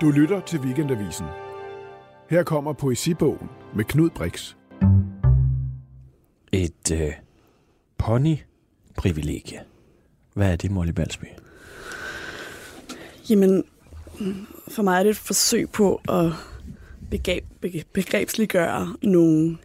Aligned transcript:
Du 0.00 0.10
lytter 0.10 0.40
til 0.40 0.60
Weekendavisen. 0.60 1.26
Her 2.30 2.42
kommer 2.42 2.72
poesibogen 2.72 3.48
med 3.76 3.84
Knud 3.84 4.10
Brix. 4.10 4.54
Et 6.52 6.90
øh, 6.92 7.12
pony-privilegie. 7.98 9.60
Hvad 10.34 10.52
er 10.52 10.56
det, 10.56 10.70
Molly 10.70 10.90
Balsby? 10.90 11.24
Jamen, 13.30 13.64
for 14.68 14.82
mig 14.82 14.98
er 14.98 15.02
det 15.02 15.10
et 15.10 15.16
forsøg 15.16 15.70
på 15.70 16.00
at 16.08 16.30
begreb, 17.10 17.44
begrebsliggøre 17.92 18.96
nogle, 19.02 19.58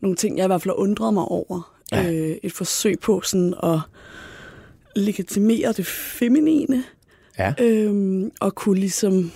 nogle 0.00 0.16
ting, 0.16 0.36
jeg 0.36 0.44
i 0.44 0.46
hvert 0.46 0.62
fald 0.62 0.74
har 0.74 0.80
undret 0.80 1.14
mig 1.14 1.24
over. 1.24 1.74
Ja. 1.92 2.12
Øh, 2.12 2.36
et 2.42 2.52
forsøg 2.52 2.98
på 3.00 3.20
sådan 3.20 3.54
at 3.62 3.78
legitimere 4.96 5.72
det 5.72 5.86
feminine. 5.86 6.84
Ja. 7.38 7.54
Øhm, 7.60 8.30
og 8.40 8.54
kunne 8.54 8.80
ligesom 8.80 9.32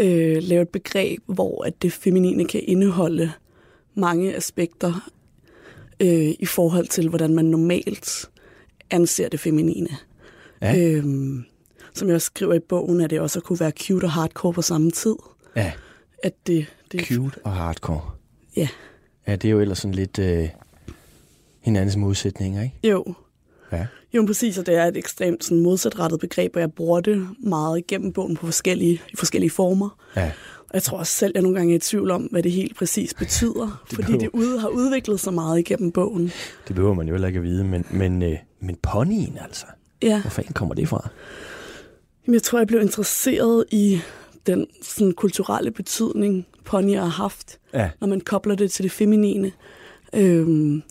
øh, 0.00 0.42
lave 0.42 0.62
et 0.62 0.68
begreb, 0.68 1.20
hvor 1.26 1.64
at 1.64 1.82
det 1.82 1.92
feminine 1.92 2.44
kan 2.44 2.60
indeholde 2.64 3.32
mange 3.94 4.36
aspekter 4.36 5.10
øh, 6.00 6.34
i 6.38 6.46
forhold 6.46 6.86
til, 6.86 7.08
hvordan 7.08 7.34
man 7.34 7.44
normalt 7.44 8.30
anser 8.90 9.28
det 9.28 9.40
feminine. 9.40 9.88
Ja. 10.62 10.78
Øhm, 10.78 11.44
som 11.94 12.08
jeg 12.08 12.14
også 12.14 12.26
skriver 12.26 12.54
i 12.54 12.58
bogen, 12.58 13.00
at 13.00 13.10
det 13.10 13.20
også 13.20 13.40
kunne 13.40 13.60
være 13.60 13.72
cute 13.80 14.04
og 14.04 14.10
hardcore 14.10 14.52
på 14.52 14.62
samme 14.62 14.90
tid. 14.90 15.14
Ja, 15.56 15.72
At 16.22 16.34
det, 16.46 16.66
det, 16.92 17.00
cute 17.00 17.38
og 17.44 17.52
hardcore. 17.52 18.10
Ja, 18.56 18.68
Ja, 19.26 19.36
det 19.36 19.44
er 19.44 19.52
jo 19.52 19.60
ellers 19.60 19.78
sådan 19.78 19.94
lidt 19.94 20.18
øh, 20.18 20.48
hinandens 21.60 21.96
modsætninger, 21.96 22.62
ikke? 22.62 22.88
jo. 22.88 23.14
Ja. 23.72 23.86
Jo, 24.14 24.24
præcis, 24.26 24.58
og 24.58 24.66
det 24.66 24.74
er 24.74 24.84
et 24.84 24.96
ekstremt 24.96 25.44
sådan, 25.44 25.62
modsatrettet 25.62 26.20
begreb, 26.20 26.52
og 26.56 26.60
jeg 26.60 26.72
bruger 26.72 27.00
det 27.00 27.28
meget 27.38 27.78
igennem 27.78 28.12
bogen 28.12 28.36
på 28.36 28.46
forskellige, 28.46 29.02
i 29.12 29.16
forskellige 29.16 29.50
former. 29.50 29.98
Ja. 30.16 30.32
Og 30.58 30.70
jeg 30.74 30.82
tror 30.82 30.98
også 30.98 31.12
selv, 31.12 31.30
at 31.30 31.34
jeg 31.34 31.42
nogle 31.42 31.58
gange 31.58 31.72
er 31.74 31.76
i 31.76 31.80
tvivl 31.80 32.10
om, 32.10 32.22
hvad 32.22 32.42
det 32.42 32.52
helt 32.52 32.76
præcis 32.76 33.14
betyder, 33.14 33.80
Det 33.90 33.94
fordi 33.94 34.02
behøver- 34.02 34.18
det 34.20 34.30
ude 34.32 34.58
har 34.60 34.68
udviklet 34.68 35.20
sig 35.20 35.34
meget 35.34 35.58
igennem 35.58 35.92
bogen. 35.92 36.32
Det 36.68 36.74
behøver 36.76 36.94
man 36.94 37.06
jo 37.08 37.14
heller 37.14 37.28
ikke 37.28 37.38
at 37.38 37.42
vide, 37.44 37.64
men, 37.64 37.84
men, 37.90 38.22
øh, 38.22 38.36
men 38.60 38.76
ponyen 38.82 39.38
altså. 39.44 39.66
Ja, 40.02 40.20
Hvor 40.20 40.30
fanden 40.30 40.52
kommer 40.52 40.74
det 40.74 40.88
fra? 40.88 41.08
Jamen, 42.26 42.34
jeg 42.34 42.42
tror, 42.42 42.58
jeg 42.58 42.66
blev 42.66 42.80
interesseret 42.80 43.64
i 43.70 44.00
den 44.46 44.66
sådan, 44.82 45.12
kulturelle 45.12 45.70
betydning, 45.70 46.46
ponyer 46.64 47.00
har 47.00 47.08
haft, 47.08 47.58
Ja. 47.74 47.90
når 48.00 48.08
man 48.08 48.20
kobler 48.20 48.54
det 48.54 48.70
til 48.70 48.82
det 48.82 48.92
feminine. 48.92 49.52
Øhm, 50.14 50.82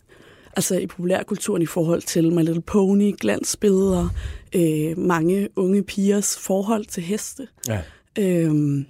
altså 0.55 0.79
i 0.79 0.87
populærkulturen 0.87 1.61
i 1.61 1.65
forhold 1.65 2.01
til 2.01 2.31
My 2.33 2.41
Little 2.43 2.61
Pony, 2.61 3.13
glansbilleder, 3.19 4.09
øh, 4.55 4.97
mange 4.97 5.49
unge 5.55 5.83
pigers 5.83 6.37
forhold 6.37 6.85
til 6.85 7.03
heste. 7.03 7.47
Ja. 7.67 7.79
Øhm, 8.19 8.85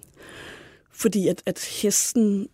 fordi 0.92 1.28
at, 1.28 1.44
at 1.46 1.66
hesten 1.82 2.48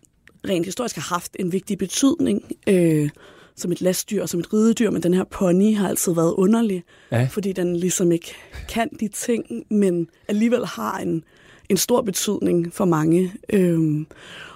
rent 0.48 0.66
historisk 0.66 0.94
har 0.96 1.14
haft 1.14 1.36
en 1.38 1.52
vigtig 1.52 1.78
betydning 1.78 2.42
øh, 2.66 3.10
som 3.56 3.72
et 3.72 3.80
lastdyr 3.80 4.22
og 4.22 4.28
som 4.28 4.40
et 4.40 4.52
ridedyr, 4.52 4.90
men 4.90 5.02
den 5.02 5.14
her 5.14 5.24
pony 5.24 5.76
har 5.76 5.88
altid 5.88 6.14
været 6.14 6.32
underlig, 6.32 6.82
Ja. 7.12 7.28
fordi 7.30 7.52
den 7.52 7.76
ligesom 7.76 8.12
ikke 8.12 8.34
kan 8.68 8.88
de 9.00 9.08
ting, 9.08 9.44
men 9.70 10.08
alligevel 10.28 10.66
har 10.66 10.98
en, 10.98 11.24
en 11.70 11.76
stor 11.76 12.02
betydning 12.02 12.72
for 12.72 12.84
mange. 12.84 13.32
Øhm, 13.52 14.06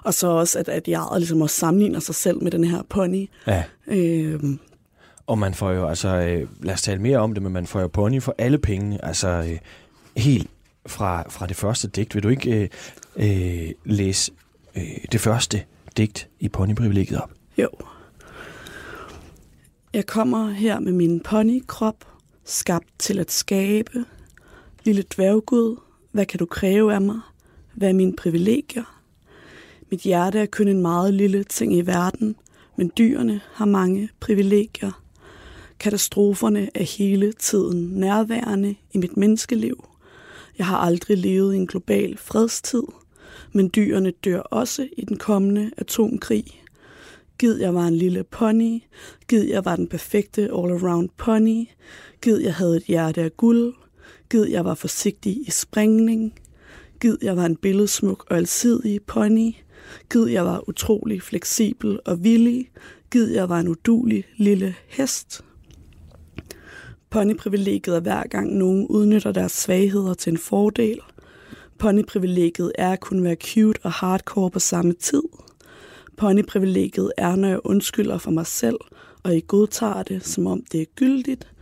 og 0.05 0.15
så 0.15 0.27
også, 0.27 0.59
at, 0.59 0.69
at 0.69 0.89
jeg 0.89 1.07
ligesom 1.17 1.41
også 1.41 1.57
sammenligner 1.57 2.01
sig 2.01 2.15
selv 2.15 2.43
med 2.43 2.51
den 2.51 2.65
her 2.65 2.83
pony. 2.89 3.29
Ja. 3.47 3.65
Øhm, 3.87 4.59
Og 5.27 5.39
man 5.39 5.55
får 5.55 5.71
jo, 5.71 5.89
altså, 5.89 6.09
øh, 6.09 6.49
lad 6.63 6.75
os 6.75 6.83
tale 6.83 7.01
mere 7.03 7.19
om 7.19 7.35
det, 7.35 7.43
men 7.43 7.53
man 7.53 7.67
får 7.67 7.81
jo 7.81 7.89
pony 7.89 8.23
for 8.23 8.35
alle 8.39 8.59
pengene. 8.59 9.05
Altså, 9.05 9.29
øh, 9.29 9.59
helt 10.17 10.51
fra, 10.87 11.25
fra 11.31 11.47
det 11.47 11.57
første 11.57 11.89
digt. 11.89 12.15
Vil 12.15 12.23
du 12.23 12.29
ikke 12.29 12.71
øh, 13.17 13.65
øh, 13.67 13.71
læse 13.85 14.33
øh, 14.77 14.83
det 15.13 15.21
første 15.21 15.63
digt 15.97 16.29
i 16.41 16.49
ponyprivilegiet 16.49 17.21
op? 17.21 17.31
Jo. 17.59 17.69
Jeg 19.93 20.07
kommer 20.07 20.51
her 20.51 20.81
med 20.81 20.93
min 20.93 21.21
ponykrop, 21.21 21.97
skabt 22.45 22.89
til 22.99 23.19
at 23.19 23.33
skabe. 23.33 24.05
Lille 24.85 25.05
dværggud, 25.17 25.77
hvad 26.15 26.27
kan 26.27 26.39
du 26.39 26.47
kræve 26.47 26.95
af 26.95 27.01
mig? 27.01 27.21
Hvad 27.75 27.89
er 27.89 27.93
mine 27.93 28.17
privilegier? 28.17 29.01
Mit 29.91 30.01
hjerte 30.01 30.39
er 30.39 30.47
kun 30.47 30.69
en 30.69 30.83
meget 30.83 31.15
lille 31.15 31.45
ting 31.45 31.77
i 31.77 31.81
verden, 31.81 32.37
men 32.77 32.93
dyrene 32.99 33.41
har 33.53 33.65
mange 33.65 34.09
privilegier. 34.21 35.03
Katastroferne 35.79 36.69
er 36.75 36.83
hele 36.99 37.33
tiden 37.33 37.89
nærværende 38.01 38.75
i 38.93 38.99
mit 38.99 39.17
menneskeliv. 39.17 39.85
Jeg 40.59 40.67
har 40.67 40.77
aldrig 40.77 41.19
levet 41.19 41.55
i 41.55 41.57
en 41.57 41.67
global 41.67 42.17
fredstid, 42.17 42.85
men 43.53 43.71
dyrene 43.77 44.11
dør 44.11 44.41
også 44.41 44.89
i 44.97 45.05
den 45.05 45.17
kommende 45.17 45.71
atomkrig. 45.77 46.45
Gid 47.39 47.61
jeg 47.61 47.75
var 47.75 47.87
en 47.87 47.97
lille 47.97 48.25
pony. 48.25 48.83
Gid 49.29 49.43
jeg 49.43 49.65
var 49.65 49.77
den 49.77 49.89
perfekte 49.89 50.49
all-around 50.53 51.09
pony. 51.17 51.65
Gid 52.23 52.37
jeg 52.37 52.55
havde 52.55 52.77
et 52.77 52.85
hjerte 52.85 53.23
af 53.23 53.37
guld. 53.37 53.75
Gid 54.35 54.45
jeg 54.45 54.65
var 54.65 54.75
forsigtig 54.75 55.37
i 55.47 55.51
springning. 55.51 56.35
Gid 57.01 57.17
jeg 57.23 57.37
var 57.37 57.47
en 57.47 57.57
billedsmuk 57.57 58.27
og 58.31 58.37
alsidig 58.37 59.03
pony. 59.03 59.53
Gid 60.11 60.27
jeg 60.27 60.45
var 60.45 60.69
utrolig 60.69 61.23
fleksibel 61.23 62.01
og 62.07 62.25
villig. 62.25 62.71
Gid 63.11 63.31
jeg 63.31 63.49
var 63.49 63.61
en 63.61 63.69
udulig 63.69 64.25
lille 64.37 64.75
hest. 64.89 65.45
Ponyprivilegiet 67.11 67.97
er 67.97 68.01
hver 68.01 68.27
gang 68.27 68.57
nogen 68.57 68.87
udnytter 68.87 69.33
deres 69.33 69.53
svagheder 69.53 70.15
til 70.15 70.31
en 70.31 70.39
fordel. 70.39 70.99
Ponyprivilegiet 71.79 72.73
er 72.75 72.93
at 72.93 73.01
kunne 73.01 73.25
være 73.25 73.37
cute 73.37 73.81
og 73.83 73.93
hardcore 73.93 74.51
på 74.51 74.59
samme 74.59 74.93
tid. 74.93 75.23
Ponyprivilegiet 76.17 77.13
er, 77.19 77.37
når 77.37 77.49
jeg 77.49 77.61
undskylder 77.65 78.19
for 78.19 78.31
mig 78.31 78.47
selv, 78.47 78.79
og 79.23 79.37
I 79.37 79.45
godtager 79.47 80.03
det, 80.03 80.27
som 80.27 80.47
om 80.47 80.65
det 80.73 80.81
er 80.81 80.87
gyldigt. 80.97 81.54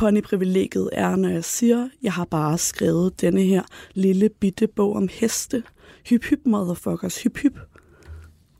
Ponyprivilegiet 0.00 0.88
er, 0.92 1.16
når 1.16 1.28
jeg 1.28 1.44
siger, 1.44 1.88
jeg 2.02 2.12
har 2.12 2.24
bare 2.24 2.58
skrevet 2.58 3.20
denne 3.20 3.42
her 3.42 3.62
lille 3.94 4.28
bitte 4.40 4.66
bog 4.66 4.96
om 4.96 5.08
heste. 5.12 5.62
Hyp 6.08 6.24
hyp, 6.24 6.38
motherfuckers, 6.46 7.22
hyp 7.22 7.38
hyp. 7.38 7.58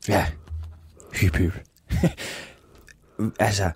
Ja. 0.07 0.25
Hyp, 1.13 1.35
hyp. 1.35 1.53
altså, 3.39 3.71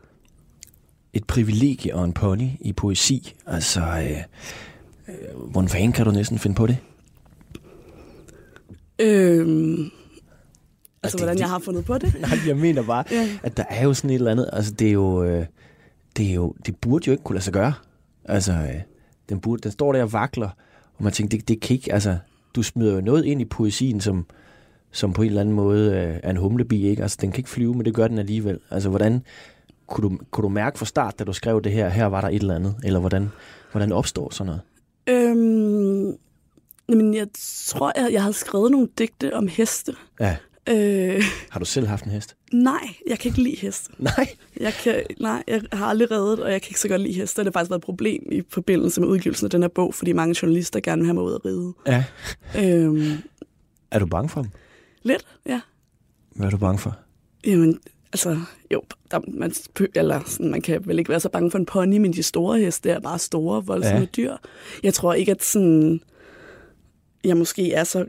et 1.14 1.28
privilegie 1.28 1.96
og 1.96 2.06
en 2.06 2.14
pony 2.14 2.50
i 2.60 2.74
poesi. 2.74 3.36
Altså, 3.46 3.82
øh, 3.82 4.18
øh, 5.08 5.40
hvordan 5.52 5.70
fanden 5.70 5.92
kan 5.92 6.06
du 6.06 6.12
næsten 6.12 6.40
finde 6.40 6.56
på 6.56 6.68
det? 6.68 6.78
Øhm, 9.00 9.90
altså, 11.04 11.18
det- 11.18 11.20
hvordan 11.20 11.36
det- 11.36 11.40
jeg 11.42 11.50
har 11.50 11.60
fundet 11.60 11.86
på 11.86 11.98
det? 11.98 12.14
Nej, 12.22 12.38
jeg 12.48 12.58
mener 12.58 12.84
bare, 12.84 13.04
Ja. 13.12 13.30
at 13.44 13.58
der 13.58 13.64
er 13.70 13.84
jo 13.84 13.94
sådan 13.94 14.10
et 14.10 14.16
eller 14.16 14.32
andet, 14.32 14.50
altså 14.54 14.72
det 14.72 14.88
er 14.88 14.92
jo, 14.92 15.24
øh, 15.24 15.46
det 16.18 16.30
er 16.30 16.34
jo, 16.34 16.56
det 16.66 16.76
burde 16.76 17.04
jo 17.08 17.12
ikke 17.12 17.24
kunne 17.24 17.36
lade 17.36 17.44
sig 17.44 17.54
gøre. 17.54 17.74
Altså, 18.26 18.52
øh, 18.52 18.82
den, 19.30 19.40
burde, 19.40 19.62
den 19.62 19.72
står 19.72 19.94
der 19.94 20.04
og 20.04 20.14
vakler, 20.14 20.50
og 20.98 21.04
man 21.04 21.14
tænker, 21.14 21.38
det, 21.38 21.48
det 21.48 21.62
kan 21.62 21.74
ikke, 21.74 21.94
altså, 21.94 22.18
du 22.56 22.64
smider 22.64 22.96
jo 22.96 23.02
noget 23.02 23.26
ind 23.26 23.42
i 23.42 23.46
poesien, 23.46 24.02
som, 24.02 24.26
som 24.92 25.14
på 25.14 25.22
en 25.22 25.28
eller 25.28 25.42
anden 25.42 25.56
måde 25.56 25.92
øh, 25.92 26.20
er 26.24 26.30
en 26.30 26.38
humlebi, 26.38 26.88
ikke? 26.88 27.02
Altså, 27.02 27.18
den 27.22 27.32
kan 27.32 27.40
ikke 27.40 27.50
flyve, 27.50 27.74
men 27.74 27.86
det 27.86 27.94
gør 27.94 28.08
den 28.08 28.20
alligevel. 28.20 28.60
Altså, 28.72 28.90
hvordan 28.90 29.22
kunne 29.88 30.10
du, 30.10 30.18
kunne 30.32 30.44
du 30.44 30.50
mærke 30.50 30.78
fra 30.78 30.86
start, 30.86 31.20
da 31.20 31.24
du 31.24 31.34
skrev 31.34 31.62
det 31.62 31.72
her, 31.72 31.90
her 31.90 32.06
var 32.06 32.22
der 32.22 32.28
et 32.28 32.36
eller 32.36 32.56
andet, 32.56 32.76
eller 32.84 33.00
hvordan, 33.00 33.30
hvordan 33.72 33.92
opstår 33.92 34.30
sådan 34.30 34.46
noget? 34.46 34.62
Øhm, 35.08 36.18
jamen, 36.90 37.14
jeg 37.14 37.28
tror, 37.68 37.92
jeg, 37.96 38.14
jeg 38.14 38.22
havde 38.22 38.34
skrevet 38.34 38.72
nogle 38.72 38.88
digte 38.98 39.34
om 39.36 39.48
heste. 39.48 39.96
Ja. 40.20 40.38
Øh, 40.70 41.24
Har 41.50 41.60
du 41.60 41.66
selv 41.66 41.88
haft 41.88 42.06
en 42.06 42.12
hest? 42.12 42.36
nej, 42.54 42.90
jeg 43.08 43.20
kan 43.20 43.30
ikke 43.30 43.42
lide 43.44 43.56
heste. 43.56 43.92
Nej. 44.00 44.28
Jeg 44.60 44.74
kan, 44.74 45.04
nej, 45.20 45.44
jeg 45.48 45.62
har 45.74 45.86
aldrig 45.86 46.12
reddet, 46.12 46.40
og 46.40 46.52
jeg 46.52 46.62
kan 46.62 46.70
ikke 46.70 46.80
så 46.80 46.88
godt 46.88 47.02
lide 47.02 47.14
heste. 47.14 47.42
Det 47.42 47.48
har 47.48 47.52
faktisk 47.52 47.70
været 47.70 47.80
et 47.80 47.86
problem 47.86 48.28
i 48.32 48.42
forbindelse 48.50 49.02
med 49.02 49.08
udgivelsen 49.08 49.46
af 49.46 49.50
den 49.50 49.62
her 49.62 49.68
bog, 49.68 49.94
fordi 49.94 50.12
mange 50.14 50.36
journalister 50.42 50.80
gerne 50.80 51.02
vil 51.02 51.06
have 51.08 51.14
mig 51.14 51.24
ud 51.24 51.34
at 51.36 51.46
ride. 51.46 51.74
Ja. 51.88 52.04
Øhm, 52.66 53.12
Er 53.92 54.00
du 54.00 54.06
bange 54.06 54.30
for 54.30 54.42
dem? 54.42 54.52
lidt, 55.04 55.26
ja. 55.46 55.62
Hvad 56.36 56.46
er 56.48 56.52
du 56.52 56.58
bange 56.58 56.80
for? 56.80 56.96
Jamen, 57.46 57.80
altså, 58.14 58.40
jo, 58.74 58.84
der, 59.12 59.20
man, 59.28 59.54
eller, 59.96 60.22
sådan, 60.26 60.52
man 60.52 60.62
kan 60.62 60.88
vel 60.88 61.00
ikke 61.00 61.10
være 61.10 61.20
så 61.20 61.30
bange 61.30 61.52
for 61.52 61.58
en 61.58 61.66
pony, 61.66 61.98
men 61.98 62.14
de 62.14 62.24
store 62.24 62.60
heste 62.60 62.90
er 62.90 63.00
bare 63.00 63.20
store, 63.20 63.66
voldsomme 63.66 64.00
ja. 64.00 64.06
dyr. 64.06 64.36
Jeg 64.84 64.94
tror 64.94 65.14
ikke, 65.14 65.32
at 65.32 65.44
sådan, 65.44 66.02
jeg 67.24 67.38
måske 67.38 67.74
er 67.74 67.84
så 67.84 68.06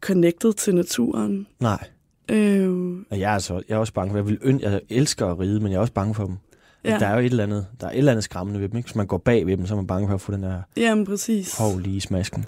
connected 0.00 0.52
til 0.52 0.74
naturen. 0.74 1.46
Nej. 1.60 1.88
Øh, 2.30 2.96
Og 3.10 3.18
jeg 3.20 3.30
er, 3.30 3.34
altså, 3.34 3.62
jeg 3.68 3.74
er 3.74 3.78
også 3.78 3.92
bange 3.92 4.10
for, 4.10 4.18
jeg, 4.18 4.26
vil 4.26 4.38
øn, 4.42 4.60
jeg 4.60 4.80
elsker 4.88 5.26
at 5.26 5.38
ride, 5.38 5.60
men 5.60 5.72
jeg 5.72 5.76
er 5.76 5.80
også 5.80 5.92
bange 5.92 6.14
for 6.14 6.24
dem. 6.26 6.36
Ja. 6.84 6.98
Der 6.98 7.06
er 7.06 7.12
jo 7.14 7.18
et 7.20 7.24
eller 7.24 7.42
andet, 7.42 7.66
der 7.80 7.86
er 7.86 7.90
et 7.90 7.98
eller 7.98 8.12
andet 8.12 8.24
skræmmende 8.24 8.60
ved 8.60 8.68
dem, 8.68 8.76
ikke? 8.76 8.86
Hvis 8.86 8.94
man 8.96 9.06
går 9.06 9.18
bag 9.18 9.46
ved 9.46 9.56
dem, 9.56 9.66
så 9.66 9.74
er 9.74 9.76
man 9.76 9.86
bange 9.86 10.08
for 10.08 10.14
at 10.14 10.20
få 10.20 10.32
den 10.32 10.42
der 10.42 10.60
jamen, 10.76 11.06
præcis. 11.06 11.58
hov 11.58 11.78
lige 11.78 11.96
i 11.96 12.00
smasken. 12.00 12.44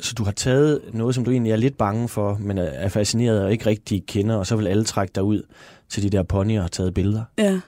Så 0.00 0.14
du 0.14 0.24
har 0.24 0.32
taget 0.32 0.80
noget, 0.92 1.14
som 1.14 1.24
du 1.24 1.30
egentlig 1.30 1.52
er 1.52 1.56
lidt 1.56 1.78
bange 1.78 2.08
for, 2.08 2.38
men 2.40 2.58
er- 2.58 2.62
er 2.62 2.88
fascineret 2.88 3.44
og 3.44 3.52
ikke 3.52 3.66
rigtig 3.66 4.06
kender, 4.06 4.36
og 4.36 4.46
så 4.46 4.56
vil 4.56 4.66
alle 4.66 4.84
trække 4.84 5.12
dig 5.14 5.22
ud 5.22 5.42
til 5.88 6.02
de 6.02 6.10
der 6.10 6.22
ponyer 6.22 6.62
og 6.62 6.72
taget 6.72 6.94
billeder. 6.94 7.22
Ja. 7.38 7.60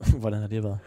Hvordan 0.20 0.40
har 0.40 0.46
det 0.48 0.64
været? 0.64 0.78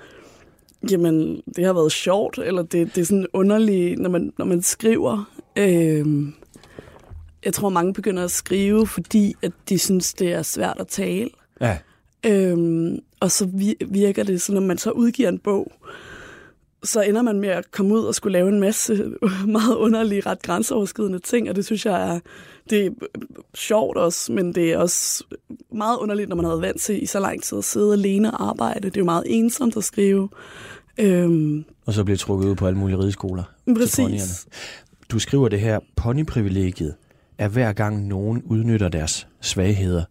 Jamen, 0.91 1.41
det 1.55 1.65
har 1.65 1.73
været 1.73 1.91
sjovt, 1.91 2.37
eller 2.45 2.61
det, 2.61 2.95
det 2.95 3.01
er 3.01 3.05
sådan 3.05 3.27
underligt, 3.33 3.99
når 3.99 4.09
man, 4.09 4.33
når 4.37 4.45
man 4.45 4.61
skriver. 4.61 5.29
Øh, 5.57 6.05
jeg 7.45 7.53
tror, 7.53 7.69
mange 7.69 7.93
begynder 7.93 8.23
at 8.23 8.31
skrive, 8.31 8.87
fordi 8.87 9.35
at 9.41 9.51
de 9.69 9.79
synes, 9.79 10.13
det 10.13 10.33
er 10.33 10.41
svært 10.41 10.77
at 10.79 10.87
tale. 10.87 11.29
Ja. 11.61 11.77
Øhm, 12.25 12.99
og 13.19 13.31
så 13.31 13.49
virker 13.87 14.23
det, 14.23 14.41
så 14.41 14.53
når 14.53 14.61
man 14.61 14.77
så 14.77 14.91
udgiver 14.91 15.29
en 15.29 15.39
bog, 15.39 15.71
så 16.83 17.01
ender 17.01 17.21
man 17.21 17.39
med 17.39 17.49
at 17.49 17.71
komme 17.71 17.93
ud 17.93 18.03
og 18.03 18.15
skulle 18.15 18.33
lave 18.33 18.49
en 18.49 18.59
masse 18.59 19.11
meget 19.47 19.75
underlige, 19.75 20.21
ret 20.21 20.41
grænseoverskridende 20.41 21.19
ting, 21.19 21.49
og 21.49 21.55
det 21.55 21.65
synes 21.65 21.85
jeg 21.85 22.15
er, 22.15 22.19
det 22.69 22.85
er 22.85 22.89
sjovt 23.53 23.97
også, 23.97 24.31
men 24.31 24.55
det 24.55 24.73
er 24.73 24.77
også 24.77 25.23
meget 25.71 25.97
underligt, 25.97 26.29
når 26.29 26.35
man 26.35 26.45
har 26.45 26.51
været 26.51 26.61
vant 26.61 26.81
til 26.81 27.03
i 27.03 27.05
så 27.05 27.19
lang 27.19 27.43
tid 27.43 27.57
at 27.57 27.63
sidde 27.63 27.93
alene 27.93 28.31
og 28.31 28.49
arbejde. 28.49 28.89
Det 28.89 28.97
er 28.97 29.01
jo 29.01 29.05
meget 29.05 29.23
ensomt 29.25 29.77
at 29.77 29.83
skrive. 29.83 30.29
Øhm, 30.97 31.65
og 31.85 31.93
så 31.93 32.03
bliver 32.03 32.17
trukket 32.17 32.47
ud 32.47 32.55
på 32.55 32.67
alle 32.67 32.79
mulige 32.79 32.99
rideskoler. 32.99 33.43
Præcis. 33.77 34.47
Du 35.09 35.19
skriver 35.19 35.49
det 35.49 35.59
her, 35.59 35.79
ponyprivilegiet 35.95 36.95
er 37.37 37.47
hver 37.47 37.73
gang 37.73 38.07
nogen 38.07 38.41
udnytter 38.41 38.89
deres 38.89 39.27
svagheder 39.41 40.03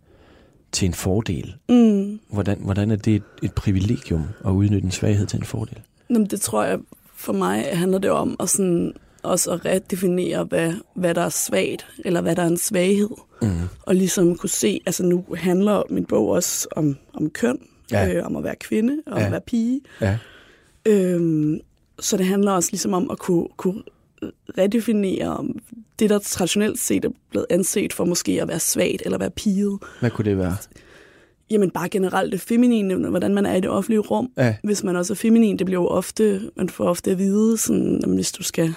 til 0.73 0.87
en 0.87 0.95
fordel. 0.95 1.55
Mm. 1.69 2.21
Hvordan, 2.31 2.59
hvordan 2.61 2.91
er 2.91 2.97
det 2.97 3.15
et, 3.15 3.23
et 3.43 3.55
privilegium 3.55 4.25
at 4.45 4.51
udnytte 4.51 4.85
en 4.85 4.91
svaghed 4.91 5.27
til 5.27 5.39
en 5.39 5.45
fordel? 5.45 5.81
Jamen, 6.11 6.27
det 6.27 6.41
tror 6.41 6.65
jeg, 6.65 6.79
for 7.15 7.33
mig 7.33 7.65
handler 7.73 7.99
det 7.99 8.11
om 8.11 8.37
at 8.41 8.49
sådan, 8.49 8.93
også 9.23 9.51
at 9.51 9.65
redefinere, 9.65 10.45
hvad, 10.45 10.73
hvad 10.95 11.15
der 11.15 11.23
er 11.23 11.29
svagt, 11.29 11.87
eller 12.05 12.21
hvad 12.21 12.37
der 12.37 12.43
er 12.43 12.47
en 12.47 12.57
svaghed. 12.57 13.17
Mm. 13.43 13.49
Og 13.83 13.95
ligesom 13.95 14.37
kunne 14.37 14.51
se, 14.51 14.81
altså 14.87 15.05
nu 15.05 15.25
handler 15.37 15.83
min 15.91 16.05
bog 16.05 16.29
også 16.29 16.69
om, 16.77 16.97
om 17.15 17.31
køn, 17.31 17.59
ja. 17.93 18.15
øh, 18.15 18.27
om 18.27 18.37
at 18.37 18.45
være 18.45 18.57
kvinde 18.57 19.03
og 19.07 19.19
ja. 19.19 19.25
at 19.25 19.33
være 19.33 19.41
pige. 19.41 19.81
Ja. 20.01 20.19
Øhm, 20.87 21.61
så 22.01 22.17
det 22.17 22.27
handler 22.27 22.53
også 22.53 22.69
ligesom 22.73 22.93
om 22.93 23.11
at 23.11 23.19
kunne, 23.19 23.47
kunne 23.57 23.83
redefinere 24.59 25.49
det, 25.99 26.11
der 26.11 26.19
traditionelt 26.19 26.79
set 26.79 27.05
er 27.05 27.11
blevet 27.31 27.47
anset 27.51 27.93
for 27.93 28.05
måske 28.05 28.43
at 28.43 28.49
være 28.49 28.61
svagt 28.61 29.03
eller 29.05 29.19
være 29.19 29.31
piget. 29.31 29.79
Hvad 30.01 30.11
kunne 30.11 30.25
det 30.25 30.39
være? 30.39 30.57
Jamen 31.51 31.71
bare 31.71 31.89
generelt 31.89 32.33
det 32.33 32.41
feminine, 32.41 33.09
hvordan 33.09 33.35
man 33.35 33.47
er 33.47 33.55
i 33.55 33.61
det 33.61 33.71
offentlige 33.71 34.01
rum. 34.01 34.33
Ja. 34.37 34.57
Hvis 34.65 34.85
man 34.85 34.97
også 34.97 35.13
er 35.13 35.15
feminin, 35.15 35.59
det 35.59 35.67
bliver 35.67 35.81
jo 35.81 35.87
ofte, 35.87 36.51
man 36.57 36.69
får 36.69 36.85
ofte 36.85 37.11
at 37.11 37.19
vide, 37.19 37.57
sådan, 37.57 38.01
at 38.05 38.15
hvis 38.15 38.33
du 38.33 38.43
skal 38.43 38.75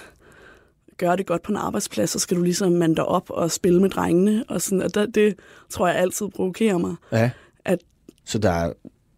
gøre 0.96 1.16
det 1.16 1.26
godt 1.26 1.42
på 1.42 1.52
en 1.52 1.56
arbejdsplads, 1.56 2.10
så 2.10 2.18
skal 2.18 2.36
du 2.36 2.42
ligesom 2.42 2.72
mande 2.72 2.96
dig 2.96 3.04
op 3.04 3.30
og 3.30 3.50
spille 3.50 3.80
med 3.80 3.90
drengene. 3.90 4.44
Og 4.48 4.62
sådan, 4.62 4.82
og 4.82 4.94
det, 4.94 5.14
det 5.14 5.34
tror 5.70 5.88
jeg 5.88 5.96
altid 5.96 6.28
provokerer 6.28 6.78
mig. 6.78 6.94
Ja. 7.12 7.30
At, 7.64 7.78
så 8.24 8.38
der 8.38 8.50
er 8.50 8.72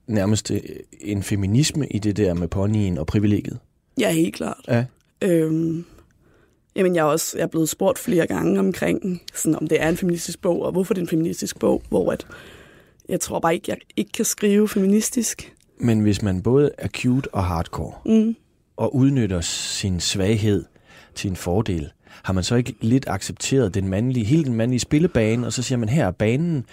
nærmest 0.06 0.50
øh, 0.50 0.60
en 1.00 1.22
feminisme 1.22 1.86
i 1.86 1.98
det 1.98 2.16
der 2.16 2.34
med 2.34 2.48
ponyen 2.48 2.98
og 2.98 3.06
privilegiet? 3.06 3.58
Ja, 4.00 4.12
helt 4.12 4.34
klart. 4.34 4.64
Ja. 4.68 4.84
Øhm, 5.22 5.84
jamen, 6.78 6.94
jeg 6.94 7.00
er 7.00 7.04
også 7.04 7.38
jeg 7.38 7.42
er 7.42 7.48
blevet 7.48 7.68
spurgt 7.68 7.98
flere 7.98 8.26
gange 8.26 8.60
omkring, 8.60 9.22
sådan, 9.34 9.56
om 9.56 9.66
det 9.66 9.82
er 9.82 9.88
en 9.88 9.96
feministisk 9.96 10.40
bog, 10.40 10.62
og 10.62 10.72
hvorfor 10.72 10.94
det 10.94 11.00
er 11.00 11.04
en 11.04 11.08
feministisk 11.08 11.58
bog, 11.58 11.82
hvor 11.88 12.12
at, 12.12 12.26
jeg 13.08 13.20
tror 13.20 13.40
bare 13.40 13.54
ikke, 13.54 13.64
jeg 13.68 13.76
ikke 13.96 14.12
kan 14.12 14.24
skrive 14.24 14.68
feministisk. 14.68 15.54
Men 15.80 16.00
hvis 16.00 16.22
man 16.22 16.42
både 16.42 16.70
er 16.78 16.88
cute 16.88 17.34
og 17.34 17.44
hardcore, 17.44 17.92
mm. 18.06 18.36
og 18.76 18.94
udnytter 18.94 19.40
sin 19.40 20.00
svaghed 20.00 20.64
til 21.14 21.30
en 21.30 21.36
fordel, 21.36 21.90
har 22.22 22.32
man 22.32 22.44
så 22.44 22.54
ikke 22.54 22.74
lidt 22.80 23.08
accepteret 23.08 23.74
den 23.74 23.88
mandlige, 23.88 24.24
hele 24.24 24.44
den 24.44 24.54
mandlige 24.54 24.80
spillebane, 24.80 25.46
og 25.46 25.52
så 25.52 25.62
siger 25.62 25.78
man, 25.78 25.88
her 25.88 26.06
er 26.06 26.10
banen, 26.10 26.64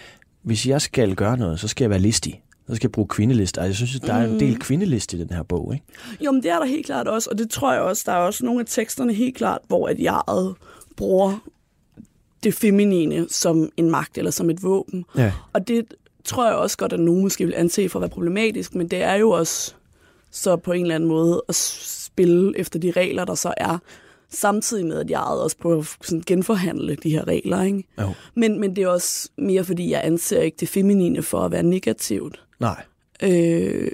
hvis 0.41 0.67
jeg 0.67 0.81
skal 0.81 1.15
gøre 1.15 1.37
noget, 1.37 1.59
så 1.59 1.67
skal 1.67 1.83
jeg 1.83 1.89
være 1.89 1.99
listig. 1.99 2.41
Så 2.67 2.75
skal 2.75 2.87
jeg 2.87 2.91
bruge 2.91 3.07
kvindeliste. 3.07 3.61
Altså, 3.61 3.83
jeg 3.83 3.87
synes, 3.87 4.01
der 4.01 4.13
er 4.13 4.25
en 4.25 4.39
del 4.39 4.53
mm. 4.53 4.59
kvindeliste 4.59 5.17
i 5.17 5.19
den 5.19 5.29
her 5.29 5.43
bog, 5.43 5.73
ikke? 5.73 5.85
Jo, 6.25 6.31
men 6.31 6.43
det 6.43 6.51
er 6.51 6.59
der 6.59 6.65
helt 6.65 6.85
klart 6.85 7.07
også, 7.07 7.29
og 7.31 7.37
det 7.37 7.49
tror 7.49 7.73
jeg 7.73 7.81
også, 7.81 8.03
der 8.05 8.11
er 8.11 8.17
også 8.17 8.45
nogle 8.45 8.59
af 8.59 8.65
teksterne 8.65 9.13
helt 9.13 9.37
klart, 9.37 9.61
hvor 9.67 9.87
at 9.87 9.99
jeg 9.99 10.21
bruger 10.95 11.39
det 12.43 12.53
feminine 12.53 13.25
som 13.29 13.69
en 13.77 13.89
magt 13.89 14.17
eller 14.17 14.31
som 14.31 14.49
et 14.49 14.63
våben. 14.63 15.05
Ja. 15.17 15.33
Og 15.53 15.67
det 15.67 15.85
tror 16.23 16.45
jeg 16.45 16.55
også 16.55 16.77
godt, 16.77 16.93
at 16.93 16.99
nogen 16.99 17.21
måske 17.21 17.45
vil 17.45 17.53
anse 17.57 17.89
for 17.89 17.99
at 17.99 18.01
være 18.01 18.09
problematisk, 18.09 18.75
men 18.75 18.87
det 18.87 19.03
er 19.03 19.15
jo 19.15 19.29
også 19.29 19.73
så 20.31 20.55
på 20.55 20.71
en 20.71 20.81
eller 20.81 20.95
anden 20.95 21.09
måde 21.09 21.43
at 21.49 21.55
spille 21.55 22.59
efter 22.59 22.79
de 22.79 22.91
regler, 22.91 23.25
der 23.25 23.35
så 23.35 23.53
er, 23.57 23.77
samtidig 24.29 24.85
med, 24.85 24.99
at 24.99 25.09
jeg 25.09 25.19
også 25.19 25.57
på 25.57 25.73
at 25.73 25.85
sådan 26.01 26.23
genforhandle 26.25 26.95
de 26.95 27.09
her 27.09 27.27
regler. 27.27 27.61
Ikke? 27.61 27.83
Jo. 28.01 28.13
Men, 28.35 28.59
men 28.59 28.75
det 28.75 28.83
er 28.83 28.87
også 28.87 29.29
mere, 29.37 29.63
fordi 29.63 29.91
jeg 29.91 30.01
anser 30.03 30.41
ikke 30.41 30.57
det 30.59 30.69
feminine 30.69 31.21
for 31.21 31.39
at 31.39 31.51
være 31.51 31.63
negativt. 31.63 32.44
Nej. 32.59 32.83
Øh, 33.23 33.91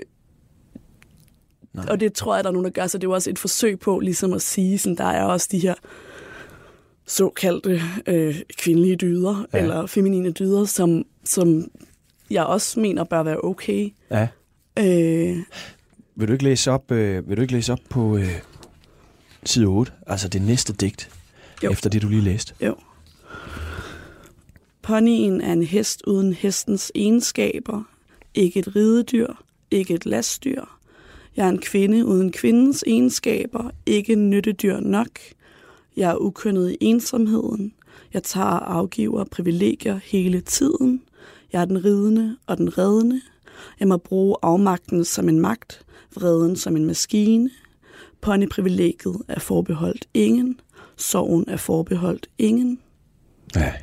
Nej. 1.73 1.85
Og 1.89 1.99
det 1.99 2.13
tror 2.13 2.35
jeg, 2.35 2.43
der 2.43 2.49
er 2.49 2.53
nogen, 2.53 2.65
der 2.65 2.71
gør, 2.71 2.87
så 2.87 2.97
det 2.97 3.03
er 3.03 3.07
jo 3.07 3.13
også 3.13 3.29
et 3.29 3.39
forsøg 3.39 3.79
på 3.79 3.99
ligesom 3.99 4.33
at 4.33 4.41
sige, 4.41 4.77
sådan, 4.77 4.95
der 4.95 5.03
er 5.03 5.23
også 5.23 5.47
de 5.51 5.59
her 5.59 5.73
såkaldte 7.07 7.81
øh, 8.07 8.41
kvindelige 8.57 8.95
dyder, 8.95 9.45
ja. 9.53 9.59
eller 9.59 9.85
feminine 9.85 10.31
dyder, 10.31 10.65
som, 10.65 11.05
som 11.23 11.71
jeg 12.29 12.45
også 12.45 12.79
mener 12.79 13.03
bør 13.03 13.23
være 13.23 13.43
okay. 13.43 13.93
Ja. 14.11 14.27
Øh, 14.79 15.37
vil 16.15 16.27
du 16.27 16.33
ikke 16.33 16.43
læse 16.43 16.71
op, 16.71 16.91
øh, 16.91 17.29
vil 17.29 17.37
du 17.37 17.41
ikke 17.41 17.53
læse 17.53 17.71
op 17.71 17.79
på 17.89 18.17
øh, 18.17 18.39
side 19.43 19.65
8, 19.65 19.91
altså 20.07 20.27
det 20.27 20.41
næste 20.41 20.73
digt, 20.73 21.09
jo. 21.63 21.71
efter 21.71 21.89
det, 21.89 22.01
du 22.01 22.07
lige 22.07 22.21
læste? 22.21 22.53
Jo. 22.61 22.75
Ponyen 24.81 25.41
er 25.41 25.53
en 25.53 25.63
hest 25.63 26.01
uden 26.07 26.33
hestens 26.33 26.91
egenskaber, 26.95 27.83
ikke 28.35 28.59
et 28.59 28.75
ridedyr, 28.75 29.27
ikke 29.71 29.93
et 29.93 30.05
lastdyr. 30.05 30.63
Jeg 31.35 31.45
er 31.45 31.49
en 31.49 31.59
kvinde 31.59 32.05
uden 32.05 32.31
kvindens 32.31 32.83
egenskaber, 32.87 33.71
ikke 33.85 34.15
nyttedyr 34.15 34.79
nok. 34.79 35.19
Jeg 35.97 36.11
er 36.11 36.15
ukønnet 36.15 36.71
i 36.71 36.77
ensomheden. 36.81 37.73
Jeg 38.13 38.23
tager 38.23 38.47
og 38.47 38.77
afgiver 38.77 39.23
privilegier 39.23 39.99
hele 40.03 40.41
tiden. 40.41 41.01
Jeg 41.53 41.61
er 41.61 41.65
den 41.65 41.85
ridende 41.85 42.37
og 42.47 42.57
den 42.57 42.77
reddende. 42.77 43.21
Jeg 43.79 43.87
må 43.87 43.97
bruge 43.97 44.35
afmagten 44.41 45.05
som 45.05 45.29
en 45.29 45.39
magt, 45.39 45.85
vreden 46.15 46.55
som 46.55 46.75
en 46.75 46.85
maskine. 46.85 47.49
Ponyprivilegiet 48.21 49.21
er 49.27 49.39
forbeholdt 49.39 50.07
ingen. 50.13 50.59
Sorgen 50.97 51.45
er 51.47 51.57
forbeholdt 51.57 52.27
ingen. 52.37 52.79
Ja. 53.55 53.73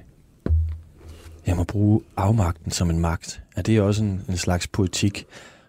Jeg 1.46 1.56
må 1.56 1.64
bruge 1.64 2.00
afmagten 2.16 2.70
som 2.70 2.90
en 2.90 3.00
magt. 3.00 3.40
Er 3.58 3.62
det 3.62 3.80
også 3.80 4.02
en, 4.02 4.24
en 4.28 4.36
slags 4.36 4.66
poetik 4.66 5.26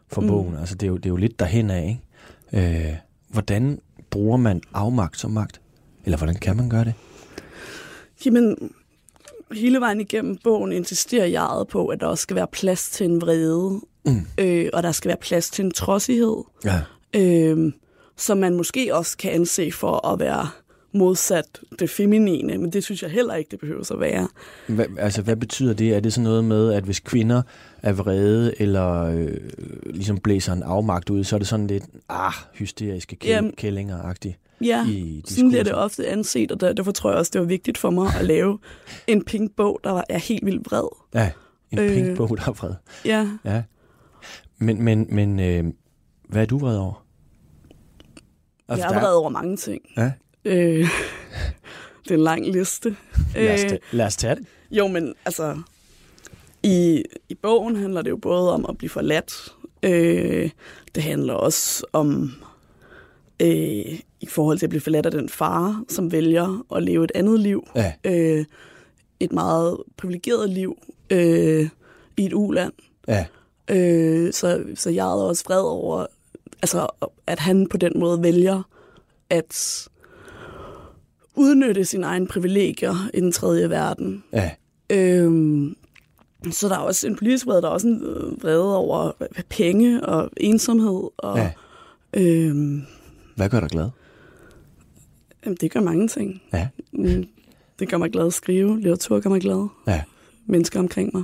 for 0.07 0.21
mm. 0.21 0.27
bogen? 0.27 0.55
Altså, 0.55 0.75
det 0.75 0.83
er, 0.83 0.87
jo, 0.87 0.97
det 0.97 1.05
er 1.05 1.09
jo 1.09 1.15
lidt 1.15 1.39
derhen 1.39 1.69
af, 1.69 1.99
ikke? 2.53 2.89
Øh, 2.89 2.95
hvordan 3.29 3.79
bruger 4.09 4.37
man 4.37 4.61
afmagt 4.73 5.19
som 5.19 5.31
magt? 5.31 5.61
Eller 6.05 6.17
hvordan 6.17 6.35
kan 6.35 6.57
man 6.57 6.69
gøre 6.69 6.85
det? 6.85 6.93
Jamen, 8.25 8.71
hele 9.51 9.79
vejen 9.79 10.01
igennem 10.01 10.37
bogen 10.43 10.71
insisterer 10.71 11.25
jeg 11.25 11.65
på, 11.69 11.87
at 11.87 11.99
der 11.99 12.05
også 12.05 12.21
skal 12.21 12.35
være 12.35 12.47
plads 12.51 12.89
til 12.89 13.05
en 13.05 13.21
vrede, 13.21 13.81
mm. 14.05 14.27
øh, 14.37 14.69
og 14.73 14.83
der 14.83 14.91
skal 14.91 15.09
være 15.09 15.17
plads 15.17 15.49
til 15.49 15.65
en 15.65 15.71
trodsighed, 15.71 16.43
ja. 16.65 16.81
øh, 17.15 17.73
som 18.17 18.37
man 18.37 18.55
måske 18.55 18.95
også 18.95 19.17
kan 19.17 19.31
anse 19.31 19.71
for 19.71 20.07
at 20.07 20.19
være 20.19 20.49
modsat 20.93 21.59
det 21.79 21.89
feminine, 21.89 22.57
men 22.57 22.73
det 22.73 22.83
synes 22.83 23.03
jeg 23.03 23.11
heller 23.11 23.35
ikke, 23.35 23.51
det 23.51 23.59
behøver 23.59 23.91
at 23.91 23.99
være. 23.99 24.27
Hva, 24.67 24.85
altså, 24.97 25.21
hvad 25.21 25.35
betyder 25.35 25.73
det? 25.73 25.95
Er 25.95 25.99
det 25.99 26.13
sådan 26.13 26.23
noget 26.23 26.43
med, 26.43 26.73
at 26.73 26.83
hvis 26.83 26.99
kvinder 26.99 27.41
er 27.83 27.93
vrede, 27.93 28.61
eller 28.61 29.03
øh, 29.03 29.37
ligesom 29.85 30.17
blæser 30.17 30.53
en 30.53 30.63
afmagt 30.63 31.09
ud, 31.09 31.23
så 31.23 31.35
er 31.35 31.37
det 31.37 31.47
sådan 31.47 31.67
lidt, 31.67 31.83
ah, 32.09 32.33
hysteriske 32.53 33.17
kæl- 33.23 33.55
kællinger-agtigt? 33.57 34.39
Ja, 34.61 34.87
i 34.87 35.23
sådan 35.25 35.49
bliver 35.49 35.63
det 35.63 35.73
ofte 35.73 36.07
anset, 36.07 36.51
og 36.51 36.77
derfor 36.77 36.91
tror 36.91 37.09
jeg 37.09 37.19
også, 37.19 37.29
det 37.33 37.41
var 37.41 37.47
vigtigt 37.47 37.77
for 37.77 37.89
mig 37.89 38.11
at 38.19 38.25
lave 38.25 38.59
en 39.07 39.23
pink 39.23 39.55
bog, 39.55 39.79
der 39.83 40.01
er 40.09 40.17
helt 40.17 40.45
vildt 40.45 40.65
vred. 40.71 40.87
Ja, 41.13 41.31
en 41.71 41.79
øh, 41.79 41.93
pink 41.93 42.17
bog, 42.17 42.37
der 42.37 42.43
er 42.47 42.51
vred. 42.51 42.73
Ja. 43.05 43.27
ja. 43.45 43.63
Men, 44.57 44.83
men, 44.83 45.07
men 45.09 45.39
øh, 45.39 45.63
hvad 46.29 46.41
er 46.41 46.45
du 46.45 46.57
vred 46.57 46.77
over? 46.77 47.05
Altså, 48.67 48.87
jeg 48.87 48.95
er 48.95 48.99
vred 48.99 49.13
over 49.13 49.29
mange 49.29 49.57
ting. 49.57 49.81
Ja. 49.97 50.11
Øh, 50.45 50.79
det 52.03 52.11
er 52.11 52.15
en 52.15 52.23
lang 52.23 52.45
liste. 52.47 52.95
Lad 53.35 53.53
os, 53.53 53.59
tage, 53.61 53.79
lad 53.91 54.05
os 54.05 54.15
tage 54.15 54.35
det. 54.35 54.45
Jo, 54.71 54.87
men 54.87 55.13
altså, 55.25 55.61
i, 56.63 57.03
i 57.29 57.35
bogen 57.35 57.75
handler 57.75 58.01
det 58.01 58.09
jo 58.09 58.17
både 58.17 58.53
om 58.53 58.65
at 58.69 58.77
blive 58.77 58.89
forladt. 58.89 59.55
Øh, 59.83 60.49
det 60.95 61.03
handler 61.03 61.33
også 61.33 61.85
om 61.93 62.31
øh, 63.39 63.99
i 64.21 64.27
forhold 64.27 64.57
til 64.59 64.65
at 64.65 64.69
blive 64.69 64.81
forladt 64.81 65.05
af 65.05 65.11
den 65.11 65.29
far, 65.29 65.83
som 65.89 66.11
vælger 66.11 66.65
at 66.75 66.83
leve 66.83 67.03
et 67.03 67.11
andet 67.15 67.39
liv. 67.39 67.67
Ja. 67.75 67.93
Øh, 68.03 68.45
et 69.19 69.31
meget 69.31 69.77
privilegeret 69.97 70.49
liv 70.49 70.77
øh, 71.09 71.69
i 72.17 72.25
et 72.25 72.33
uland. 72.33 72.73
Ja. 73.07 73.25
Øh, 73.69 74.33
så, 74.33 74.63
så 74.75 74.89
jeg 74.89 75.05
er 75.05 75.11
også 75.11 75.43
vred 75.47 75.61
over, 75.61 76.05
altså, 76.61 76.87
at 77.27 77.39
han 77.39 77.67
på 77.67 77.77
den 77.77 77.91
måde 77.95 78.23
vælger 78.23 78.63
at 79.29 79.87
udnytte 81.35 81.85
sine 81.85 82.05
egne 82.05 82.27
privilegier 82.27 83.09
i 83.13 83.19
den 83.19 83.31
tredje 83.31 83.69
verden. 83.69 84.23
Ja. 84.33 84.51
Øhm, 84.89 85.75
så 86.51 86.69
der 86.69 86.75
er 86.75 86.79
også 86.79 87.07
en 87.07 87.15
politisk 87.15 87.45
vrede, 87.45 87.61
der 87.61 87.67
er 87.67 87.71
også 87.71 87.87
en 87.87 88.01
vrede 88.41 88.77
over 88.77 89.11
penge 89.49 90.05
og 90.05 90.29
ensomhed. 90.37 91.09
Og, 91.17 91.37
ja. 91.37 91.51
øhm, 92.13 92.83
Hvad 93.35 93.49
gør 93.49 93.59
dig 93.59 93.69
glad? 93.69 93.89
Jamen, 95.45 95.57
det 95.61 95.71
gør 95.71 95.79
mange 95.81 96.07
ting. 96.07 96.41
Ja. 96.53 96.67
Mm. 96.91 97.27
det 97.79 97.89
gør 97.89 97.97
mig 97.97 98.11
glad 98.11 98.25
at 98.25 98.33
skrive. 98.33 98.75
Litteratur 98.75 99.19
gør 99.19 99.29
mig 99.29 99.41
glad. 99.41 99.67
Ja. 99.87 100.03
Mennesker 100.45 100.79
omkring 100.79 101.09
mig. 101.13 101.23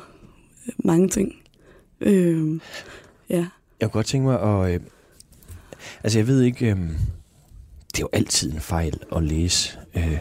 Mange 0.78 1.08
ting. 1.10 1.36
Øh, 2.02 2.60
ja. 3.30 3.48
Jeg 3.80 3.92
kunne 3.92 4.00
godt 4.00 4.06
tænke 4.06 4.28
mig 4.28 4.42
at... 4.42 4.74
Øh, 4.74 4.80
altså, 6.04 6.20
jeg 6.20 6.28
ved 6.28 6.42
ikke... 6.42 6.70
Øh, 6.72 6.78
det 7.92 8.02
er 8.02 8.02
jo 8.02 8.10
altid 8.14 8.54
en 8.54 8.60
fejl 8.60 9.00
at 9.16 9.24
læse 9.24 9.80
øh, 9.96 10.18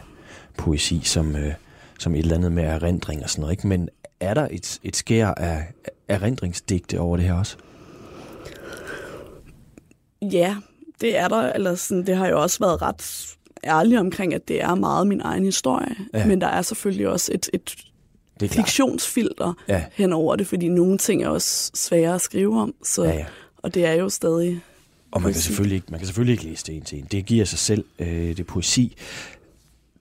poesi 0.57 1.01
som, 1.05 1.37
øh, 1.37 1.53
som 1.99 2.15
et 2.15 2.19
eller 2.19 2.37
andet 2.37 2.53
med 2.53 2.65
erindring 2.65 3.23
og 3.23 3.31
sådan 3.31 3.41
noget, 3.41 3.53
ikke? 3.53 3.67
Men 3.67 3.89
er 4.25 4.35
der 4.35 4.49
et, 4.51 4.79
et 4.83 4.97
skær 4.97 5.27
af 5.29 5.65
erindringsdigte 6.09 7.01
over 7.01 7.17
det 7.17 7.27
her 7.27 7.35
også? 7.35 7.57
Ja, 10.23 10.57
det 11.01 11.17
er 11.19 11.29
der. 11.29 11.53
Eller 11.53 11.75
sådan, 11.75 12.07
det 12.07 12.17
har 12.17 12.29
jo 12.29 12.43
også 12.43 12.59
været 12.59 12.83
ret 12.83 13.27
ærlig 13.65 13.99
omkring, 13.99 14.35
at 14.35 14.49
det 14.49 14.63
er 14.63 14.75
meget 14.75 15.07
min 15.07 15.21
egen 15.21 15.45
historie. 15.45 15.95
Ja. 16.15 16.27
Men 16.27 16.41
der 16.41 16.47
er 16.47 16.63
selvfølgelig 16.63 17.09
også 17.09 17.31
et, 17.35 17.51
et 17.53 17.75
Det 18.41 18.51
er 18.51 18.55
fiktionsfilter 18.55 19.53
Ja. 19.69 19.85
hen 19.93 20.13
over 20.13 20.37
det, 20.37 20.47
fordi 20.47 20.69
nogle 20.69 20.99
ting 20.99 21.23
er 21.23 21.29
også 21.29 21.71
svære 21.75 22.15
at 22.15 22.21
skrive 22.21 22.61
om. 22.61 22.75
Så, 22.85 23.05
Ja, 23.05 23.11
ja. 23.15 23.27
Og 23.57 23.75
det 23.75 23.87
er 23.87 23.93
jo 23.93 24.09
stadig... 24.09 24.61
Og 25.11 25.23
man 25.23 25.33
kan, 25.33 25.41
selvfølgelig 25.41 25.75
ikke, 25.77 25.87
man 25.91 26.01
kan 26.01 26.07
selvfølgelig 26.07 26.33
ikke 26.33 26.45
læse 26.45 26.67
det 26.67 26.77
en 26.77 26.83
til 26.83 26.99
en. 26.99 27.05
Det 27.11 27.27
giver 27.27 27.45
sig 27.45 27.59
selv. 27.59 27.85
Øh, 27.99 28.07
det 28.09 28.41
er 28.41 28.45
poesi. 28.45 28.97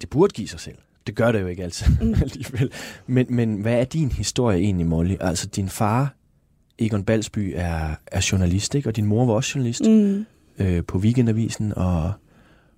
Det 0.01 0.09
burde 0.09 0.33
give 0.33 0.47
sig 0.47 0.59
selv. 0.59 0.75
Det 1.07 1.15
gør 1.15 1.31
det 1.31 1.41
jo 1.41 1.47
ikke 1.47 1.63
altid 1.63 1.85
mm. 2.01 2.13
alligevel. 2.21 2.71
Men, 3.07 3.25
men 3.29 3.61
hvad 3.61 3.73
er 3.79 3.83
din 3.83 4.11
historie 4.11 4.59
egentlig, 4.59 4.87
Molly? 4.87 5.15
Altså, 5.19 5.47
din 5.47 5.69
far, 5.69 6.13
Egon 6.79 7.03
Balsby, 7.03 7.53
er, 7.55 7.95
er 8.07 8.27
journalist, 8.31 8.75
ikke? 8.75 8.89
Og 8.89 8.95
din 8.95 9.05
mor 9.05 9.25
var 9.25 9.33
også 9.33 9.51
journalist 9.55 9.81
Mm, 9.87 10.25
øh, 10.59 10.83
på 10.85 10.97
Weekendavisen 10.97 11.73
og, 11.77 12.11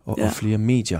og, 0.06 0.16
ja. 0.18 0.26
Og 0.26 0.32
flere 0.32 0.58
medier. 0.58 1.00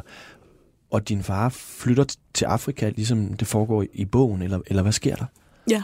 Og 0.92 1.10
din 1.10 1.24
far 1.24 1.50
flytter 1.50 2.16
til 2.34 2.46
Afrika, 2.46 2.90
ligesom 2.90 3.34
det 3.34 3.48
foregår 3.48 3.82
i- 3.84 3.88
i 3.94 4.06
bogen, 4.06 4.42
eller, 4.42 4.60
eller 4.68 4.82
hvad 4.82 4.92
sker 4.92 5.16
der? 5.16 5.26
ja, 5.70 5.84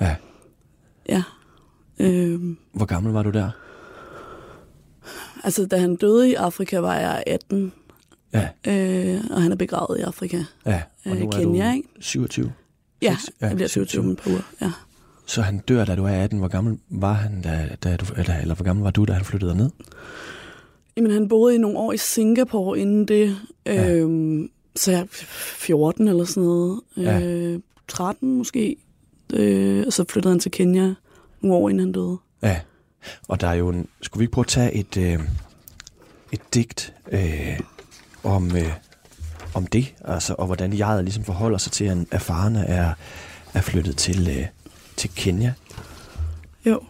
Ja. 0.00 0.16
ja. 1.08 1.22
Øhm, 1.98 2.58
Hvor 2.72 2.86
gammel 2.86 3.12
var 3.12 3.22
du 3.22 3.30
der? 3.30 3.50
altså, 5.44 5.66
da 5.66 5.76
han 5.76 5.96
døde 5.96 6.30
i 6.30 6.34
Afrika, 6.34 6.78
var 6.78 6.94
jeg 6.96 7.24
18, 7.26 7.72
Ja, 8.34 8.48
øh, 8.66 9.20
og 9.30 9.42
han 9.42 9.52
er 9.52 9.56
begravet 9.56 9.98
i 9.98 10.02
Afrika. 10.02 10.42
ja. 10.66 10.82
Og 11.04 11.10
Øh, 11.12 11.18
nu 11.18 11.26
er 11.26 11.30
Kenya, 11.30 11.70
du 11.70 11.76
ikke? 11.76 11.88
27. 12.00 12.52
Ja, 13.02 13.16
ja, 13.40 13.46
jeg 13.46 13.56
bliver 13.56 13.68
27 13.68 14.02
om 14.04 14.10
et 14.10 14.18
par 14.18 14.30
uger. 14.30 14.42
Ja. 14.62 14.72
Så 15.26 15.42
han 15.42 15.58
dør, 15.58 15.84
da 15.84 15.94
du 15.96 16.04
er 16.04 16.10
18. 16.24 16.38
Hvor 16.38 16.48
gammel 16.48 16.78
var 16.88 17.12
han, 17.12 17.42
da, 17.42 17.68
da 17.84 17.96
du, 17.96 18.06
eller, 18.16 18.36
eller 18.36 18.54
hvor 18.54 18.64
gammel 18.64 18.82
var 18.82 18.90
du, 18.90 19.04
da 19.04 19.12
han 19.12 19.24
flyttede 19.24 19.56
ned? 19.56 19.70
Jamen, 20.96 21.10
han 21.12 21.28
boede 21.28 21.54
i 21.54 21.58
nogle 21.58 21.78
år 21.78 21.92
i 21.92 21.96
Singapore 21.96 22.78
inden 22.78 23.08
det. 23.08 23.36
Ja. 23.66 23.90
Øhm, 23.94 24.50
så 24.76 24.90
jeg 24.90 25.00
er 25.00 25.06
14 25.10 26.08
eller 26.08 26.24
sådan 26.24 26.42
noget. 26.42 26.80
Ja. 26.96 27.20
Øh, 27.20 27.60
13 27.88 28.36
måske. 28.38 28.76
Øh, 29.34 29.84
og 29.86 29.92
så 29.92 30.04
flyttede 30.08 30.32
han 30.32 30.40
til 30.40 30.50
Kenya 30.50 30.94
nogle 31.40 31.56
år 31.56 31.68
inden 31.68 31.80
han 31.84 31.92
døde. 31.92 32.16
Ja. 32.42 32.60
Og 33.28 33.40
der 33.40 33.46
er 33.48 33.54
jo 33.54 33.68
en... 33.68 33.88
Skulle 34.02 34.20
vi 34.20 34.24
ikke 34.24 34.32
prøve 34.32 34.42
at 34.44 34.48
tage 34.48 34.72
et, 34.74 34.96
øh, 34.96 35.18
et 36.32 36.40
digt 36.54 36.94
øh, 37.12 37.60
om, 38.24 38.56
øh, 38.56 38.72
om 39.54 39.66
det? 39.66 39.94
Altså, 40.04 40.34
og 40.38 40.46
hvordan 40.46 40.78
jeg 40.78 41.02
ligesom 41.02 41.24
forholder 41.24 41.58
sig 41.58 41.72
til, 41.72 41.84
at 41.84 41.98
erfarne 42.10 42.66
er, 42.66 42.92
er 43.54 43.60
flyttet 43.60 43.96
til, 43.96 44.28
øh, 44.28 44.46
til 44.96 45.10
Kenya. 45.14 45.52
Jo. 46.66 46.80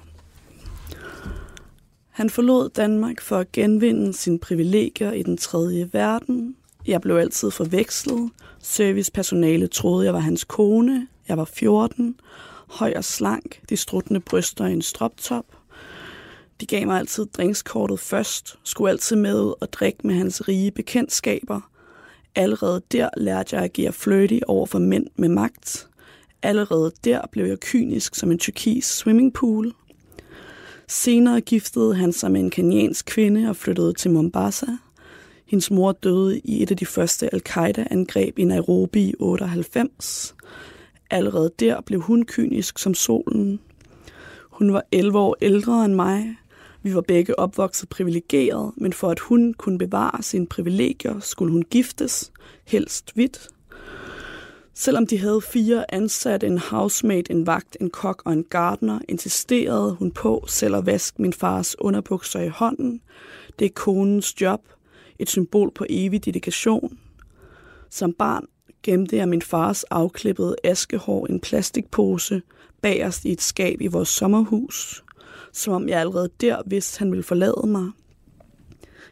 Han 2.11 2.31
forlod 2.31 2.69
Danmark 2.69 3.21
for 3.21 3.39
at 3.39 3.53
genvinde 3.53 4.15
sine 4.15 4.39
privilegier 4.39 5.13
i 5.13 5.23
den 5.23 5.37
tredje 5.37 5.91
verden. 5.93 6.57
Jeg 6.87 7.01
blev 7.01 7.17
altid 7.17 7.51
forvekslet. 7.51 8.31
Servicepersonale 8.63 9.67
troede, 9.67 10.05
jeg 10.05 10.15
var 10.15 10.21
hans 10.21 10.45
kone. 10.45 11.07
Jeg 11.29 11.39
var 11.39 11.45
14. 11.45 12.17
Høj 12.69 12.93
og 12.97 13.05
slank. 13.05 13.61
De 13.69 13.77
struttende 13.77 14.21
bryster 14.21 14.67
i 14.67 14.73
en 14.73 14.83
stroptop. 14.83 15.45
De 16.61 16.67
gav 16.67 16.87
mig 16.87 16.99
altid 16.99 17.27
drinkskortet 17.27 18.01
først. 18.01 18.59
Skulle 18.63 18.91
altid 18.91 19.17
med 19.17 19.41
ud 19.41 19.55
og 19.61 19.73
drikke 19.73 20.07
med 20.07 20.15
hans 20.15 20.49
rige 20.49 20.71
bekendtskaber. 20.71 21.71
Allerede 22.35 22.83
der 22.93 23.09
lærte 23.17 23.57
jeg 23.57 23.65
at 23.65 23.71
agere 23.71 23.93
flirty 23.93 24.39
over 24.47 24.67
for 24.67 24.79
mænd 24.79 25.07
med 25.17 25.29
magt. 25.29 25.89
Allerede 26.43 26.93
der 27.05 27.21
blev 27.33 27.47
jeg 27.47 27.61
kynisk 27.61 28.15
som 28.15 28.31
en 28.31 28.39
tyrkis 28.39 28.85
swimmingpool. 28.85 29.73
Senere 30.89 31.41
giftede 31.41 31.95
han 31.95 32.13
sig 32.13 32.33
med 32.33 32.41
en 32.41 32.51
kenyansk 32.51 33.07
kvinde 33.07 33.49
og 33.49 33.57
flyttede 33.57 33.93
til 33.93 34.11
Mombasa. 34.11 34.67
Hendes 35.47 35.71
mor 35.71 35.93
døde 35.93 36.39
i 36.39 36.63
et 36.63 36.71
af 36.71 36.77
de 36.77 36.87
første 36.87 37.35
al-Qaida-angreb 37.35 38.39
i 38.39 38.45
Nairobi 38.45 39.03
i 39.03 39.15
98. 39.19 40.35
Allerede 41.11 41.51
der 41.59 41.81
blev 41.81 42.01
hun 42.01 42.25
kynisk 42.25 42.79
som 42.79 42.95
solen. 42.95 43.61
Hun 44.51 44.73
var 44.73 44.85
11 44.93 45.19
år 45.19 45.37
ældre 45.43 45.85
end 45.85 45.95
mig. 45.95 46.37
Vi 46.85 46.95
var 46.95 47.01
begge 47.01 47.39
opvokset 47.39 47.89
privilegeret, 47.89 48.73
men 48.77 48.93
for 48.93 49.11
at 49.11 49.19
hun 49.19 49.55
kunne 49.55 49.79
bevare 49.79 50.23
sine 50.23 50.47
privilegier, 50.47 51.21
skulle 51.21 51.53
hun 51.53 51.63
giftes, 51.71 52.33
helst 52.65 53.13
hvidt. 53.15 53.49
Selvom 54.75 55.07
de 55.07 55.19
havde 55.19 55.41
fire 55.41 55.95
ansatte, 55.95 56.47
en 56.47 56.59
housemaid, 56.59 57.31
en 57.31 57.47
vagt, 57.47 57.77
en 57.81 57.91
kok 57.91 58.23
og 58.25 58.33
en 58.33 58.45
gardener, 58.45 58.99
insisterede 59.09 59.95
hun 59.95 60.11
på 60.11 60.45
selv 60.49 60.77
at 60.77 60.87
vaske 60.87 61.23
min 61.23 61.33
fars 61.33 61.77
underbukser 61.79 62.41
i 62.41 62.49
hånden. 62.49 63.01
Det 63.59 63.65
er 63.65 63.73
konens 63.75 64.41
job, 64.41 64.61
et 65.19 65.31
symbol 65.31 65.71
på 65.75 65.87
evig 65.89 66.25
dedikation. 66.25 66.99
Som 67.91 68.13
barn 68.13 68.47
gemte 68.83 69.17
jeg 69.17 69.29
min 69.29 69.43
fars 69.43 69.85
afklippede 69.85 70.57
askehår 70.65 71.27
i 71.27 71.33
en 71.33 71.41
plastikpose 71.41 72.43
bagerst 72.83 73.25
i 73.25 73.33
et 73.33 73.43
skab 73.43 73.81
i 73.81 73.87
vores 73.87 74.09
sommerhus, 74.09 75.05
som 75.55 75.73
om 75.73 75.89
jeg 75.89 76.01
allerede 76.01 76.31
der 76.41 76.63
vidste, 76.67 76.99
han 76.99 77.11
ville 77.11 77.23
forlade 77.23 77.67
mig. 77.67 77.91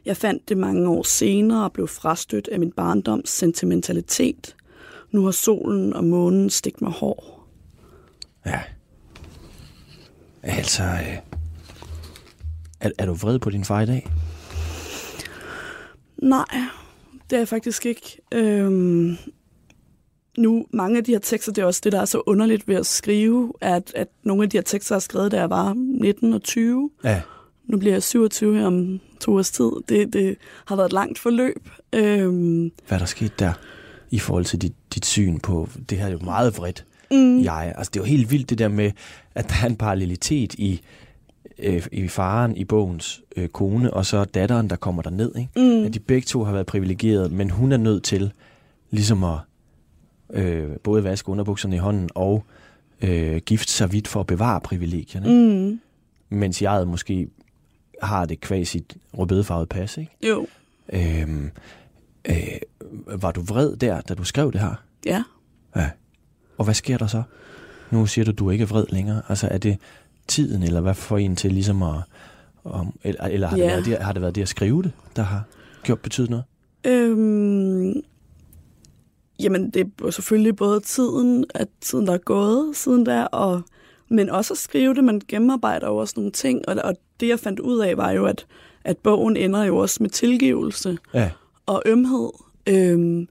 Jeg 0.05 0.17
fandt 0.17 0.49
det 0.49 0.59
mange 0.59 0.89
år 0.89 1.03
senere 1.03 1.65
og 1.65 1.73
blev 1.73 1.89
frastødt 1.89 2.49
af 2.49 2.61
min 2.61 2.73
barndoms 2.73 3.31
sentimentalitet. 3.31 4.57
Nu 5.11 5.25
har 5.25 5.31
solen 5.31 5.93
og 5.93 6.05
månen 6.05 6.51
stigt 6.51 6.81
mig 6.81 6.93
hår. 6.93 7.49
Ja. 8.47 8.61
Altså... 10.43 10.83
Øh, 10.83 11.17
er, 12.81 12.91
er 12.99 13.07
du 13.07 13.15
vred 13.15 13.39
på 13.39 13.51
din 13.51 13.65
far 13.65 13.81
i 13.81 13.87
dag? 13.87 14.11
Nej, 16.23 16.61
det 17.31 17.37
er 17.37 17.41
jeg 17.41 17.49
faktisk 17.49 17.87
ikke. 17.87 18.19
Øhm, 18.33 19.17
nu, 20.39 20.67
mange 20.73 20.99
af 20.99 21.05
de 21.05 21.12
her 21.12 21.19
tekster, 21.19 21.53
det 21.53 21.62
er 21.62 21.67
også 21.67 21.81
det, 21.85 21.93
der 21.93 22.01
er 22.01 22.05
så 22.05 22.23
underligt 22.27 22.69
ved 22.69 22.75
at 22.77 22.87
skrive, 22.87 23.53
at, 23.61 23.93
at 23.95 24.09
nogle 24.23 24.43
af 24.43 24.51
de 24.51 24.57
her 24.57 24.62
tekster, 24.62 24.95
jeg 24.95 24.97
har 24.97 25.01
skrevet, 25.01 25.33
da 25.33 25.37
jeg 25.41 25.51
var 25.51 25.75
19 25.77 26.33
og 26.33 26.43
20. 26.43 26.91
Ja. 27.05 27.21
Nu 27.67 27.79
bliver 27.79 27.95
jeg 27.95 28.03
27 28.03 28.59
her 28.59 28.67
om 28.67 29.01
to 29.21 29.35
års 29.35 29.51
tid. 29.51 29.71
Det, 29.89 30.12
det 30.12 30.37
har 30.67 30.77
været 30.77 30.87
et 30.87 30.93
langt 30.93 31.19
forløb. 31.19 31.69
Øhm, 31.93 32.62
Hvad 32.62 32.97
er 32.97 32.99
der 32.99 33.07
sket 33.07 33.39
der? 33.39 33.53
I 34.11 34.19
forhold 34.19 34.45
til 34.45 34.62
dit, 34.62 34.73
dit 34.95 35.07
syn 35.07 35.39
på... 35.39 35.69
Det 35.91 35.99
her 35.99 36.07
er 36.07 36.11
jo 36.11 36.19
meget 36.25 36.59
vredt. 36.59 36.85
mm, 37.11 37.43
jeg. 37.43 37.75
Altså, 37.77 37.91
det 37.95 38.01
er 38.01 38.05
jo 38.05 38.09
helt 38.09 38.31
vildt 38.31 38.51
det 38.51 38.59
der 38.59 38.69
med, 38.69 38.91
at 39.35 39.49
der 39.49 39.55
er 39.62 39.67
en 39.67 39.77
parallelitet 39.77 40.55
i, 40.55 40.81
øh, 41.59 41.87
i 41.93 42.09
faren, 42.09 42.57
i 42.57 42.65
bogens 42.65 43.23
øh, 43.37 43.49
kone, 43.49 43.95
og 43.95 44.07
så 44.07 44.25
datteren, 44.25 44.71
der 44.71 44.77
kommer 44.77 45.03
der 45.03 45.11
ned. 45.11 45.33
Ikke? 45.37 45.51
mm, 45.57 45.85
At 45.85 45.95
de 45.95 45.99
begge 46.01 46.27
to 46.27 46.45
har 46.45 46.53
været 46.53 46.67
privilegeret, 46.67 47.33
men 47.33 47.51
hun 47.51 47.73
er 47.73 47.77
nødt 47.77 48.03
til 48.05 48.33
ligesom 48.91 49.25
at 49.25 49.39
øh, 50.33 50.71
både 50.85 51.05
vaske 51.05 51.29
underbukserne 51.29 51.77
i 51.77 51.79
hånden 51.79 52.11
og 52.15 52.45
øh, 53.03 53.37
gifte 53.37 53.73
sig 53.73 53.93
vidt 53.93 54.09
for 54.09 54.21
at 54.21 54.27
bevare 54.27 54.61
privilegierne. 54.61 55.29
Mm. 55.71 55.81
Mens 56.29 56.62
jeg 56.62 56.87
måske 56.89 57.29
har 58.03 58.25
det 58.25 58.41
kvæg 58.41 58.67
sit 58.67 58.97
rødbedefarvede 59.19 59.67
pas. 59.67 59.97
Ikke? 59.97 60.12
jo, 60.29 60.47
Øhm, 60.93 61.51
øh, 62.29 62.35
var 63.07 63.31
du 63.33 63.43
vred 63.43 63.77
der, 63.77 64.01
da 64.01 64.15
du 64.15 64.25
skrev 64.25 64.53
det 64.53 64.61
her? 64.61 64.75
ja. 65.07 65.23
Ja. 65.77 65.91
Og 66.59 66.65
hvad 66.65 66.75
sker 66.75 66.99
der 66.99 67.07
så? 67.07 67.23
Nu 67.91 68.07
siger 68.07 68.25
du, 68.25 68.31
at 68.31 68.39
du 68.39 68.51
ikke 68.51 68.62
er 68.62 68.67
vred 68.67 68.85
længere. 68.91 69.23
Altså 69.29 69.49
er 69.51 69.59
det 69.59 69.79
tiden, 70.29 70.62
eller 70.62 70.81
hvad 70.81 70.95
får 70.95 71.19
en 71.19 71.37
til 71.37 71.53
ligesom 71.53 71.83
at... 71.83 71.95
Om, 72.65 72.99
eller 73.05 73.25
eller 73.25 73.49
har, 73.49 73.57
Ja. 73.57 73.62
det 73.65 73.71
været 73.73 73.85
det, 73.87 73.99
har 73.99 74.12
det 74.12 74.23
været 74.23 74.35
det 74.35 74.43
at 74.43 74.49
skrive 74.49 74.83
det, 74.83 74.93
der 75.17 75.23
har 75.23 75.43
gjort 75.83 76.01
betydet 76.01 76.31
noget? 76.31 76.45
Øhm, 76.87 77.93
jamen, 79.43 79.71
det 79.71 79.91
er 80.05 80.11
selvfølgelig 80.11 80.57
både 80.57 80.81
tiden, 80.81 81.45
at 81.55 81.69
tiden, 81.81 82.07
der 82.07 82.13
er 82.13 82.19
gået 82.19 82.77
siden 82.77 83.07
der, 83.07 83.25
og, 83.25 83.63
men 84.09 84.31
også 84.31 84.55
at 84.55 84.59
skrive 84.59 84.95
det. 84.95 85.05
Man 85.05 85.21
gennemarbejder 85.29 85.87
jo 85.89 85.97
også 85.97 86.15
nogle 86.17 86.31
ting, 86.33 86.69
og, 86.69 86.77
og 86.85 86.95
det, 87.21 87.29
jeg 87.29 87.39
fandt 87.41 87.61
ud 87.61 87.79
af, 87.79 87.97
var 87.97 88.11
jo, 88.11 88.25
at, 88.27 88.47
at 88.85 88.99
bogen 88.99 89.37
ender 89.37 89.65
jo 89.65 89.77
også 89.77 89.97
med 90.03 90.11
tilgivelse 90.11 90.99
Ja. 91.15 91.31
og 91.67 91.83
ømhed. 91.87 92.31
Øhm, 92.67 93.29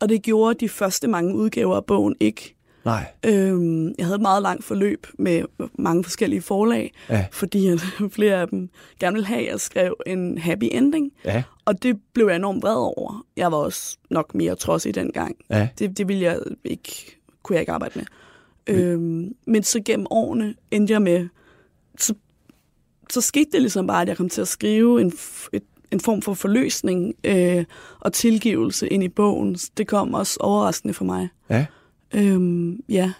og 0.00 0.08
det 0.08 0.22
gjorde 0.22 0.54
de 0.60 0.68
første 0.68 1.08
mange 1.08 1.34
udgaver 1.34 1.76
af 1.76 1.84
bogen 1.84 2.16
ikke. 2.20 2.53
Nej. 2.84 3.06
Øhm, 3.26 3.86
jeg 3.98 4.06
havde 4.06 4.14
et 4.14 4.22
meget 4.22 4.42
langt 4.42 4.64
forløb 4.64 5.06
med 5.18 5.42
mange 5.78 6.04
forskellige 6.04 6.42
forlag, 6.42 6.92
Ja. 7.08 7.26
fordi 7.32 7.66
at 7.68 7.80
flere 8.16 8.40
af 8.40 8.48
dem 8.48 8.68
gerne 9.00 9.14
ville 9.14 9.26
have, 9.26 9.40
at 9.46 9.50
jeg 9.52 9.60
skrev 9.60 9.96
en 10.06 10.38
happy 10.38 10.64
ending. 10.72 11.12
Ja. 11.24 11.42
Og 11.64 11.82
det 11.82 12.00
blev 12.12 12.26
jeg 12.26 12.36
enormt 12.36 12.62
vred 12.62 12.74
over. 12.76 13.26
Jeg 13.36 13.52
var 13.52 13.58
også 13.58 13.96
nok 14.10 14.34
mere 14.34 14.54
trodsig 14.54 14.94
dengang. 14.94 15.36
Ja. 15.50 15.68
Det, 15.78 15.98
det 15.98 16.08
ville 16.08 16.22
jeg 16.22 16.38
ikke, 16.64 17.16
kunne 17.42 17.54
jeg 17.54 17.60
ikke 17.62 17.72
arbejde 17.72 17.98
med. 17.98 18.04
Øhm, 18.66 19.32
men 19.46 19.62
så 19.62 19.80
gennem 19.84 20.06
årene 20.10 20.54
endte 20.70 20.92
jeg 20.92 21.02
med, 21.02 21.28
så, 21.98 22.14
så 23.10 23.20
skete 23.20 23.50
det 23.52 23.60
ligesom 23.60 23.86
bare, 23.86 24.02
at 24.02 24.08
jeg 24.08 24.16
kom 24.16 24.28
til 24.28 24.40
at 24.40 24.48
skrive 24.48 25.00
en, 25.00 25.12
et, 25.52 25.62
en 25.90 26.00
form 26.00 26.22
for 26.22 26.34
forløsning 26.34 27.14
øh, 27.24 27.64
og 28.00 28.12
tilgivelse 28.12 28.88
ind 28.88 29.04
i 29.04 29.08
bogen. 29.08 29.54
Det 29.54 29.86
kom 29.86 30.14
også 30.14 30.36
overraskende 30.40 30.94
for 30.94 31.04
mig. 31.04 31.28
Ja. 31.50 31.66
Øhm, 32.12 32.80
ja. 32.88 33.12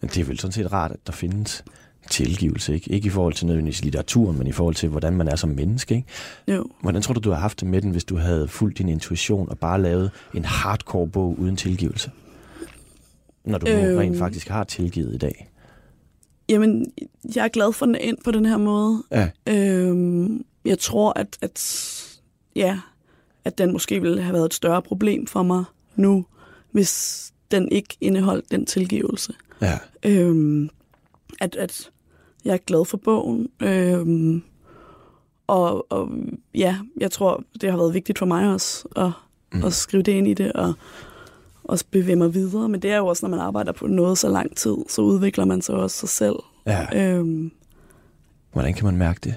Men 0.00 0.10
det 0.10 0.20
er 0.20 0.24
vel 0.24 0.38
sådan 0.38 0.52
set 0.52 0.72
rart, 0.72 0.90
at 0.90 1.06
der 1.06 1.12
findes 1.12 1.64
tilgivelse, 2.10 2.74
ikke? 2.74 2.92
Ikke 2.92 3.06
i 3.06 3.10
forhold 3.10 3.34
til 3.34 3.46
nødvendigvis 3.46 3.82
litteraturen, 3.82 4.38
men 4.38 4.46
i 4.46 4.52
forhold 4.52 4.74
til, 4.74 4.88
hvordan 4.88 5.12
man 5.12 5.28
er 5.28 5.36
som 5.36 5.50
menneske, 5.50 5.94
ikke? 5.94 6.08
Jo. 6.48 6.66
Hvordan 6.80 7.02
tror 7.02 7.14
du, 7.14 7.20
du 7.20 7.30
har 7.30 7.40
haft 7.40 7.60
det 7.60 7.68
med 7.68 7.82
den, 7.82 7.90
hvis 7.90 8.04
du 8.04 8.16
havde 8.16 8.48
fulgt 8.48 8.78
din 8.78 8.88
intuition 8.88 9.48
og 9.48 9.58
bare 9.58 9.82
lavet 9.82 10.10
en 10.34 10.44
hardcore 10.44 11.08
bog 11.08 11.38
uden 11.38 11.56
tilgivelse? 11.56 12.10
Når 13.44 13.58
du. 13.58 13.68
Øhm. 13.68 13.98
rent 13.98 14.18
faktisk 14.18 14.48
har 14.48 14.64
tilgivet 14.64 15.14
i 15.14 15.18
dag. 15.18 15.48
Jamen, 16.48 16.92
jeg 17.34 17.44
er 17.44 17.48
glad 17.48 17.72
for, 17.72 17.86
at 17.86 17.88
den 17.88 17.94
er 17.94 17.98
ind 17.98 18.18
på 18.24 18.30
den 18.30 18.46
her 18.46 18.56
måde. 18.56 19.02
Ja. 19.10 19.30
Øhm, 19.46 20.44
jeg 20.64 20.78
tror, 20.78 21.12
at, 21.18 21.38
at, 21.40 22.18
ja, 22.56 22.78
at 23.44 23.58
den 23.58 23.72
måske 23.72 24.00
ville 24.00 24.22
have 24.22 24.32
været 24.32 24.46
et 24.46 24.54
større 24.54 24.82
problem 24.82 25.26
for 25.26 25.42
mig 25.42 25.64
nu, 25.96 26.26
hvis 26.70 27.31
den 27.52 27.68
ikke 27.72 27.96
indeholdt 28.00 28.50
den 28.50 28.66
tilgivelse. 28.66 29.32
Ja. 29.60 29.78
Øhm, 30.06 30.70
at, 31.40 31.56
at 31.56 31.90
jeg 32.44 32.52
er 32.54 32.58
glad 32.66 32.84
for 32.84 32.96
bogen. 32.96 33.48
Øhm, 33.60 34.42
og, 35.46 35.92
og 35.92 36.10
ja, 36.54 36.78
jeg 37.00 37.10
tror, 37.10 37.44
det 37.60 37.70
har 37.70 37.76
været 37.76 37.94
vigtigt 37.94 38.18
for 38.18 38.26
mig 38.26 38.52
også 38.54 38.88
at, 38.96 39.10
Mm. 39.54 39.64
at 39.64 39.72
skrive 39.72 40.02
det 40.02 40.12
ind 40.12 40.26
i 40.28 40.34
det 40.34 40.52
og 40.52 40.74
også 41.64 41.84
bevæge 41.90 42.16
mig 42.16 42.34
videre. 42.34 42.68
Men 42.68 42.82
det 42.82 42.90
er 42.90 42.96
jo 42.96 43.06
også, 43.06 43.26
når 43.26 43.30
man 43.30 43.40
arbejder 43.40 43.72
på 43.72 43.86
noget 43.86 44.18
så 44.18 44.28
lang 44.28 44.56
tid, 44.56 44.76
så 44.88 45.02
udvikler 45.02 45.44
man 45.44 45.62
sig 45.62 45.74
også 45.74 45.96
sig 45.96 46.08
selv. 46.08 46.34
ja. 46.66 47.14
Øhm, 47.16 47.50
Hvordan 48.52 48.74
kan 48.74 48.84
man 48.84 48.96
mærke 48.96 49.20
det? 49.24 49.34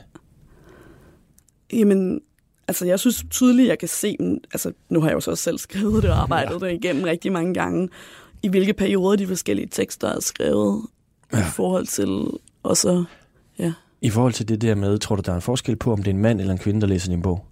Jamen, 1.74 2.22
altså 2.67 2.86
jeg 2.86 3.00
synes 3.00 3.25
tydeligt, 3.29 3.67
jeg 3.67 3.79
kan 3.79 3.88
se, 3.88 4.17
altså 4.53 4.72
nu 4.89 5.01
har 5.01 5.07
jeg 5.07 5.15
jo 5.15 5.19
så 5.19 5.31
også 5.31 5.43
selv 5.43 5.57
skrevet 5.57 6.03
det 6.03 6.12
og 6.12 6.17
arbejdet 6.24 6.62
ja. 6.62 6.67
det 6.67 6.74
igennem 6.74 7.03
rigtig 7.03 7.31
mange 7.31 7.53
gange, 7.53 7.89
i 8.43 8.48
hvilke 8.48 8.74
perioder 8.74 9.15
de 9.15 9.27
forskellige 9.27 9.67
tekster 9.72 10.07
er 10.07 10.19
skrevet, 10.19 10.81
ja. 11.34 11.39
i 11.39 11.43
forhold 11.51 11.88
til 11.88 12.39
også, 12.63 13.03
ja. 13.60 13.74
I 14.01 14.10
forhold 14.10 14.34
til 14.34 14.48
det 14.48 14.62
der 14.62 14.75
med, 14.75 14.98
tror 14.98 15.15
du, 15.15 15.22
der 15.25 15.31
er 15.31 15.36
en 15.36 15.41
forskel 15.41 15.75
på, 15.75 15.91
om 15.91 15.98
det 15.98 16.07
er 16.07 16.13
en 16.15 16.22
mand 16.22 16.39
eller 16.39 16.53
en 16.53 16.60
kvinde, 16.60 16.81
der 16.81 16.88
læser 16.88 17.10
din 17.10 17.22
bog? 17.22 17.45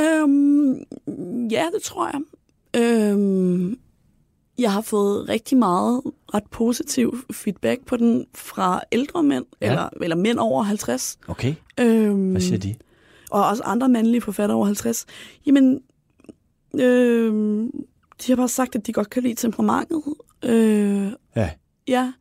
Øhm, 0.00 0.74
ja, 1.50 1.66
det 1.74 1.82
tror 1.82 2.10
jeg. 2.12 2.20
Øhm, 2.82 3.78
jeg 4.58 4.72
har 4.72 4.80
fået 4.80 5.28
rigtig 5.28 5.58
meget 5.58 6.02
ret 6.34 6.44
positiv 6.50 7.16
feedback 7.32 7.86
på 7.86 7.96
den 7.96 8.26
fra 8.34 8.80
ældre 8.92 9.22
mænd, 9.22 9.44
ja. 9.60 9.66
eller, 9.66 9.88
eller 10.02 10.16
mænd 10.16 10.38
over 10.38 10.62
50. 10.62 11.18
Okay. 11.28 11.54
Øhm, 11.80 12.30
Hvad 12.30 12.40
siger 12.40 12.58
de? 12.58 12.74
Og 13.30 13.46
også 13.48 13.62
andre 13.62 13.88
mandlige 13.88 14.20
forfattere 14.20 14.56
over 14.56 14.66
50, 14.66 15.06
jamen, 15.46 15.80
øh, 16.74 17.32
de 18.26 18.32
har 18.32 18.36
bare 18.36 18.48
sagt, 18.48 18.74
at 18.74 18.86
de 18.86 18.92
godt 18.92 19.10
kan 19.10 19.22
lide 19.22 19.34
temperamentet. 19.34 20.02
Øh, 20.44 21.06
Ja. 21.36 21.50
ja, 21.88 22.12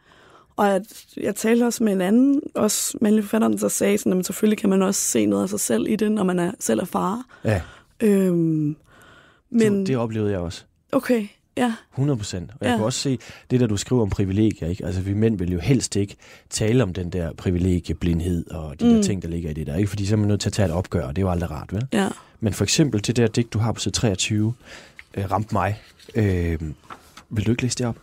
og 0.56 0.76
at 0.76 1.06
jeg 1.18 1.36
talte 1.36 1.64
også 1.64 1.84
med 1.84 1.94
en 1.94 2.02
anden, 2.02 2.42
også 2.56 2.98
mandlig 3.02 3.24
forfatter, 3.24 3.48
der 3.48 3.68
sagde, 3.68 3.98
sådan, 3.98 4.20
at 4.20 4.26
selvfølgelig 4.26 4.58
kan 4.58 4.70
man 4.70 4.82
også 4.82 5.02
se 5.02 5.26
noget 5.26 5.44
af 5.44 5.50
sig 5.50 5.60
selv 5.60 5.88
i 5.90 5.96
det, 5.96 6.12
når 6.12 6.24
man 6.24 6.40
er, 6.40 6.52
selv 6.60 6.80
er 6.80 6.86
far. 6.86 7.24
Ja, 7.44 7.62
Øh, 8.02 8.34
men... 8.34 8.76
men, 9.50 9.80
det, 9.80 9.88
det 9.88 9.98
oplevede 9.98 10.32
jeg 10.32 10.40
også. 10.40 10.64
okay, 10.92 11.28
ja, 11.60 11.74
100 11.94 12.18
procent. 12.18 12.52
Og 12.52 12.58
jeg 12.62 12.70
ja. 12.70 12.76
Kan 12.76 12.86
også 12.86 13.00
se, 13.00 13.20
det 13.52 13.60
der 13.60 13.68
du 13.68 13.78
skriver 13.78 14.02
om 14.02 14.10
privilegier, 14.10 14.70
ikke? 14.70 14.86
Altså 14.86 15.02
vi 15.02 15.14
mænd 15.14 15.38
vil 15.38 15.52
jo 15.52 15.60
helst 15.60 15.96
ikke 15.96 16.16
tale 16.50 16.84
om 16.84 16.94
den 16.94 17.10
der 17.10 17.34
privilegieblindhed 17.34 18.52
og 18.52 18.80
de 18.80 18.86
mm. 18.86 18.94
der 18.94 19.04
ting, 19.04 19.22
der 19.22 19.28
ligger 19.28 19.50
i 19.50 19.54
det 19.54 19.68
der, 19.68 19.76
ikke? 19.76 19.90
Fordi 19.90 20.06
så 20.06 20.16
er 20.16 20.18
man 20.18 20.28
nødt 20.28 20.42
til 20.42 20.50
at 20.50 20.54
tage 20.54 20.66
et 20.66 20.74
opgør, 20.74 21.08
og 21.08 21.16
det 21.16 21.22
er 21.22 21.26
jo 21.26 21.32
aldrig 21.32 21.52
rart, 21.52 21.74
vel? 21.74 21.88
ja. 21.94 22.10
Men 22.42 22.54
for 22.54 22.64
eksempel 22.64 23.08
det 23.08 23.16
der 23.16 23.28
digt, 23.28 23.54
du 23.54 23.60
har 23.60 23.72
på 23.72 23.80
side 23.80 23.96
23, 23.96 24.54
øh, 25.14 25.32
ramte 25.32 25.56
mig. 25.56 25.82
Øh, 26.16 26.60
vil 27.30 27.46
du 27.46 27.52
ikke 27.52 27.64
læse 27.64 27.78
det 27.78 27.86
op? 27.86 27.96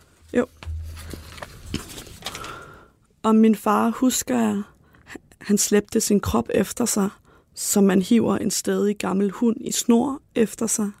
Om 3.27 3.35
min 3.35 3.55
far 3.55 3.89
husker 3.89 4.39
jeg, 4.39 4.61
han 5.41 5.57
slæbte 5.57 6.01
sin 6.01 6.19
krop 6.19 6.49
efter 6.53 6.85
sig, 6.85 7.09
som 7.55 7.83
man 7.83 8.01
hiver 8.01 8.37
en 8.37 8.51
stadig 8.51 8.97
gammel 8.97 9.31
hund 9.31 9.57
i 9.61 9.71
snor 9.71 10.21
efter 10.35 10.67
sig. 10.67 10.91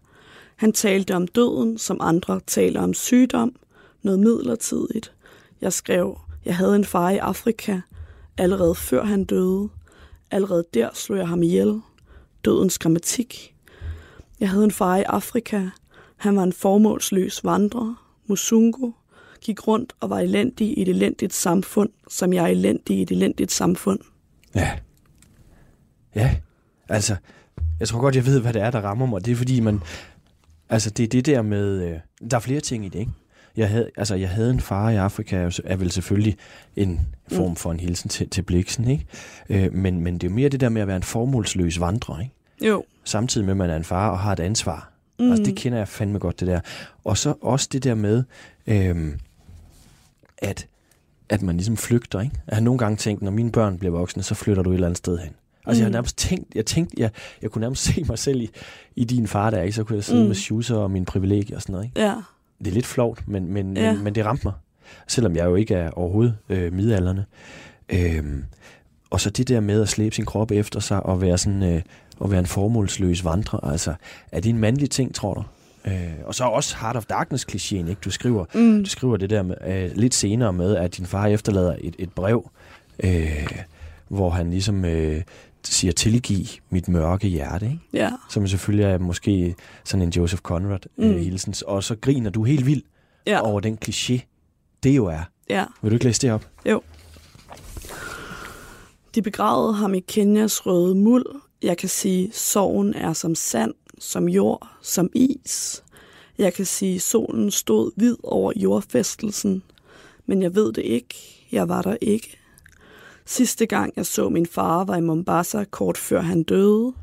Han 0.57 0.71
talte 0.71 1.15
om 1.15 1.27
døden, 1.27 1.77
som 1.77 1.97
andre 2.01 2.39
taler 2.47 2.81
om 2.81 2.93
sygdom, 2.93 3.55
noget 4.03 4.19
midlertidigt. 4.19 5.13
Jeg 5.61 5.73
skrev, 5.73 6.19
jeg 6.45 6.55
havde 6.55 6.75
en 6.75 6.85
far 6.85 7.09
i 7.09 7.17
Afrika, 7.17 7.79
allerede 8.37 8.75
før 8.75 9.03
han 9.03 9.23
døde. 9.23 9.69
Allerede 10.31 10.65
der 10.73 10.89
slog 10.93 11.17
jeg 11.17 11.27
ham 11.27 11.43
ihjel. 11.43 11.81
Dødens 12.45 12.77
grammatik. 12.77 13.55
Jeg 14.39 14.49
havde 14.49 14.63
en 14.63 14.71
far 14.71 14.97
i 14.97 15.03
Afrika. 15.03 15.69
Han 16.17 16.35
var 16.35 16.43
en 16.43 16.53
formålsløs 16.53 17.43
vandrer, 17.43 18.07
musungo, 18.27 18.91
gik 19.41 19.67
rundt 19.67 19.93
og 19.99 20.09
var 20.09 20.19
elendig 20.19 20.77
i 20.77 20.81
et 20.81 20.87
elendigt 20.87 21.33
samfund, 21.33 21.89
som 22.09 22.33
jeg 22.33 22.43
er 22.43 22.47
elendig 22.47 22.97
i 22.97 23.01
et 23.01 23.11
elendigt 23.11 23.51
samfund. 23.51 23.99
Ja. 24.55 24.71
Ja, 26.15 26.35
altså, 26.89 27.15
jeg 27.79 27.87
tror 27.87 27.99
godt, 27.99 28.15
jeg 28.15 28.25
ved, 28.25 28.41
hvad 28.41 28.53
det 28.53 28.61
er, 28.61 28.71
der 28.71 28.81
rammer 28.81 29.05
mig. 29.05 29.25
Det 29.25 29.31
er 29.31 29.35
fordi, 29.35 29.59
man... 29.59 29.81
Altså, 30.69 30.89
det 30.89 31.03
er 31.03 31.07
det 31.07 31.25
der 31.25 31.41
med... 31.41 31.81
Øh, 31.83 31.99
der 32.31 32.37
er 32.37 32.41
flere 32.41 32.59
ting 32.61 32.85
i 32.85 32.89
det, 32.89 32.99
ikke? 32.99 33.11
Jeg 33.57 33.69
havde, 33.69 33.89
altså, 33.97 34.15
jeg 34.15 34.29
havde 34.29 34.49
en 34.51 34.59
far 34.59 34.89
i 34.89 34.95
Afrika, 34.95 35.35
er 35.37 35.43
jo- 35.43 35.63
er 35.65 35.75
vel 35.75 35.91
selvfølgelig 35.91 36.37
en 36.75 37.01
form 37.31 37.55
for 37.55 37.71
en 37.71 37.79
hilsen 37.79 38.09
til, 38.09 38.29
til 38.29 38.41
Bliksen, 38.41 38.87
ikke? 38.87 39.05
Øh, 39.49 39.73
men, 39.73 40.01
men 40.01 40.13
det 40.13 40.23
er 40.23 40.29
jo 40.31 40.35
mere 40.35 40.49
det 40.49 40.59
der 40.59 40.69
med 40.69 40.81
at 40.81 40.87
være 40.87 40.97
en 40.97 41.03
formålsløs 41.03 41.79
vandrer, 41.79 42.19
ikke? 42.19 42.33
Jo. 42.61 42.83
Samtidig 43.03 43.45
med, 43.45 43.51
at 43.51 43.57
man 43.57 43.69
er 43.69 43.75
en 43.75 43.83
far 43.83 44.09
og 44.09 44.19
har 44.19 44.31
et 44.33 44.39
ansvar. 44.39 44.91
Mm. 45.19 45.29
Altså, 45.31 45.43
det 45.43 45.55
kender 45.55 45.77
jeg 45.77 45.87
fandme 45.87 46.19
godt, 46.19 46.39
det 46.39 46.47
der. 46.47 46.59
Og 47.03 47.17
så 47.17 47.33
også 47.41 47.69
det 47.71 47.83
der 47.83 47.95
med, 47.95 48.23
øhm, 48.67 49.19
at, 50.37 50.67
at 51.29 51.41
man 51.41 51.55
ligesom 51.57 51.77
flygter, 51.77 52.19
ikke? 52.21 52.35
Jeg 52.47 52.55
har 52.55 52.61
nogle 52.61 52.77
gange 52.77 52.97
tænkt, 52.97 53.21
når 53.21 53.31
mine 53.31 53.51
børn 53.51 53.77
bliver 53.79 53.91
voksne, 53.91 54.23
så 54.23 54.35
flytter 54.35 54.63
du 54.63 54.69
et 54.69 54.73
eller 54.73 54.87
andet 54.87 54.97
sted 54.97 55.17
hen. 55.17 55.33
Altså, 55.67 55.79
mm. 55.81 55.83
jeg 55.83 55.85
har 55.85 55.91
nærmest 55.91 56.17
tænkt, 56.17 56.55
jeg 56.55 56.65
tænkte, 56.65 56.95
jeg, 56.97 57.09
jeg 57.41 57.51
kunne 57.51 57.59
nærmest 57.61 57.83
se 57.93 58.03
mig 58.07 58.19
selv 58.19 58.41
i, 58.41 58.49
i 58.95 59.03
din 59.03 59.27
far 59.27 59.49
der, 59.49 59.61
ikke? 59.61 59.75
Så 59.75 59.83
kunne 59.83 59.95
jeg 59.95 60.03
sidde 60.03 60.21
mm. 60.21 60.27
Med 60.27 60.35
shoeser 60.35 60.75
og 60.75 60.91
mine 60.91 61.05
privilegier 61.05 61.55
og 61.55 61.61
sådan 61.61 61.73
noget, 61.73 61.85
ikke? 61.85 62.01
Ja. 62.01 62.13
Det 62.59 62.67
er 62.67 62.71
lidt 62.71 62.85
flovt, 62.85 63.27
men, 63.27 63.53
men, 63.53 63.77
Ja. 63.77 63.93
men, 63.93 64.03
men 64.03 64.15
det 64.15 64.25
ramte 64.25 64.47
mig. 64.47 64.53
Selvom 65.07 65.35
jeg 65.35 65.45
jo 65.45 65.55
ikke 65.55 65.73
er 65.75 65.91
overhovedet 65.91 66.37
øh, 66.49 66.73
midalderne. 66.73 67.25
Øhm, 67.89 68.43
og 69.09 69.19
så 69.21 69.29
det 69.29 69.47
der 69.47 69.59
med 69.59 69.81
at 69.81 69.89
slæbe 69.89 70.15
sin 70.15 70.25
krop 70.25 70.51
efter 70.51 70.79
sig 70.79 71.05
og 71.05 71.21
være 71.21 71.37
sådan 71.37 71.63
øh, 71.63 71.81
og 72.19 72.31
være 72.31 72.39
en 72.39 72.45
formålsløs 72.45 73.25
vandrer, 73.25 73.59
altså 73.59 73.93
er 74.31 74.39
det 74.39 74.49
en 74.49 74.57
mandlig 74.59 74.89
ting, 74.89 75.15
tror 75.15 75.33
du? 75.33 75.43
Øh, 75.91 76.11
og 76.25 76.35
så 76.35 76.43
også 76.43 76.75
Heart 76.81 76.95
of 76.95 77.05
Darkness 77.05 77.45
klichéen, 77.51 77.75
ikke? 77.89 77.97
Du 78.05 78.09
skriver, 78.11 78.45
Mm. 78.53 78.83
du 78.83 78.89
skriver 78.89 79.17
det 79.17 79.29
der 79.29 79.43
med, 79.43 79.55
øh, 79.67 79.91
lidt 79.95 80.13
senere 80.15 80.53
med, 80.53 80.75
at 80.75 80.97
din 80.97 81.05
far 81.05 81.27
efterlader 81.27 81.75
et, 81.81 81.95
et 81.99 82.11
brev, 82.13 82.49
øh, 83.03 83.47
hvor 84.07 84.29
han 84.29 84.49
ligesom 84.49 84.85
øh, 84.85 85.21
siger, 85.63 85.91
tilgiv 85.93 86.45
mit 86.69 86.87
mørke 86.87 87.27
hjerte, 87.27 87.65
ikke? 87.65 87.79
Ja. 87.93 88.11
som 88.29 88.47
selvfølgelig 88.47 88.85
er 88.85 88.97
måske 88.97 89.55
sådan 89.83 90.01
en 90.01 90.09
Joseph 90.09 90.41
Conrad 90.41 90.79
øh, 90.97 91.09
Mm. 91.11 91.17
hilsens, 91.19 91.61
og 91.61 91.83
så 91.83 91.95
griner 91.95 92.29
du 92.29 92.43
helt 92.43 92.65
vildt 92.65 92.85
Ja. 93.27 93.41
over 93.41 93.59
den 93.59 93.77
kliché, 93.85 94.19
det 94.83 94.95
jo 94.95 95.05
er. 95.05 95.21
ja. 95.49 95.65
Vil 95.81 95.91
du 95.91 95.95
ikke 95.95 96.05
læse 96.05 96.21
det 96.21 96.31
op? 96.31 96.47
De 99.15 99.21
begravede 99.21 99.73
ham 99.73 99.93
i 99.93 99.99
Kenyas 99.99 100.65
røde 100.65 100.95
muld. 100.95 101.25
Jeg 101.63 101.77
kan 101.77 101.89
sige, 101.89 102.29
sorgen 102.33 102.93
er 102.93 103.13
som 103.13 103.35
sand, 103.35 103.73
som 103.99 104.29
jord, 104.29 104.67
som 104.81 105.09
is. 105.13 105.83
Jeg 106.37 106.53
kan 106.53 106.65
sige, 106.65 106.99
solen 106.99 107.51
stod 107.51 107.91
hvid 107.95 108.15
over 108.23 108.51
jordfæstelsen. 108.55 109.63
Men 110.25 110.41
jeg 110.41 110.55
ved 110.55 110.73
det 110.73 110.81
ikke. 110.83 111.15
Jeg 111.51 111.69
var 111.69 111.81
der 111.81 111.97
ikke. 112.01 112.37
Sidste 113.29 113.65
gang 113.65 113.93
jeg 113.95 114.05
så 114.05 114.29
min 114.29 114.45
far 114.45 114.83
var 114.83 114.95
i 114.95 115.01
Mombasa 115.01 115.63
kort 115.71 115.97
før 115.97 116.21
han 116.21 116.43
døde. 116.43 116.93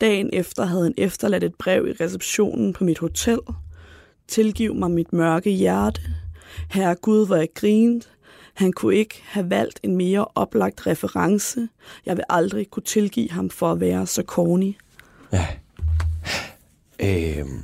Dagen 0.00 0.30
efter 0.32 0.64
havde 0.64 0.82
han 0.82 0.94
efterladt 0.96 1.44
et 1.44 1.54
brev 1.54 1.86
i 1.86 1.92
receptionen 1.92 2.72
på 2.72 2.84
mit 2.84 2.98
hotel. 2.98 3.38
Tilgiv 4.28 4.74
mig 4.74 4.90
mit 4.90 5.12
mørke 5.12 5.50
hjerte. 5.50 6.00
Herre 6.70 6.94
Gud, 6.94 7.26
hvor 7.26 7.36
jeg 7.36 7.48
grinte. 7.54 8.08
Han 8.54 8.72
kunne 8.72 8.96
ikke 8.96 9.22
have 9.24 9.50
valgt 9.50 9.80
en 9.82 9.96
mere 9.96 10.26
oplagt 10.34 10.86
reference. 10.86 11.68
Jeg 12.06 12.16
vil 12.16 12.24
aldrig 12.28 12.70
kunne 12.70 12.82
tilgive 12.82 13.30
ham 13.30 13.50
for 13.50 13.72
at 13.72 13.80
være 13.80 14.06
så 14.06 14.22
corny. 14.22 14.76
Ja. 15.32 15.46
Øhm, 17.00 17.62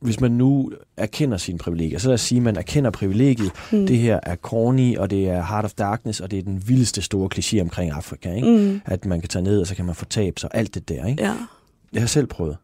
hvis 0.00 0.20
man 0.20 0.30
nu 0.30 0.72
erkender 0.96 1.36
sine 1.36 1.58
privilegier, 1.58 1.98
så 1.98 2.08
lad 2.08 2.14
os 2.14 2.20
sige, 2.20 2.36
at 2.36 2.42
man 2.42 2.56
erkender 2.56 2.90
privilegiet, 2.90 3.52
mm. 3.72 3.86
det 3.86 3.98
her 3.98 4.20
er 4.22 4.36
corny, 4.36 4.96
og 4.96 5.10
det 5.10 5.28
er 5.28 5.44
Heart 5.44 5.64
of 5.64 5.72
Darkness, 5.72 6.20
og 6.20 6.30
det 6.30 6.38
er 6.38 6.42
den 6.42 6.68
vildeste 6.68 7.02
store 7.02 7.28
kliché 7.34 7.60
omkring 7.60 7.92
Afrika, 7.92 8.34
ikke? 8.34 8.48
Mm. 8.48 8.80
at 8.84 9.04
man 9.04 9.20
kan 9.20 9.28
tage 9.28 9.42
ned, 9.42 9.60
og 9.60 9.66
så 9.66 9.74
kan 9.74 9.84
man 9.84 9.94
få 9.94 10.04
tab 10.04 10.38
sig, 10.38 10.50
alt 10.54 10.74
det 10.74 10.88
der. 10.88 11.06
Ikke? 11.06 11.22
Ja. 11.22 11.34
Jeg 11.92 12.02
har 12.02 12.06
selv 12.06 12.26
prøvet, 12.26 12.56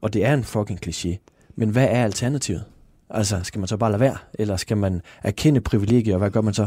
og 0.00 0.12
det 0.12 0.24
er 0.24 0.34
en 0.34 0.44
fucking 0.44 0.86
kliché. 0.86 1.16
Men 1.56 1.68
hvad 1.68 1.84
er 1.84 2.04
alternativet? 2.04 2.64
Altså, 3.10 3.40
skal 3.42 3.58
man 3.58 3.68
så 3.68 3.76
bare 3.76 3.90
lade 3.90 4.00
være, 4.00 4.16
eller 4.34 4.56
skal 4.56 4.76
man 4.76 5.02
erkende 5.22 5.60
privilegier, 5.60 6.14
og 6.14 6.18
hvad 6.18 6.30
gør 6.30 6.40
man 6.40 6.54
så, 6.54 6.66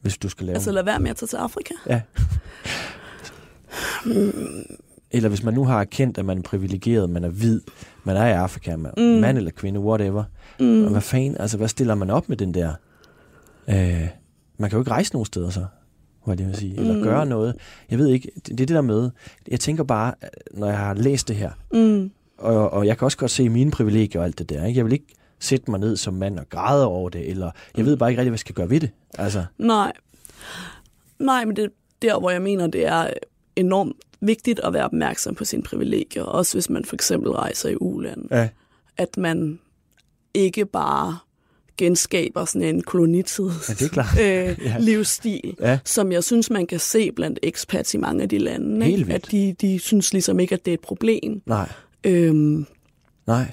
hvis 0.00 0.18
du 0.18 0.28
skal 0.28 0.46
lave... 0.46 0.54
Altså 0.54 0.72
lad 0.72 0.82
være 0.82 1.00
med 1.00 1.10
at 1.10 1.16
tage 1.16 1.26
til 1.26 1.36
Afrika? 1.36 1.74
Ja. 1.86 2.00
Eller 5.14 5.28
hvis 5.28 5.42
man 5.42 5.54
nu 5.54 5.64
har 5.64 5.80
erkendt, 5.80 6.18
at 6.18 6.24
man 6.24 6.38
er 6.38 6.42
privilegeret, 6.42 7.10
man 7.10 7.24
er 7.24 7.28
hvid, 7.28 7.60
man 8.04 8.16
er 8.16 8.26
i 8.26 8.32
Afrika, 8.32 8.76
man, 8.76 8.92
mm. 8.96 9.02
mand 9.02 9.38
eller 9.38 9.50
kvinde, 9.50 9.80
whatever. 9.80 10.24
Mm. 10.60 10.84
Og 10.84 10.90
hvad 10.90 11.00
fanden, 11.00 11.36
altså 11.40 11.56
hvad 11.56 11.68
stiller 11.68 11.94
man 11.94 12.10
op 12.10 12.28
med 12.28 12.36
den 12.36 12.54
der? 12.54 12.72
Øh, 13.68 14.08
man 14.58 14.70
kan 14.70 14.76
jo 14.76 14.78
ikke 14.78 14.90
rejse 14.90 15.12
nogen 15.12 15.26
steder 15.26 15.50
så, 15.50 15.66
hvad 16.24 16.36
det 16.36 16.46
vil 16.46 16.56
sige, 16.56 16.76
eller 16.80 16.94
mm. 16.94 17.02
gøre 17.02 17.26
noget. 17.26 17.54
Jeg 17.90 17.98
ved 17.98 18.08
ikke, 18.08 18.30
det, 18.34 18.46
det 18.46 18.52
er 18.60 18.66
det 18.66 18.68
der 18.68 18.80
med, 18.80 19.10
jeg 19.48 19.60
tænker 19.60 19.84
bare, 19.84 20.14
når 20.54 20.66
jeg 20.66 20.78
har 20.78 20.94
læst 20.94 21.28
det 21.28 21.36
her, 21.36 21.50
mm. 21.72 22.10
og, 22.38 22.70
og 22.70 22.86
jeg 22.86 22.98
kan 22.98 23.04
også 23.04 23.18
godt 23.18 23.30
se 23.30 23.48
mine 23.48 23.70
privilegier 23.70 24.20
og 24.20 24.26
alt 24.26 24.38
det 24.38 24.48
der, 24.50 24.64
ikke? 24.64 24.78
jeg 24.78 24.84
vil 24.84 24.92
ikke 24.92 25.14
sætte 25.40 25.70
mig 25.70 25.80
ned 25.80 25.96
som 25.96 26.14
mand 26.14 26.38
og 26.38 26.48
græde 26.48 26.86
over 26.86 27.08
det, 27.08 27.30
eller 27.30 27.50
jeg 27.76 27.84
ved 27.84 27.96
bare 27.96 28.10
ikke 28.10 28.20
rigtig, 28.20 28.30
hvad 28.30 28.34
jeg 28.34 28.38
skal 28.38 28.54
gøre 28.54 28.70
ved 28.70 28.80
det. 28.80 28.90
Altså. 29.18 29.44
Nej. 29.58 29.92
Nej, 31.18 31.44
men 31.44 31.56
det 31.56 31.70
der, 32.02 32.18
hvor 32.18 32.30
jeg 32.30 32.42
mener, 32.42 32.66
det 32.66 32.86
er 32.86 33.10
enormt 33.56 33.96
vigtigt 34.20 34.60
at 34.60 34.72
være 34.72 34.84
opmærksom 34.84 35.34
på 35.34 35.44
sine 35.44 35.62
privilegier, 35.62 36.22
også 36.22 36.54
hvis 36.54 36.70
man 36.70 36.84
for 36.84 36.96
eksempel 36.96 37.32
rejser 37.32 37.68
i 37.68 37.76
uland. 37.80 38.24
Ja. 38.30 38.48
At 38.96 39.16
man 39.16 39.58
ikke 40.34 40.66
bare 40.66 41.18
genskaber 41.76 42.44
sådan 42.44 42.68
en 42.68 42.82
kolonitid 42.82 43.44
ja, 43.44 43.74
det 43.74 43.82
er 43.82 43.88
klart. 43.88 44.18
øh, 44.20 44.58
ja. 44.68 44.76
livsstil, 44.78 45.56
ja. 45.60 45.78
som 45.84 46.12
jeg 46.12 46.24
synes, 46.24 46.50
man 46.50 46.66
kan 46.66 46.78
se 46.78 47.12
blandt 47.12 47.38
expats 47.42 47.94
i 47.94 47.96
mange 47.96 48.22
af 48.22 48.28
de 48.28 48.38
lande. 48.38 48.86
Helt 48.86 49.12
At 49.12 49.30
de, 49.30 49.54
de 49.60 49.78
synes 49.78 50.12
ligesom 50.12 50.40
ikke, 50.40 50.54
at 50.54 50.64
det 50.64 50.70
er 50.70 50.74
et 50.74 50.80
problem. 50.80 51.42
Nej. 51.46 51.72
Øhm, 52.04 52.66
Nej. 53.26 53.50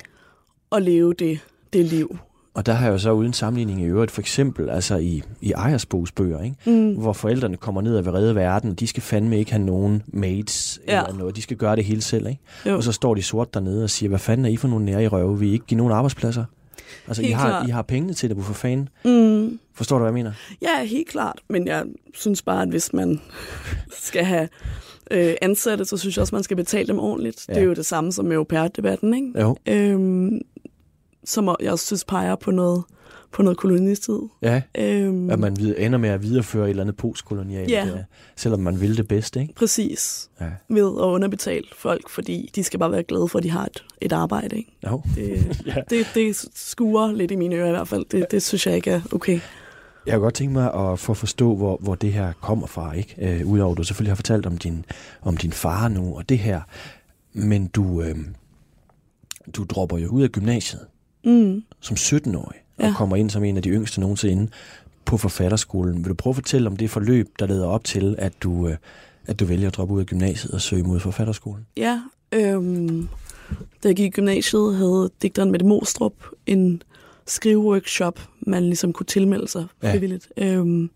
At 0.71 0.81
leve 0.81 1.13
det, 1.13 1.39
det 1.73 1.85
liv. 1.85 2.17
Og 2.53 2.65
der 2.65 2.73
har 2.73 2.85
jeg 2.85 2.93
jo 2.93 2.97
så 2.97 3.11
uden 3.11 3.33
sammenligning 3.33 3.81
i 3.81 3.85
øvrigt, 3.85 4.11
for 4.11 4.21
eksempel 4.21 4.69
altså 4.69 4.97
i, 4.97 5.23
i 5.41 5.51
ejersbogsbøger, 5.51 6.43
ikke? 6.43 6.55
Mm. 6.65 6.93
hvor 6.93 7.13
forældrene 7.13 7.57
kommer 7.57 7.81
ned 7.81 7.97
og 7.97 8.05
vil 8.05 8.13
redde 8.13 8.35
verden, 8.35 8.73
de 8.73 8.87
skal 8.87 9.03
fandme 9.03 9.39
ikke 9.39 9.51
have 9.51 9.65
nogen 9.65 10.03
mates 10.07 10.81
ja. 10.87 11.03
eller 11.03 11.17
noget, 11.17 11.35
de 11.35 11.41
skal 11.41 11.57
gøre 11.57 11.75
det 11.75 11.85
hele 11.85 12.01
selv. 12.01 12.27
Ikke? 12.27 12.75
Og 12.75 12.83
så 12.83 12.91
står 12.91 13.15
de 13.15 13.21
sort 13.23 13.53
dernede 13.53 13.83
og 13.83 13.89
siger, 13.89 14.09
hvad 14.09 14.19
fanden 14.19 14.45
er 14.45 14.49
I 14.49 14.57
for 14.57 14.67
nogle 14.67 14.85
nære 14.85 15.03
i 15.03 15.07
røve, 15.07 15.39
vi 15.39 15.51
ikke 15.51 15.65
give 15.65 15.77
nogen 15.77 15.93
arbejdspladser? 15.93 16.45
Altså, 17.07 17.23
I 17.23 17.31
har, 17.31 17.67
I 17.67 17.69
har 17.69 17.81
pengene 17.81 18.13
til 18.13 18.29
det, 18.29 18.35
hvorfor 18.37 18.53
fanden? 18.53 18.89
Mm. 19.05 19.59
Forstår 19.73 19.97
du, 19.97 20.03
hvad 20.03 20.09
jeg 20.09 20.13
mener? 20.13 20.31
Ja, 20.61 20.83
helt 20.83 21.07
klart. 21.07 21.39
Men 21.49 21.67
jeg 21.67 21.85
synes 22.13 22.41
bare, 22.41 22.61
at 22.61 22.69
hvis 22.69 22.93
man 22.93 23.21
skal 23.91 24.23
have 24.23 24.47
øh, 25.11 25.33
ansatte, 25.41 25.85
så 25.85 25.97
synes 25.97 26.17
jeg 26.17 26.21
også, 26.21 26.35
man 26.35 26.43
skal 26.43 26.57
betale 26.57 26.87
dem 26.87 26.99
ordentligt. 26.99 27.45
Ja. 27.49 27.53
Det 27.53 27.61
er 27.61 27.65
jo 27.65 27.73
det 27.73 27.85
samme 27.85 28.11
som 28.11 28.25
med 28.25 28.35
au 28.35 28.43
pair-debatten, 28.43 29.13
ikke? 29.13 29.41
Jo. 29.41 29.57
Øhm, 29.67 30.41
som 31.25 31.55
jeg 31.61 31.71
også 31.71 31.85
synes 31.85 32.05
peger 32.05 32.35
på 32.35 32.51
noget, 32.51 32.83
på 33.31 33.43
noget 33.43 33.57
kolonistid. 33.57 34.19
Ja, 34.41 34.61
øhm, 34.77 35.29
at 35.29 35.39
man 35.39 35.57
ender 35.77 35.97
med 35.97 36.09
at 36.09 36.21
videreføre 36.23 36.65
et 36.65 36.69
eller 36.69 36.83
andet 36.83 36.97
postkolonialt, 36.97 37.71
ja. 37.71 37.85
Der, 37.85 38.03
selvom 38.35 38.59
man 38.59 38.81
vil 38.81 38.97
det 38.97 39.07
bedste, 39.07 39.41
ikke? 39.41 39.53
Præcis. 39.53 40.29
Ja. 40.41 40.49
Ved 40.69 40.85
at 40.85 41.05
underbetale 41.05 41.65
folk, 41.77 42.09
fordi 42.09 42.51
de 42.55 42.63
skal 42.63 42.79
bare 42.79 42.91
være 42.91 43.03
glade 43.03 43.27
for, 43.27 43.37
at 43.37 43.43
de 43.43 43.49
har 43.49 43.65
et, 43.65 43.83
et 44.01 44.11
arbejde, 44.11 44.57
ikke? 44.57 44.77
Jo. 44.89 45.01
Det, 45.15 45.61
ja. 45.65 45.75
det, 45.89 46.07
det 46.15 46.45
skuer 46.55 47.11
lidt 47.11 47.31
i 47.31 47.35
mine 47.35 47.55
ører 47.55 47.67
i 47.67 47.71
hvert 47.71 47.87
fald. 47.87 48.05
Det, 48.11 48.31
det 48.31 48.43
synes 48.43 48.67
jeg 48.67 48.75
ikke 48.75 48.91
er 48.91 49.01
okay. 49.11 49.39
Jeg 50.05 50.13
har 50.13 50.19
godt 50.19 50.33
tænkt 50.33 50.53
mig 50.53 50.73
at 50.73 50.99
få 50.99 51.13
forstå, 51.13 51.55
hvor, 51.55 51.77
hvor 51.81 51.95
det 51.95 52.13
her 52.13 52.33
kommer 52.41 52.67
fra, 52.67 52.93
ikke? 52.93 53.15
Øh, 53.17 53.47
Udover 53.47 53.71
at 53.71 53.77
du 53.77 53.83
selvfølgelig 53.83 54.11
har 54.11 54.15
fortalt 54.15 54.45
om 54.45 54.57
din, 54.57 54.85
om 55.21 55.37
din 55.37 55.51
far 55.51 55.87
nu 55.87 56.15
og 56.15 56.29
det 56.29 56.39
her. 56.39 56.61
Men 57.33 57.67
du, 57.67 58.01
øh, 58.01 58.15
du 59.55 59.63
dropper 59.63 59.97
jo 59.97 60.07
ud 60.07 60.23
af 60.23 60.29
gymnasiet 60.29 60.85
mm. 61.23 61.63
som 61.79 61.95
17-årig, 61.95 62.57
ja. 62.79 62.87
og 62.87 62.95
kommer 62.95 63.15
ind 63.15 63.29
som 63.29 63.43
en 63.43 63.57
af 63.57 63.63
de 63.63 63.69
yngste 63.69 63.99
nogensinde 63.99 64.47
på 65.05 65.17
forfatterskolen. 65.17 65.97
Vil 65.97 66.09
du 66.09 66.13
prøve 66.13 66.31
at 66.31 66.35
fortælle 66.35 66.67
om 66.67 66.77
det 66.77 66.89
forløb, 66.89 67.29
der 67.39 67.47
leder 67.47 67.67
op 67.67 67.83
til, 67.83 68.15
at 68.17 68.33
du, 68.43 68.67
øh, 68.67 68.77
at 69.27 69.39
du 69.39 69.45
vælger 69.45 69.67
at 69.67 69.75
droppe 69.75 69.93
ud 69.93 69.99
af 69.99 70.05
gymnasiet 70.05 70.53
og 70.53 70.61
søge 70.61 70.83
mod 70.83 70.99
forfatterskolen? 70.99 71.65
Ja, 71.77 72.01
øhm, 72.31 73.07
da 73.83 73.87
jeg 73.87 73.95
gik 73.95 74.05
i 74.05 74.09
gymnasiet, 74.09 74.75
havde 74.75 75.09
digteren 75.21 75.51
Mette 75.51 75.65
Mostrup 75.65 76.13
en 76.45 76.83
skriveworkshop, 77.27 78.19
man 78.39 78.63
ligesom 78.63 78.93
kunne 78.93 79.05
tilmelde 79.05 79.47
sig 79.47 79.65
frivilligt. 79.81 80.27
Ja. 80.37 80.53
Øhm, 80.53 80.89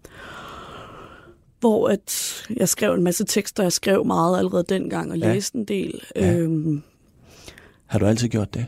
hvor 1.60 1.88
at 1.90 2.34
jeg 2.58 2.70
skrev 2.70 2.94
en 2.94 3.04
masse 3.04 3.26
tekster, 3.26 3.64
jeg 3.64 3.72
skrev 3.72 4.06
meget 4.06 4.38
allerede 4.38 4.64
dengang 4.70 5.12
og 5.12 5.18
ja. 5.18 5.34
læste 5.34 5.58
en 5.58 5.66
del. 5.66 6.02
Ja. 6.16 6.38
Øhm, 6.38 6.84
Har 7.86 8.00
du 8.00 8.06
altid 8.06 8.28
gjort 8.28 8.54
det? 8.54 8.66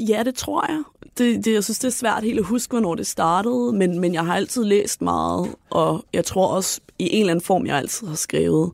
Ja, 0.00 0.22
det 0.22 0.34
tror 0.34 0.70
jeg. 0.70 0.82
Det, 1.18 1.44
det, 1.44 1.52
jeg 1.52 1.64
synes, 1.64 1.78
det 1.78 1.88
er 1.88 1.92
svært 1.92 2.22
helt 2.22 2.38
at 2.38 2.44
huske, 2.44 2.70
hvornår 2.70 2.94
det 2.94 3.06
startede, 3.06 3.72
men, 3.72 4.00
men 4.00 4.14
jeg 4.14 4.26
har 4.26 4.36
altid 4.36 4.64
læst 4.64 5.02
meget, 5.02 5.54
og 5.70 6.04
jeg 6.12 6.24
tror 6.24 6.46
også 6.46 6.80
i 6.98 7.08
en 7.12 7.20
eller 7.20 7.30
anden 7.30 7.44
form, 7.44 7.66
jeg 7.66 7.76
altid 7.76 8.06
har 8.06 8.14
skrevet. 8.14 8.72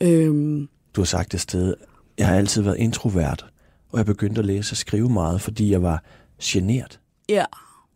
Øhm. 0.00 0.68
Du 0.96 1.00
har 1.00 1.06
sagt 1.06 1.34
et 1.34 1.40
sted, 1.40 1.74
jeg 2.18 2.26
har 2.26 2.36
altid 2.36 2.62
været 2.62 2.76
introvert, 2.78 3.46
og 3.92 3.98
jeg 3.98 4.06
begyndte 4.06 4.38
at 4.38 4.44
læse 4.46 4.72
og 4.72 4.76
skrive 4.76 5.08
meget, 5.08 5.40
fordi 5.40 5.70
jeg 5.70 5.82
var 5.82 6.02
genert. 6.42 7.00
Ja. 7.28 7.44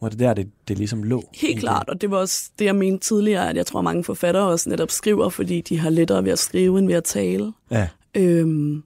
Var 0.00 0.08
det 0.08 0.18
der, 0.18 0.34
det, 0.34 0.50
det 0.68 0.78
ligesom 0.78 1.02
lå? 1.02 1.22
Helt 1.34 1.60
klart, 1.60 1.88
og 1.88 2.00
det 2.00 2.10
var 2.10 2.16
også 2.16 2.50
det, 2.58 2.64
jeg 2.64 2.76
mente 2.76 3.06
tidligere, 3.06 3.50
at 3.50 3.56
jeg 3.56 3.66
tror, 3.66 3.80
mange 3.80 4.04
forfattere 4.04 4.46
også 4.46 4.70
netop 4.70 4.90
skriver, 4.90 5.28
fordi 5.28 5.60
de 5.60 5.78
har 5.78 5.90
lettere 5.90 6.24
ved 6.24 6.32
at 6.32 6.38
skrive, 6.38 6.78
end 6.78 6.86
ved 6.86 6.94
at 6.94 7.04
tale. 7.04 7.52
Ja. 7.70 7.88
Øhm, 8.14 8.82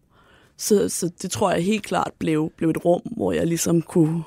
så, 0.57 0.89
så 0.89 1.11
det 1.23 1.31
tror 1.31 1.53
jeg 1.53 1.65
helt 1.65 1.83
klart 1.83 2.11
blev, 2.19 2.53
blev 2.57 2.71
et 2.71 2.85
rum, 2.85 3.03
hvor 3.17 3.33
jeg 3.33 3.47
ligesom 3.47 3.83
kunne, 3.83 4.23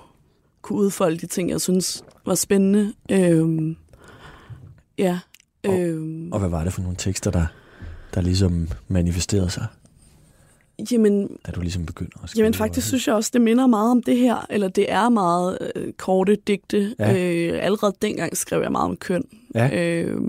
kunne 0.61 0.79
udfolde 0.79 1.17
de 1.17 1.25
ting, 1.25 1.49
jeg 1.49 1.61
synes 1.61 2.03
var 2.25 2.35
spændende. 2.35 2.93
Øhm, 3.11 3.75
ja. 4.97 5.19
Øhm, 5.63 6.27
og, 6.27 6.33
og 6.33 6.39
hvad 6.39 6.49
var 6.49 6.63
det 6.63 6.73
for 6.73 6.81
nogle 6.81 6.97
tekster, 6.97 7.31
der, 7.31 7.45
der 8.13 8.21
ligesom 8.21 8.67
manifesterede 8.87 9.49
sig? 9.49 9.67
Jamen, 10.91 11.37
da 11.47 11.51
du 11.51 11.61
ligesom 11.61 11.85
begynder 11.85 12.23
at 12.23 12.29
skrive? 12.29 12.43
Jamen 12.43 12.53
faktisk 12.53 12.87
synes 12.87 13.07
jeg 13.07 13.15
også, 13.15 13.29
det 13.33 13.41
minder 13.41 13.67
meget 13.67 13.91
om 13.91 14.03
det 14.03 14.17
her, 14.17 14.45
eller 14.49 14.67
det 14.67 14.91
er 14.91 15.09
meget 15.09 15.57
øh, 15.75 15.93
korte 15.93 16.37
digte. 16.47 16.95
Ja. 16.99 17.17
Øh, 17.17 17.59
allerede 17.65 17.95
dengang 18.01 18.37
skrev 18.37 18.61
jeg 18.61 18.71
meget 18.71 18.89
om 18.89 18.97
køn. 18.97 19.23
Ja. 19.55 20.01
Øh, 20.01 20.21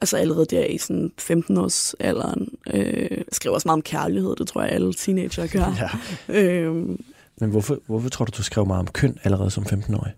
altså 0.00 0.16
allerede 0.16 0.46
der 0.46 0.64
i 0.64 0.78
sådan 0.78 1.12
15-års 1.20 1.94
alderen. 2.00 2.48
Øh, 2.74 3.24
skrev 3.32 3.52
også 3.52 3.68
meget 3.68 3.76
om 3.76 3.82
kærlighed, 3.82 4.36
det 4.36 4.48
tror 4.48 4.62
jeg 4.62 4.70
alle 4.70 4.92
teenager 4.92 5.46
gør. 5.46 5.74
ja. 6.28 6.40
øhm, 6.40 7.04
Men 7.40 7.50
hvorfor, 7.50 7.78
hvorfor 7.86 8.08
tror 8.08 8.24
du, 8.24 8.32
du 8.36 8.42
skrev 8.42 8.66
meget 8.66 8.80
om 8.80 8.86
køn 8.86 9.18
allerede 9.24 9.50
som 9.50 9.64
15-årig? 9.64 10.12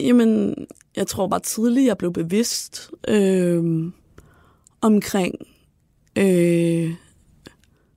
Jamen, 0.00 0.54
jeg 0.96 1.06
tror 1.06 1.28
bare 1.28 1.40
tidligt, 1.40 1.86
jeg 1.86 1.98
blev 1.98 2.12
bevidst 2.12 2.90
øh, 3.08 3.92
omkring 4.80 5.34
øh, 6.18 6.90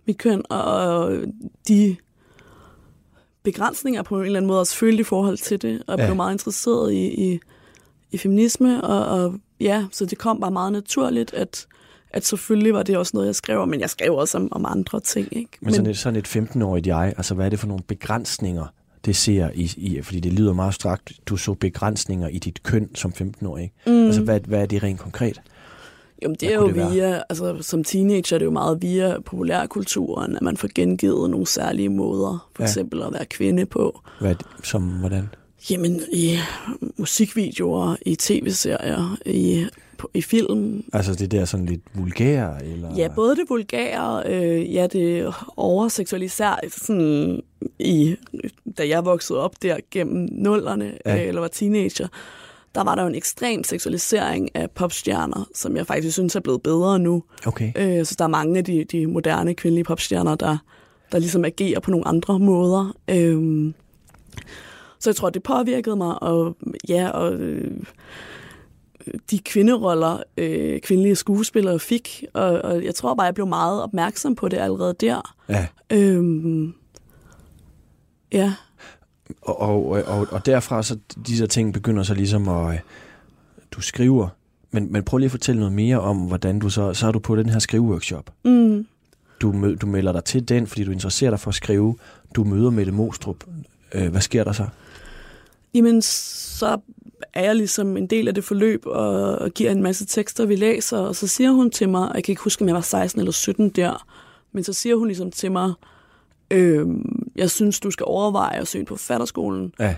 mit 0.08 0.18
køn 0.18 0.44
og 0.50 1.12
de 1.68 1.96
begrænsninger 3.44 4.04
på 4.04 4.20
en 4.20 4.26
eller 4.26 4.40
anden 4.40 4.48
måde 4.48 4.60
også 4.60 4.76
følte 4.76 5.02
i 5.02 5.04
forhold 5.04 5.38
til 5.38 5.62
det, 5.62 5.84
og 5.88 5.92
jeg 5.92 6.00
ja. 6.00 6.06
blev 6.06 6.16
meget 6.16 6.34
interesseret 6.34 6.94
i, 6.94 7.32
i, 7.32 7.40
i 8.12 8.18
feminisme, 8.18 8.84
og, 8.84 9.06
og 9.06 9.40
ja, 9.60 9.86
så 9.92 10.06
det 10.06 10.18
kom 10.18 10.40
bare 10.40 10.52
meget 10.52 10.72
naturligt, 10.72 11.34
at, 11.34 11.68
at 12.10 12.26
selvfølgelig 12.26 12.74
var 12.74 12.84
det 12.84 12.98
også 12.98 13.12
noget, 13.14 13.28
jeg 13.28 13.36
skrev 13.36 13.68
men 13.68 13.80
jeg 13.80 13.90
skrev 13.90 14.14
også 14.14 14.38
om, 14.38 14.48
om 14.52 14.66
andre 14.66 15.00
ting. 15.00 15.28
Ikke? 15.32 15.52
Men, 15.62 15.66
men 15.66 15.74
sådan 15.74 15.90
et, 15.90 15.98
sådan 15.98 16.20
et 16.20 16.28
15-årigt 16.28 16.88
jeg, 16.88 17.14
altså 17.18 17.36
hvad 17.36 17.46
er 17.46 17.50
det 17.50 17.60
for 17.60 17.68
nogle 17.68 17.84
begrænsninger, 17.88 18.66
det 19.06 19.16
ser 19.16 19.50
i, 19.54 19.72
i 19.78 20.02
fordi 20.02 20.20
det 20.20 20.34
lyder 20.34 20.54
meget 20.54 20.74
strakt, 20.74 21.14
du 21.26 21.38
så 21.38 21.54
begrænsninger 21.54 22.28
i 22.28 22.40
dit 22.40 22.64
køn 22.64 22.96
som 22.96 23.14
15-årig. 23.22 23.72
Mm. 23.88 24.06
Altså 24.06 24.22
hvad, 24.22 24.40
hvad 24.40 24.62
er 24.62 24.66
det 24.66 24.84
rent 24.84 25.00
konkret? 25.00 25.42
Jamen 26.22 26.38
det 26.40 26.54
er 26.54 26.56
jo 26.56 26.68
det 26.68 26.76
via, 26.76 27.22
altså 27.30 27.58
som 27.62 27.84
teenager 27.84 28.36
er 28.36 28.38
det 28.38 28.46
jo 28.46 28.52
meget 28.52 28.82
via 28.82 29.20
populærkulturen, 29.20 30.36
at 30.36 30.42
man 30.42 30.58
får 30.58 30.70
gengivet 30.76 31.30
nogle 31.30 31.48
særlige 31.48 31.90
måder, 31.90 32.50
for 32.56 32.64
ja. 32.64 32.68
eksempel 32.68 33.02
at 33.02 33.14
være 33.14 33.26
kvinde 33.26 33.66
på. 33.66 34.02
Hvad, 34.20 34.36
som 34.64 34.84
hvordan? 34.84 35.30
Jamen 35.70 36.02
i 36.12 36.38
musikvideoer, 36.98 37.96
i 38.06 38.16
tv-serier, 38.16 39.18
i, 39.26 39.66
i 40.14 40.22
film. 40.22 40.84
Altså 40.94 41.16
det 41.16 41.32
der 41.32 41.46
sådan 41.46 41.66
lidt 41.66 41.82
vulgære? 41.94 42.66
Eller? 42.66 42.96
Ja, 42.96 43.08
både 43.16 43.36
det 43.36 43.46
vulgære, 43.50 44.24
øh, 44.26 44.74
ja 44.74 44.88
det 44.88 45.34
overseksualiserer, 45.58 46.56
sådan 46.68 47.42
i, 47.80 48.16
da 48.78 48.88
jeg 48.88 49.06
voksede 49.06 49.40
op 49.40 49.54
der 49.62 49.78
gennem 49.92 50.30
nullerne, 50.32 50.94
ja. 51.06 51.16
øh, 51.16 51.28
eller 51.28 51.42
var 51.42 51.48
teenager, 51.48 52.08
der 52.76 52.84
var 52.84 52.96
der 52.96 53.02
jo 53.02 53.08
en 53.08 53.16
ekstrem 53.16 53.64
seksualisering 53.64 54.56
af 54.56 54.72
popstjerner, 54.72 55.50
som 55.56 55.78
jeg 55.78 55.88
faktisk 55.88 56.14
synes 56.14 56.36
er 56.36 56.40
blevet 56.40 56.64
bedre 56.64 57.00
nu. 57.00 57.24
Okay. 57.46 57.72
Øh, 57.76 58.06
så 58.06 58.16
der 58.18 58.24
er 58.24 58.30
mange 58.30 58.58
af 58.58 58.66
de, 58.66 58.84
de 58.84 59.08
moderne 59.08 59.54
kvindelige 59.54 59.86
popstjerner, 59.86 60.36
der, 60.36 60.58
der 61.12 61.20
ligesom 61.20 61.46
agerer 61.46 61.80
på 61.80 61.92
nogle 61.92 62.08
andre 62.08 62.40
måder. 62.40 62.96
Øhm, 63.08 63.74
så 65.06 65.10
jeg 65.10 65.16
tror, 65.16 65.30
det 65.30 65.44
påvirkede 65.44 65.96
mig, 65.96 66.24
og 66.24 66.58
ja, 66.90 67.10
og 67.10 67.34
øh, 67.34 67.78
de 69.32 69.40
kvinderoller, 69.40 70.24
øh, 70.38 70.80
kvindelige 70.82 71.16
skuespillere 71.16 71.80
fik, 71.80 72.24
og, 72.34 72.62
og 72.62 72.84
jeg 72.84 72.96
tror 72.96 73.16
bare, 73.16 73.26
jeg 73.26 73.34
blev 73.34 73.48
meget 73.48 73.84
opmærksom 73.84 74.36
på 74.36 74.50
det 74.50 74.58
allerede 74.58 74.96
der. 75.00 75.36
Ja. 75.50 75.68
Øhm, 75.90 76.74
ja. 78.32 78.54
Og, 79.42 79.60
og, 79.62 79.88
og, 79.88 80.28
og 80.32 80.46
derfra 80.46 80.84
så 80.84 80.98
de 81.28 81.38
der 81.40 81.48
ting 81.48 81.74
begynder 81.74 82.04
så 82.04 82.14
ligesom 82.14 82.48
at... 82.48 82.74
øh, 82.74 82.80
Du 83.72 83.82
skriver, 83.82 84.28
men, 84.72 84.92
men 84.92 85.04
prøv 85.04 85.18
lige 85.18 85.26
at 85.26 85.32
fortælle 85.32 85.60
noget 85.60 85.74
mere 85.74 86.00
om, 86.00 86.18
hvordan 86.18 86.60
du 86.60 86.70
så... 86.70 86.94
Så 86.94 87.08
er 87.08 87.12
du 87.12 87.20
på 87.20 87.36
den 87.36 87.50
her 87.50 87.60
skriveworkshop. 87.60 88.32
Mm. 88.46 88.86
Du, 89.42 89.76
du 89.76 89.88
melder 89.88 90.12
dig 90.12 90.24
til 90.24 90.50
den, 90.50 90.68
fordi 90.68 90.84
du 90.84 90.92
interesserer 90.92 91.32
dig 91.32 91.40
for 91.40 91.50
at 91.50 91.56
skrive. 91.56 91.98
Du 92.36 92.44
møder 92.44 92.70
Mette 92.70 92.92
Mostrup. 92.92 93.44
Øh, 93.94 94.12
hvad 94.12 94.22
sker 94.22 94.44
der 94.44 94.52
så? 94.52 94.66
Jamen, 95.76 96.02
så 96.02 96.78
er 97.34 97.44
jeg 97.44 97.56
ligesom 97.56 97.98
en 97.98 98.08
del 98.08 98.28
af 98.28 98.36
det 98.36 98.44
forløb 98.44 98.86
og, 98.86 99.36
og 99.36 99.52
giver 99.52 99.72
en 99.72 99.84
masse 99.84 100.06
tekster, 100.06 100.46
vi 100.46 100.56
læser, 100.56 100.98
og 100.98 101.16
så 101.16 101.28
siger 101.28 101.52
hun 101.52 101.72
til 101.72 101.90
mig, 101.90 102.10
og 102.10 102.16
jeg 102.16 102.24
kan 102.24 102.32
ikke 102.32 102.42
huske, 102.42 102.62
om 102.62 102.68
jeg 102.68 102.76
var 102.76 102.82
16 102.82 103.20
eller 103.20 103.32
17 103.32 103.70
der, 103.70 104.08
men 104.52 104.64
så 104.64 104.74
siger 104.74 104.96
hun 104.96 105.08
ligesom 105.08 105.32
til 105.32 105.52
mig, 105.52 105.74
øh, 106.52 106.88
jeg 107.36 107.52
synes, 107.52 107.80
du 107.80 107.92
skal 107.92 108.04
overveje 108.08 108.60
at 108.60 108.68
søge 108.68 108.86
på 108.86 108.96
fatterskolen. 108.96 109.74
Ja. 109.80 109.96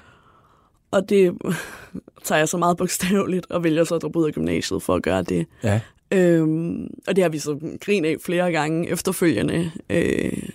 Og 0.91 1.09
det 1.09 1.33
tager 2.25 2.39
jeg 2.39 2.49
så 2.49 2.57
meget 2.57 2.77
bogstaveligt, 2.77 3.45
og 3.49 3.63
vælger 3.63 3.83
så 3.83 3.95
at 3.95 4.01
droppe 4.01 4.19
ud 4.19 4.27
af 4.27 4.33
gymnasiet 4.33 4.83
for 4.83 4.95
at 4.95 5.03
gøre 5.03 5.23
det. 5.23 5.45
Ja. 5.63 5.81
Øhm, 6.11 6.87
og 7.07 7.15
det 7.15 7.23
har 7.23 7.29
vi 7.29 7.39
så 7.39 7.77
grin 7.81 8.05
af 8.05 8.15
flere 8.21 8.51
gange 8.51 8.89
efterfølgende. 8.89 9.71
Øh, 9.89 10.49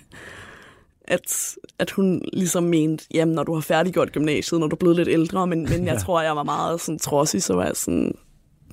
at, 1.07 1.55
at 1.79 1.91
hun 1.91 2.21
ligesom 2.33 2.63
mente, 2.63 3.05
jamen 3.13 3.35
når 3.35 3.43
du 3.43 3.53
har 3.53 3.61
færdiggjort 3.61 4.11
gymnasiet, 4.11 4.59
når 4.59 4.67
du 4.67 4.75
er 4.75 4.77
blevet 4.79 4.95
lidt 4.95 5.07
ældre, 5.09 5.47
men, 5.47 5.63
men 5.63 5.85
jeg 5.85 5.93
Ja. 5.93 5.99
tror, 5.99 6.21
jeg 6.21 6.35
var 6.35 6.43
meget 6.43 6.81
sådan 6.81 6.99
trodsig, 6.99 7.43
så 7.43 7.53
var 7.53 7.65
jeg 7.65 7.75
sådan, 7.75 8.15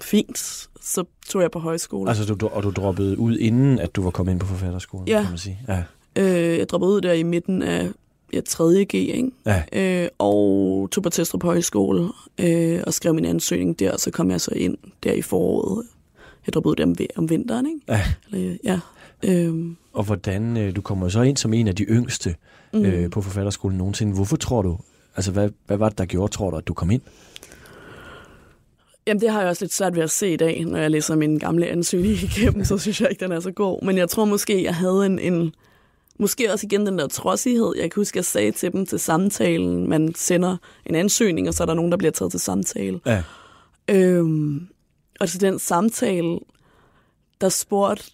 fint, 0.01 0.39
så 0.83 1.05
tog 1.29 1.43
jeg 1.43 1.51
på 1.51 1.59
højskole. 1.59 2.09
Altså, 2.11 2.35
du, 2.35 2.47
og 2.47 2.63
du 2.63 2.71
droppede 2.71 3.19
ud 3.19 3.37
inden, 3.39 3.79
at 3.79 3.97
du 3.97 4.03
var 4.03 4.11
kommet 4.11 4.33
ind 4.33 4.41
på 4.41 4.47
forfatterskolen, 4.47 5.09
Ja. 5.09 5.21
kan 5.23 5.31
man 5.31 5.39
sige. 5.39 5.59
Ja. 5.69 5.83
Øh, 6.17 6.59
jeg 6.59 6.69
droppede 6.69 6.93
ud 6.93 7.01
der 7.01 7.13
i 7.13 7.23
midten 7.23 7.63
af 7.63 7.89
ja, 8.33 8.41
3. 8.49 8.85
G, 8.85 8.95
ikke? 8.95 9.31
Ja. 9.47 9.63
Øh, 9.73 10.09
og 10.19 10.89
tog 10.93 11.03
på 11.03 11.11
Testrup 11.11 11.43
Højskole 11.43 12.09
øh, 12.41 12.81
og 12.87 12.95
skrev 12.95 13.15
min 13.15 13.25
ansøgning 13.25 13.79
der, 13.79 13.93
og 13.93 14.01
så 14.01 14.11
kom 14.11 14.31
jeg 14.31 14.41
så 14.41 14.51
ind 14.55 14.77
der 15.03 15.13
i 15.13 15.23
foråret. 15.23 15.87
Jeg 16.47 16.53
droppede 16.53 16.71
ud 16.71 16.77
der 16.77 16.85
om, 16.85 16.95
om 17.23 17.31
vinteren, 17.31 17.67
ikke? 17.67 17.81
ja. 17.89 18.03
Eller, 18.33 18.57
ja. 18.65 18.81
Øh, 19.25 19.55
Og 19.93 20.05
hvordan, 20.05 20.57
øh, 20.57 20.77
du 20.77 20.81
kommer 20.81 21.09
så 21.09 21.23
ind 21.23 21.37
som 21.37 21.53
en 21.53 21.69
af 21.69 21.77
de 21.77 21.83
yngste 21.83 22.35
mm. 22.73 22.85
øh, 22.85 23.11
på 23.11 23.23
forfatterskolen 23.23 23.79
nogensinde. 23.79 24.15
Hvorfor 24.15 24.37
tror 24.37 24.63
du, 24.63 24.79
altså 25.17 25.33
hvad, 25.33 25.51
hvad 25.67 25.77
var 25.77 25.89
det, 25.89 25.99
der 25.99 26.05
gjorde, 26.05 26.33
tror 26.33 26.51
du, 26.51 26.57
at 26.57 26.69
du 26.69 26.75
kom 26.75 26.91
ind? 26.91 27.03
Jamen, 29.07 29.21
det 29.21 29.31
har 29.31 29.41
jeg 29.41 29.49
også 29.49 29.65
lidt 29.65 29.73
svært 29.73 29.97
ved 29.97 30.03
at 30.03 30.11
se 30.11 30.33
i 30.33 30.37
dag, 30.37 30.65
når 30.65 30.79
jeg 30.79 30.91
læser 30.91 31.17
min 31.17 31.39
gamle 31.39 31.67
ansøgning 31.67 32.15
igennem, 32.37 32.65
så 32.65 32.79
synes 32.79 33.01
jeg 33.01 33.11
ikke, 33.11 33.25
den 33.25 33.33
er 33.33 33.41
så 33.41 33.51
god. 33.51 33.83
Men 33.83 33.99
jeg 33.99 34.09
tror 34.09 34.25
måske, 34.25 34.65
jeg 34.65 34.75
havde 34.75 35.07
en, 35.07 35.19
en 35.19 35.55
måske 36.19 36.53
også 36.53 36.67
igen 36.67 36.87
den 36.87 36.99
der 36.99 37.09
trodsighed. 37.09 37.73
Jeg 37.77 37.91
kan 37.91 38.01
huske, 38.01 38.17
jeg 38.17 38.25
sagde 38.25 38.53
til 38.53 38.73
dem 38.73 38.87
til 38.87 38.99
samtalen, 38.99 39.89
man 39.89 40.15
sender 40.15 40.57
en 40.87 40.95
ansøgning, 40.95 41.49
og 41.49 41.55
så 41.55 41.63
er 41.63 41.67
der 41.67 41.75
nogen, 41.75 41.91
der 41.91 41.99
bliver 41.99 42.13
taget 42.13 42.31
til 42.31 42.41
samtale. 42.41 43.01
Ja. 43.07 43.23
Øhm, 43.89 44.69
og 45.21 45.29
til 45.29 45.41
den 45.41 45.59
samtale, 45.59 46.39
der 47.41 47.49
spurgte, 47.49 48.05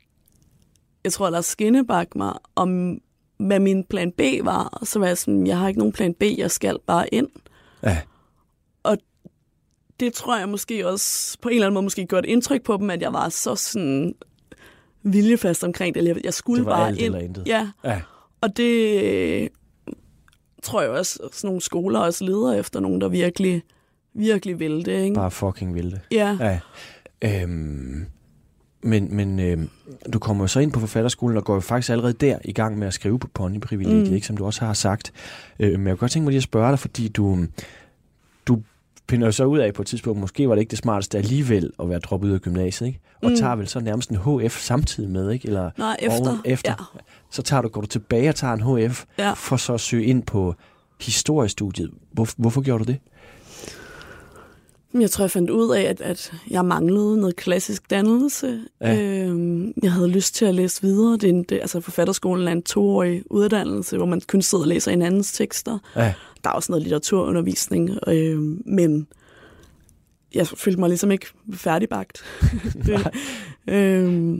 jeg 1.06 1.12
tror, 1.12 1.30
Lars 1.30 1.46
Skinnebak 1.46 2.14
mig, 2.16 2.32
om 2.54 2.98
hvad 3.38 3.60
min 3.60 3.84
plan 3.84 4.12
B 4.12 4.20
var. 4.42 4.64
Og 4.64 4.86
så 4.86 4.98
var 4.98 5.06
jeg 5.06 5.18
sådan, 5.18 5.46
jeg 5.46 5.58
har 5.58 5.68
ikke 5.68 5.78
nogen 5.78 5.92
plan 5.92 6.14
B, 6.14 6.22
jeg 6.38 6.50
skal 6.50 6.76
bare 6.86 7.14
ind. 7.14 7.28
Ja. 7.82 7.98
det 10.00 10.12
tror 10.12 10.38
jeg 10.38 10.48
måske 10.48 10.88
også 10.88 11.38
på 11.42 11.48
en 11.48 11.54
eller 11.54 11.66
anden 11.66 11.74
måde 11.74 11.82
måske 11.84 12.06
gjort 12.06 12.24
indtryk 12.24 12.62
på 12.62 12.76
dem, 12.76 12.90
at 12.90 13.02
jeg 13.02 13.12
var 13.12 13.28
så 13.28 13.54
sådan 13.54 14.14
viljefast 15.02 15.64
omkring 15.64 15.94
det. 15.94 16.04
Jeg- 16.04 16.24
Jeg 16.24 16.34
skulle 16.34 16.58
Det 16.64 16.66
bare 16.68 16.98
ind. 16.98 17.36
Ja, 17.46 17.68
Ja. 17.84 18.00
og 18.40 18.56
det 18.56 19.02
øh, 19.42 19.48
tror 20.62 20.80
jeg 20.82 20.90
også, 20.90 21.12
sådan 21.32 21.48
nogle 21.48 21.60
skoler 21.60 21.98
også 22.00 22.24
leder 22.24 22.52
efter 22.52 22.80
nogen, 22.80 23.00
der 23.00 23.08
virkelig, 23.08 23.62
virkelig 24.14 24.58
vil 24.60 24.84
det. 24.86 25.02
Ikke? 25.02 25.14
Bare 25.14 25.30
fucking 25.30 25.74
ville 25.74 25.90
det. 25.90 26.00
Ja. 26.12 26.38
Ja. 26.40 26.60
Øhm, 27.42 28.06
men 28.82 29.16
men 29.16 29.40
øhm, 29.40 29.68
du 30.12 30.18
kommer 30.18 30.44
jo 30.44 30.48
så 30.48 30.60
ind 30.60 30.72
på 30.72 30.80
forfatterskolen 30.80 31.36
og 31.36 31.44
går 31.44 31.54
jo 31.54 31.60
faktisk 31.60 31.90
allerede 31.90 32.12
der 32.12 32.38
i 32.44 32.52
gang 32.52 32.78
med 32.78 32.86
at 32.86 32.94
skrive 32.94 33.18
på 33.18 33.28
ponyprivilegiet, 33.34 34.02
Mm. 34.02 34.08
mm. 34.08 34.14
ikke, 34.14 34.26
som 34.26 34.36
du 34.36 34.44
også 34.46 34.64
har 34.64 34.72
sagt. 34.74 35.12
Øh, 35.60 35.68
men 35.78 35.86
jeg 35.86 35.92
kunne 35.92 35.96
godt 35.96 36.10
tænke 36.12 36.24
mig 36.24 36.30
lige 36.30 36.36
at 36.38 36.42
spørge 36.42 36.70
dig, 36.70 36.78
fordi 36.78 37.08
du, 37.08 37.38
du 38.46 38.62
finder 39.10 39.26
jo 39.26 39.32
så 39.32 39.44
ud 39.44 39.58
af 39.58 39.74
på 39.74 39.82
et 39.82 39.88
tidspunkt, 39.88 40.20
måske 40.20 40.48
var 40.48 40.54
det 40.54 40.60
ikke 40.60 40.70
det 40.70 40.78
smarteste 40.78 41.18
alligevel 41.18 41.72
at 41.80 41.88
være 41.88 41.98
droppet 41.98 42.28
ud 42.28 42.34
af 42.34 42.40
gymnasiet, 42.40 42.86
ikke? 42.88 43.00
Og 43.22 43.30
Mm. 43.30 43.36
tager 43.36 43.56
vel 43.56 43.68
så 43.68 43.80
nærmest 43.80 44.10
en 44.10 44.16
HF 44.16 44.60
samtidig 44.60 45.10
med, 45.10 45.30
ikke? 45.30 45.48
Eller 45.48 45.70
Nej, 45.78 45.96
efter. 46.02 46.28
oven 46.30 46.40
efter. 46.44 46.70
Ja. 46.94 47.00
Så 47.30 47.42
tager 47.42 47.62
du, 47.62 47.68
går 47.68 47.80
du 47.80 47.86
tilbage 47.86 48.28
og 48.28 48.34
tager 48.34 48.52
en 48.54 48.88
HF, 48.90 49.04
Ja. 49.18 49.32
for 49.32 49.56
så 49.56 49.74
at 49.74 49.80
søge 49.80 50.04
ind 50.04 50.22
på 50.22 50.54
historiestudiet. 51.00 51.90
Hvor, 52.12 52.28
hvorfor 52.36 52.60
gjorde 52.62 52.84
du 52.84 52.92
det? 52.92 52.98
Jeg 55.00 55.10
tror, 55.10 55.24
jeg 55.24 55.30
fandt 55.30 55.50
ud 55.50 55.74
af, 55.74 55.82
at, 55.82 56.00
at 56.00 56.32
jeg 56.50 56.64
manglede 56.64 57.16
noget 57.16 57.36
klassisk 57.36 57.90
dannelse. 57.90 58.60
Ja. 58.80 59.02
Øhm, 59.02 59.72
jeg 59.82 59.92
havde 59.92 60.08
lyst 60.08 60.34
til 60.34 60.44
at 60.44 60.54
læse 60.54 60.82
videre. 60.82 61.12
Det 61.12 61.24
er 61.24 61.28
en, 61.28 61.42
det, 61.42 61.58
altså 61.60 61.80
forfatterskolen 61.80 62.48
er 62.48 62.52
en 62.52 62.62
toårig 62.62 63.22
uddannelse, 63.30 63.96
hvor 63.96 64.06
man 64.06 64.20
kun 64.28 64.42
sidder 64.42 64.64
og 64.64 64.68
læser 64.68 64.90
hinandens 64.90 65.32
tekster. 65.32 65.78
Ja. 65.96 66.14
Der 66.44 66.50
er 66.50 66.54
også 66.54 66.72
noget 66.72 66.82
litteraturundervisning, 66.82 67.90
øh, 68.08 68.38
men 68.66 69.06
jeg 70.34 70.46
følte 70.46 70.80
mig 70.80 70.88
ligesom 70.88 71.10
ikke 71.10 71.26
færdigbagt. 71.54 72.22
det, 72.86 73.08
øh, 73.66 74.38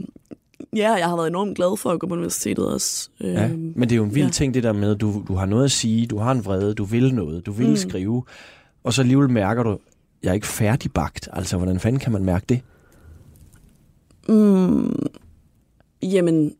ja, 0.75 0.91
jeg 0.91 1.07
har 1.07 1.15
været 1.15 1.27
enormt 1.27 1.55
glad 1.55 1.77
for 1.77 1.89
at 1.89 1.99
gå 1.99 2.07
på 2.07 2.13
universitetet 2.13 2.73
også. 2.73 3.09
Ja, 3.21 3.47
men 3.47 3.81
det 3.81 3.91
er 3.91 3.95
jo 3.95 4.03
en 4.03 4.15
vild 4.15 4.25
ja. 4.25 4.31
ting, 4.31 4.53
det 4.53 4.63
der 4.63 4.73
med, 4.73 4.91
at 4.91 5.01
du, 5.01 5.23
du 5.27 5.35
har 5.35 5.45
noget 5.45 5.65
at 5.65 5.71
sige, 5.71 6.07
du 6.07 6.17
har 6.17 6.31
en 6.31 6.45
vrede, 6.45 6.73
du 6.73 6.83
vil 6.83 7.13
noget, 7.15 7.45
du 7.45 7.51
vil 7.51 7.69
mm. 7.69 7.75
skrive, 7.75 8.23
og 8.83 8.93
så 8.93 9.01
alligevel 9.01 9.29
mærker 9.29 9.63
du, 9.63 9.77
jeg 10.23 10.29
er 10.29 10.33
ikke 10.33 10.47
færdigbagt. 10.47 11.29
Altså, 11.33 11.57
hvordan 11.57 11.79
fanden 11.79 11.99
kan 11.99 12.11
man 12.11 12.25
mærke 12.25 12.45
det? 12.49 12.61
Mm, 14.29 14.95
jamen, 16.03 16.55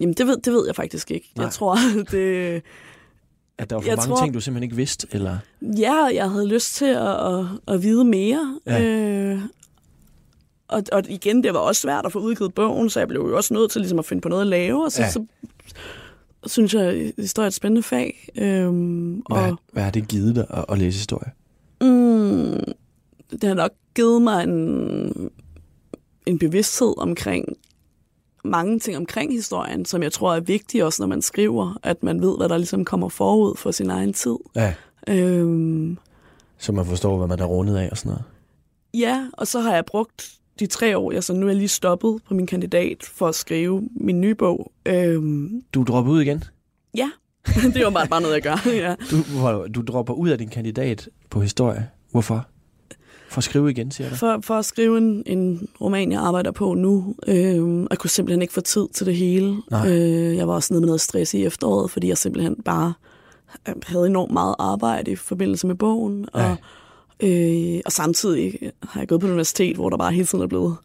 jamen 0.00 0.14
det, 0.14 0.26
ved, 0.26 0.36
det 0.36 0.52
ved 0.52 0.66
jeg 0.66 0.76
faktisk 0.76 1.10
ikke. 1.10 1.30
Nej. 1.36 1.44
Jeg 1.44 1.52
tror, 1.52 1.76
det... 2.10 2.62
At 3.58 3.70
der 3.70 3.76
var 3.76 3.82
for 3.82 3.88
Jeg 3.88 3.96
mange 3.96 4.08
tror- 4.14 4.24
ting, 4.24 4.34
du 4.34 4.40
simpelthen 4.40 4.62
ikke 4.62 4.76
vidste? 4.76 5.06
Eller? 5.10 5.38
Ja, 5.78 5.94
jeg 6.14 6.30
havde 6.30 6.46
lyst 6.48 6.74
til 6.74 6.84
at, 6.86 7.26
at, 7.38 7.46
at 7.68 7.82
vide 7.82 8.04
mere. 8.04 8.58
Ja. 8.66 8.82
Øh, 8.82 9.40
og, 10.68 10.82
og 10.92 11.02
igen, 11.08 11.44
det 11.44 11.54
var 11.54 11.60
også 11.60 11.80
svært 11.80 12.06
at 12.06 12.12
få 12.12 12.18
udgivet 12.18 12.54
bogen, 12.54 12.90
så 12.90 13.00
jeg 13.00 13.08
blev 13.08 13.20
jo 13.20 13.36
også 13.36 13.54
nødt 13.54 13.70
til 13.70 13.80
ligesom 13.80 13.98
at 13.98 14.04
finde 14.04 14.20
på 14.20 14.28
noget 14.28 14.40
at 14.42 14.46
lave. 14.46 14.84
Og 14.84 14.92
så, 14.92 15.02
ja. 15.02 15.10
Så 15.10 15.24
synes 16.46 16.74
jeg, 16.74 17.12
historie 17.18 17.44
er 17.44 17.48
et 17.48 17.54
spændende 17.54 17.82
fag. 17.82 18.28
Øhm, 18.38 19.12
Hvad, 19.14 19.38
og 19.38 19.58
hvad 19.72 19.82
har 19.82 19.90
det 19.90 20.08
givet 20.08 20.34
dig 20.36 20.46
at, 20.50 20.64
at 20.68 20.78
læse 20.78 20.98
historie? 20.98 21.30
Mm, 21.82 22.64
det 23.30 23.44
har 23.44 23.54
nok 23.54 23.70
givet 23.94 24.22
mig 24.22 24.42
en, 24.44 25.30
en 26.26 26.38
bevidsthed 26.38 26.94
omkring 26.98 27.44
mange 28.44 28.78
ting 28.78 28.96
omkring 28.96 29.32
historien, 29.32 29.84
som 29.84 30.02
jeg 30.02 30.12
tror 30.12 30.34
er 30.34 30.40
vigtigt 30.40 30.84
også, 30.84 31.02
når 31.02 31.06
man 31.06 31.22
skriver, 31.22 31.78
at 31.82 32.02
man 32.02 32.20
ved, 32.20 32.36
hvad 32.36 32.48
der 32.48 32.56
ligesom 32.56 32.84
kommer 32.84 33.08
forud 33.08 33.56
for 33.56 33.70
sin 33.70 33.90
egen 33.90 34.12
tid. 34.12 34.36
Ja. 34.56 34.74
Øhm, 35.08 35.98
Så 36.58 36.72
man 36.72 36.86
forstår, 36.86 37.18
hvad 37.18 37.26
man 37.28 37.40
er 37.40 37.44
rundet 37.44 37.76
af 37.76 37.88
og 37.90 37.96
sådan 37.98 38.10
noget. 38.10 38.24
Ja, 38.94 39.26
og 39.32 39.46
så 39.46 39.60
har 39.60 39.74
jeg 39.74 39.84
brugt 39.86 40.32
de 40.60 40.66
tre 40.66 40.98
år, 40.98 41.12
jeg 41.12 41.24
så 41.24 41.32
nu 41.34 41.46
er 41.46 41.50
jeg 41.50 41.56
lige 41.56 41.68
stoppet 41.68 42.20
på 42.28 42.34
min 42.34 42.46
kandidat 42.46 42.96
for 43.02 43.28
at 43.28 43.34
skrive 43.34 43.88
min 44.00 44.20
nye 44.20 44.34
bog. 44.34 44.72
Øhm, 44.86 45.62
Du 45.74 45.82
dropper 45.82 46.12
ud 46.12 46.20
igen? 46.22 46.44
ja, 46.96 47.10
det 47.74 47.84
var 47.84 47.90
bare, 47.90 48.06
bare 48.08 48.20
noget, 48.20 48.34
jeg 48.34 48.42
gør. 48.42 48.70
Ja. 48.70 48.94
Du, 49.10 49.66
du 49.74 49.82
dropper 49.92 50.14
ud 50.14 50.28
af 50.28 50.38
din 50.38 50.48
kandidat 50.48 51.08
på 51.30 51.40
historie. 51.40 51.88
Hvorfor? 52.10 52.46
For 53.28 53.38
at 53.38 53.44
skrive 53.44 53.70
igen, 53.70 53.90
siger 53.90 54.10
du? 54.10 54.14
For, 54.16 54.38
for 54.42 54.54
at 54.54 54.64
skrive 54.64 54.98
en, 54.98 55.22
en 55.26 55.68
roman, 55.80 56.12
jeg 56.12 56.20
arbejder 56.20 56.50
på 56.50 56.74
nu. 56.74 57.14
Øhm, 57.28 57.86
jeg 57.90 57.98
kunne 57.98 58.10
simpelthen 58.10 58.42
ikke 58.42 58.54
få 58.54 58.60
tid 58.60 58.88
til 58.94 59.06
det 59.06 59.16
hele. 59.16 59.56
Nej. 59.70 59.88
Øh, 59.90 60.36
jeg 60.36 60.48
var 60.48 60.54
også 60.54 60.72
nede 60.74 60.80
med 60.80 60.86
noget 60.86 61.00
stress 61.00 61.34
i 61.34 61.44
efteråret, 61.44 61.90
fordi 61.90 62.08
jeg 62.08 62.18
simpelthen 62.18 62.56
bare 62.64 62.92
øh, 63.68 63.74
havde 63.86 64.06
enormt 64.06 64.32
meget 64.32 64.54
arbejde 64.58 65.10
i 65.10 65.16
forbindelse 65.16 65.66
med 65.66 65.74
bogen. 65.74 66.26
Og, 66.32 66.56
Ja. 67.22 67.28
øh, 67.28 67.80
og 67.86 67.92
samtidig 67.92 68.58
har 68.82 69.00
jeg 69.00 69.08
gået 69.08 69.20
på 69.20 69.26
et 69.26 69.30
universitet, 69.30 69.76
hvor 69.76 69.90
der 69.90 69.96
bare 69.96 70.12
hele 70.12 70.26
tiden 70.26 70.44
er 70.44 70.48
blevet 70.48 70.76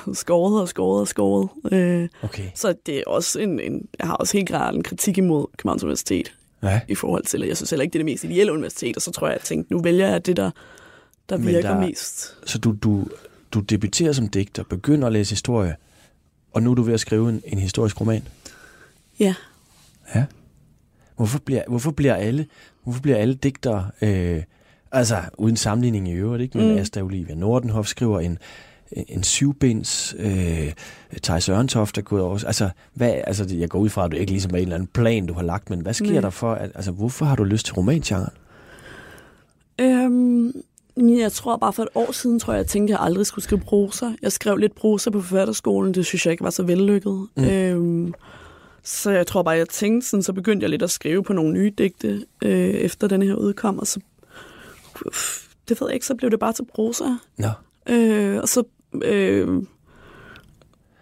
skåret 0.14 0.60
og 0.62 0.68
skåret 0.68 1.00
og 1.00 1.08
skåret. 1.08 1.48
Øh, 1.72 2.08
Okay. 2.22 2.44
Så 2.54 2.74
det 2.86 2.98
er 2.98 3.02
også 3.06 3.40
en, 3.40 3.60
en, 3.60 3.88
jeg 3.98 4.06
har 4.06 4.14
også 4.14 4.36
helt 4.36 4.48
klart 4.48 4.74
en 4.74 4.82
kritik 4.82 5.18
imod 5.18 5.46
Københavns 5.56 5.82
Universitet 5.84 6.32
Ja. 6.62 6.80
i 6.88 6.94
forhold 6.94 7.24
til, 7.24 7.42
at 7.42 7.48
jeg 7.48 7.56
synes 7.56 7.70
heller 7.70 7.82
ikke, 7.82 7.92
det 7.92 7.98
er 7.98 8.04
det 8.04 8.12
mest 8.12 8.24
ideelle 8.24 8.52
universitet, 8.52 8.96
og 8.96 9.02
så 9.02 9.10
tror 9.10 9.26
jeg, 9.26 9.34
at 9.34 9.40
jeg 9.40 9.44
tænkte, 9.44 9.72
nu 9.72 9.80
vælger 9.82 10.08
jeg 10.08 10.26
det, 10.26 10.36
der, 10.36 10.50
der 11.28 11.36
Men 11.36 11.46
virker 11.46 11.68
der- 11.74 11.80
mest. 11.80 12.36
Så 12.46 12.58
du, 12.58 12.72
du, 12.82 13.06
du 13.52 13.60
debuterer 13.60 14.12
som 14.12 14.28
digter, 14.28 14.62
begynder 14.62 15.06
at 15.06 15.12
læse 15.12 15.30
historie, 15.32 15.76
og 16.52 16.62
nu 16.62 16.70
er 16.70 16.74
du 16.74 16.82
ved 16.82 16.94
at 16.94 17.00
skrive 17.00 17.28
en, 17.28 17.42
en 17.46 17.58
historisk 17.58 18.00
roman. 18.00 18.28
Ja. 19.20 19.34
Ja. 20.14 20.24
Hvorfor 21.16 21.38
bliver, 21.38 21.62
hvorfor 21.68 21.90
bliver 21.90 22.14
alle, 22.14 22.46
hvorfor 22.84 23.00
bliver 23.02 23.16
alle 23.16 23.34
digtere, 23.34 23.90
øh, 24.02 24.42
altså 24.92 25.16
uden 25.38 25.56
sammenligning 25.56 26.08
i 26.08 26.12
øvrigt, 26.12 26.42
ikke? 26.42 26.58
men 26.58 26.72
mm. 26.72 26.78
Asta 26.78 27.02
Olivia 27.02 27.34
Nordenhoff 27.34 27.88
skriver 27.88 28.20
en, 28.20 28.38
en 29.08 29.22
syvbinds, 29.22 30.14
øh, 30.18 30.72
Thijs 31.22 31.48
Ørntoft 31.48 31.98
er 31.98 32.02
gået 32.02 32.22
over. 32.22 32.44
Altså, 32.46 32.70
hvad, 32.94 33.14
altså, 33.26 33.46
jeg 33.50 33.68
går 33.68 33.78
ud 33.78 33.88
fra, 33.88 34.04
at 34.04 34.12
du 34.12 34.16
ikke 34.16 34.32
ligesom 34.32 34.50
er 34.54 34.56
en 34.56 34.62
eller 34.62 34.74
anden 34.74 34.88
plan, 34.92 35.26
du 35.26 35.34
har 35.34 35.42
lagt, 35.42 35.70
men 35.70 35.80
hvad 35.80 35.94
sker 35.94 36.12
Nej. 36.12 36.20
der 36.20 36.30
for, 36.30 36.52
at, 36.52 36.70
altså, 36.74 36.90
hvorfor 36.90 37.24
har 37.24 37.36
du 37.36 37.44
lyst 37.44 37.66
til 37.66 37.74
romangenren? 37.74 38.32
Øhm, 39.80 40.52
jeg 40.96 41.32
tror 41.32 41.56
bare 41.56 41.72
for 41.72 41.82
et 41.82 41.88
år 41.94 42.12
siden, 42.12 42.38
tror 42.38 42.52
jeg, 42.52 42.58
jeg 42.58 42.66
tænkte, 42.66 42.94
at 42.94 42.98
jeg 42.98 43.06
aldrig 43.06 43.26
skulle 43.26 43.44
skrive 43.44 43.60
prosa. 43.60 44.06
Jeg 44.22 44.32
skrev 44.32 44.56
lidt 44.56 44.74
prosa 44.74 45.10
på 45.10 45.20
forfatterskolen, 45.20 45.94
det 45.94 46.06
synes 46.06 46.26
jeg 46.26 46.32
ikke 46.32 46.44
var 46.44 46.50
så 46.50 46.62
vellykket. 46.62 47.28
Mm. 47.36 47.44
Øhm, 47.44 48.14
så 48.82 49.10
jeg 49.10 49.26
tror 49.26 49.42
bare, 49.42 49.56
jeg 49.56 49.68
tænkte 49.68 50.08
sådan, 50.08 50.22
så 50.22 50.32
begyndte 50.32 50.64
jeg 50.64 50.70
lidt 50.70 50.82
at 50.82 50.90
skrive 50.90 51.22
på 51.22 51.32
nogle 51.32 51.52
nye 51.52 51.72
digte, 51.78 52.24
øh, 52.42 52.68
efter 52.68 53.06
den 53.06 53.22
her 53.22 53.34
udkom, 53.34 53.78
og 53.78 53.86
så, 53.86 54.00
det 55.68 55.80
ved 55.80 55.88
jeg 55.88 55.94
ikke, 55.94 56.06
så 56.06 56.14
blev 56.14 56.30
det 56.30 56.40
bare 56.40 56.52
til 56.52 56.64
prosa. 56.74 57.04
Nå. 57.38 57.48
Øh, 57.88 58.40
og 58.42 58.48
så... 58.48 58.62
Øh, 59.04 59.62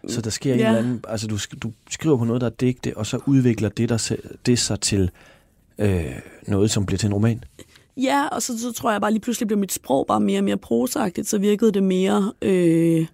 så 0.09 0.21
der 0.21 0.31
sker 0.31 0.55
ja. 0.55 0.61
en 0.61 0.67
eller 0.67 0.79
anden... 0.79 1.05
Altså, 1.09 1.27
du, 1.27 1.39
du 1.63 1.73
skriver 1.91 2.17
på 2.17 2.25
noget, 2.25 2.41
der 2.41 2.47
er 2.47 2.55
digte, 2.61 2.97
og 2.97 3.07
så 3.07 3.19
udvikler 3.27 3.69
det, 3.69 3.89
der, 3.89 4.17
det 4.47 4.59
sig 4.59 4.81
til 4.81 5.11
øh, 5.79 6.05
noget, 6.47 6.71
som 6.71 6.87
bliver 6.87 6.99
til 6.99 7.07
en 7.07 7.15
roman? 7.15 7.45
Ja, 7.97 8.29
og 8.29 8.43
så, 8.43 8.59
så 8.59 8.73
tror 8.73 8.93
jeg 8.93 9.01
bare 9.01 9.11
lige 9.11 9.21
pludselig 9.21 9.47
blev 9.47 9.59
mit 9.59 9.73
sprog 9.73 10.07
bare 10.07 10.21
mere 10.21 10.41
og 10.41 10.45
mere 10.45 10.57
prosagtigt, 10.57 11.29
så 11.29 11.39
virkede 11.39 11.73
det 11.73 11.83
mere... 11.83 12.33
Øh, 12.43 13.07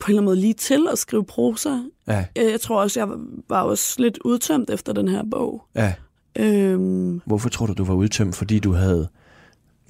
på 0.00 0.06
en 0.06 0.10
eller 0.10 0.20
anden 0.20 0.24
måde 0.24 0.40
lige 0.40 0.54
til 0.54 0.86
at 0.92 0.98
skrive 0.98 1.24
prosa. 1.24 1.78
Ja. 2.08 2.24
Øh, 2.38 2.50
jeg 2.50 2.60
tror 2.60 2.80
også, 2.80 3.00
jeg 3.00 3.08
var 3.48 3.62
også 3.62 4.02
lidt 4.02 4.18
udtømt 4.18 4.70
efter 4.70 4.92
den 4.92 5.08
her 5.08 5.22
bog. 5.30 5.62
Ja. 5.74 5.94
Øhm, 6.38 7.20
Hvorfor 7.24 7.48
tror 7.48 7.66
du, 7.66 7.72
du 7.72 7.84
var 7.84 7.94
udtømt? 7.94 8.36
Fordi 8.36 8.58
du 8.58 8.72
havde 8.72 9.08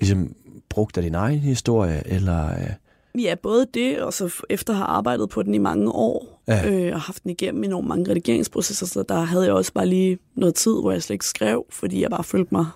ligesom 0.00 0.34
brugt 0.68 0.96
af 0.96 1.02
din 1.02 1.14
egen 1.14 1.38
historie, 1.38 2.02
eller... 2.06 2.50
Øh... 2.50 2.70
Ja, 3.18 3.34
både 3.34 3.66
det, 3.74 4.02
og 4.02 4.12
så 4.12 4.42
efter 4.50 4.72
at 4.72 4.76
have 4.76 4.86
arbejdet 4.86 5.28
på 5.28 5.42
den 5.42 5.54
i 5.54 5.58
mange 5.58 5.92
år, 5.92 6.42
ja. 6.48 6.70
øh, 6.70 6.94
og 6.94 7.00
haft 7.00 7.22
den 7.22 7.30
igennem 7.30 7.70
nogle 7.70 7.88
mange 7.88 8.10
redigeringsprocesser, 8.10 8.86
så 8.86 9.02
der 9.08 9.20
havde 9.20 9.44
jeg 9.44 9.52
også 9.52 9.72
bare 9.72 9.86
lige 9.86 10.18
noget 10.34 10.54
tid, 10.54 10.72
hvor 10.80 10.92
jeg 10.92 11.02
slet 11.02 11.14
ikke 11.14 11.24
skrev, 11.24 11.66
fordi 11.70 12.02
jeg 12.02 12.10
bare 12.10 12.24
følte 12.24 12.54
mig 12.54 12.66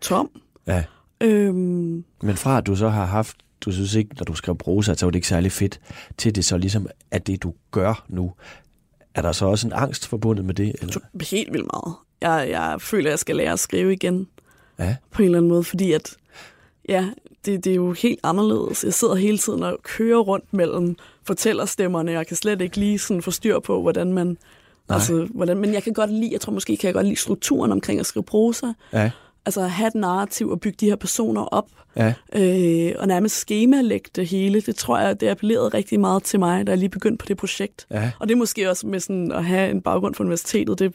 tom. 0.00 0.30
Ja. 0.66 0.84
Øhm, 1.20 2.04
Men 2.22 2.36
fra 2.36 2.58
at 2.58 2.66
du 2.66 2.76
så 2.76 2.88
har 2.88 3.04
haft, 3.04 3.36
du 3.60 3.72
synes 3.72 3.94
ikke, 3.94 4.14
når 4.14 4.24
du 4.24 4.34
skrev 4.34 4.56
prosa, 4.56 4.94
så 4.94 5.06
var 5.06 5.10
det 5.10 5.16
ikke 5.16 5.28
særlig 5.28 5.52
fedt, 5.52 5.80
til 6.18 6.34
det 6.34 6.44
så 6.44 6.56
ligesom, 6.58 6.86
at 7.10 7.26
det 7.26 7.42
du 7.42 7.54
gør 7.70 8.04
nu, 8.08 8.32
er 9.14 9.22
der 9.22 9.32
så 9.32 9.46
også 9.46 9.66
en 9.66 9.72
angst 9.72 10.06
forbundet 10.06 10.44
med 10.44 10.54
det? 10.54 10.72
Eller? 10.80 11.00
Helt 11.30 11.52
vildt 11.52 11.66
meget. 11.72 11.94
Jeg, 12.20 12.50
jeg 12.50 12.80
føler, 12.80 13.08
at 13.08 13.10
jeg 13.10 13.18
skal 13.18 13.36
lære 13.36 13.52
at 13.52 13.58
skrive 13.58 13.92
igen. 13.92 14.28
Ja. 14.78 14.96
På 15.10 15.22
en 15.22 15.24
eller 15.26 15.38
anden 15.38 15.48
måde, 15.48 15.64
fordi 15.64 15.92
at, 15.92 16.16
ja, 16.88 17.08
det, 17.46 17.64
det 17.64 17.70
er 17.70 17.74
jo 17.74 17.92
helt 17.92 18.20
anderledes. 18.22 18.84
Jeg 18.84 18.94
sidder 18.94 19.14
hele 19.14 19.38
tiden 19.38 19.62
og 19.62 19.78
kører 19.82 20.18
rundt 20.18 20.52
mellem 20.52 20.96
fortællerstemmerne. 21.26 22.12
Jeg 22.12 22.26
kan 22.26 22.36
slet 22.36 22.60
ikke 22.60 22.76
lige 22.76 22.98
sådan 22.98 23.22
få 23.22 23.30
styr 23.30 23.58
på, 23.58 23.82
hvordan 23.82 24.12
man... 24.12 24.26
Nej. 24.26 24.36
Altså, 24.96 25.28
hvordan, 25.34 25.58
men 25.58 25.74
jeg 25.74 25.82
kan 25.82 25.92
godt 25.92 26.12
lide, 26.12 26.32
jeg 26.32 26.40
tror 26.40 26.52
måske, 26.52 26.76
kan 26.76 26.86
jeg 26.86 26.94
godt 26.94 27.06
lide 27.06 27.16
strukturen 27.16 27.72
omkring 27.72 28.00
at 28.00 28.06
skrive 28.06 28.24
prosa. 28.24 28.66
Ja. 28.92 29.10
Altså 29.46 29.60
at 29.60 29.70
have 29.70 29.88
et 29.88 29.94
narrativ 29.94 30.50
og 30.50 30.60
bygge 30.60 30.76
de 30.80 30.86
her 30.86 30.96
personer 30.96 31.42
op. 31.42 31.66
Ja. 31.96 32.14
Øh, 32.34 32.92
og 32.98 33.08
nærmest 33.08 33.36
skemalægge 33.36 34.10
det 34.16 34.26
hele. 34.26 34.60
Det 34.60 34.76
tror 34.76 34.98
jeg, 34.98 35.20
det 35.20 35.28
appellerede 35.28 35.68
rigtig 35.68 36.00
meget 36.00 36.22
til 36.22 36.38
mig, 36.38 36.66
da 36.66 36.72
jeg 36.72 36.78
lige 36.78 36.88
begyndte 36.88 37.22
på 37.22 37.26
det 37.28 37.36
projekt. 37.36 37.86
Ja. 37.90 38.12
Og 38.20 38.28
det 38.28 38.34
er 38.34 38.38
måske 38.38 38.70
også 38.70 38.86
med 38.86 39.00
sådan 39.00 39.32
at 39.32 39.44
have 39.44 39.70
en 39.70 39.80
baggrund 39.80 40.14
for 40.14 40.24
universitetet. 40.24 40.78
Det, 40.78 40.94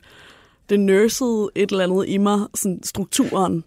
det 0.70 0.80
nursede 0.80 1.50
et 1.56 1.72
eller 1.72 1.84
andet 1.84 2.06
i 2.08 2.18
mig, 2.18 2.40
sådan 2.56 2.84
strukturen 2.84 3.64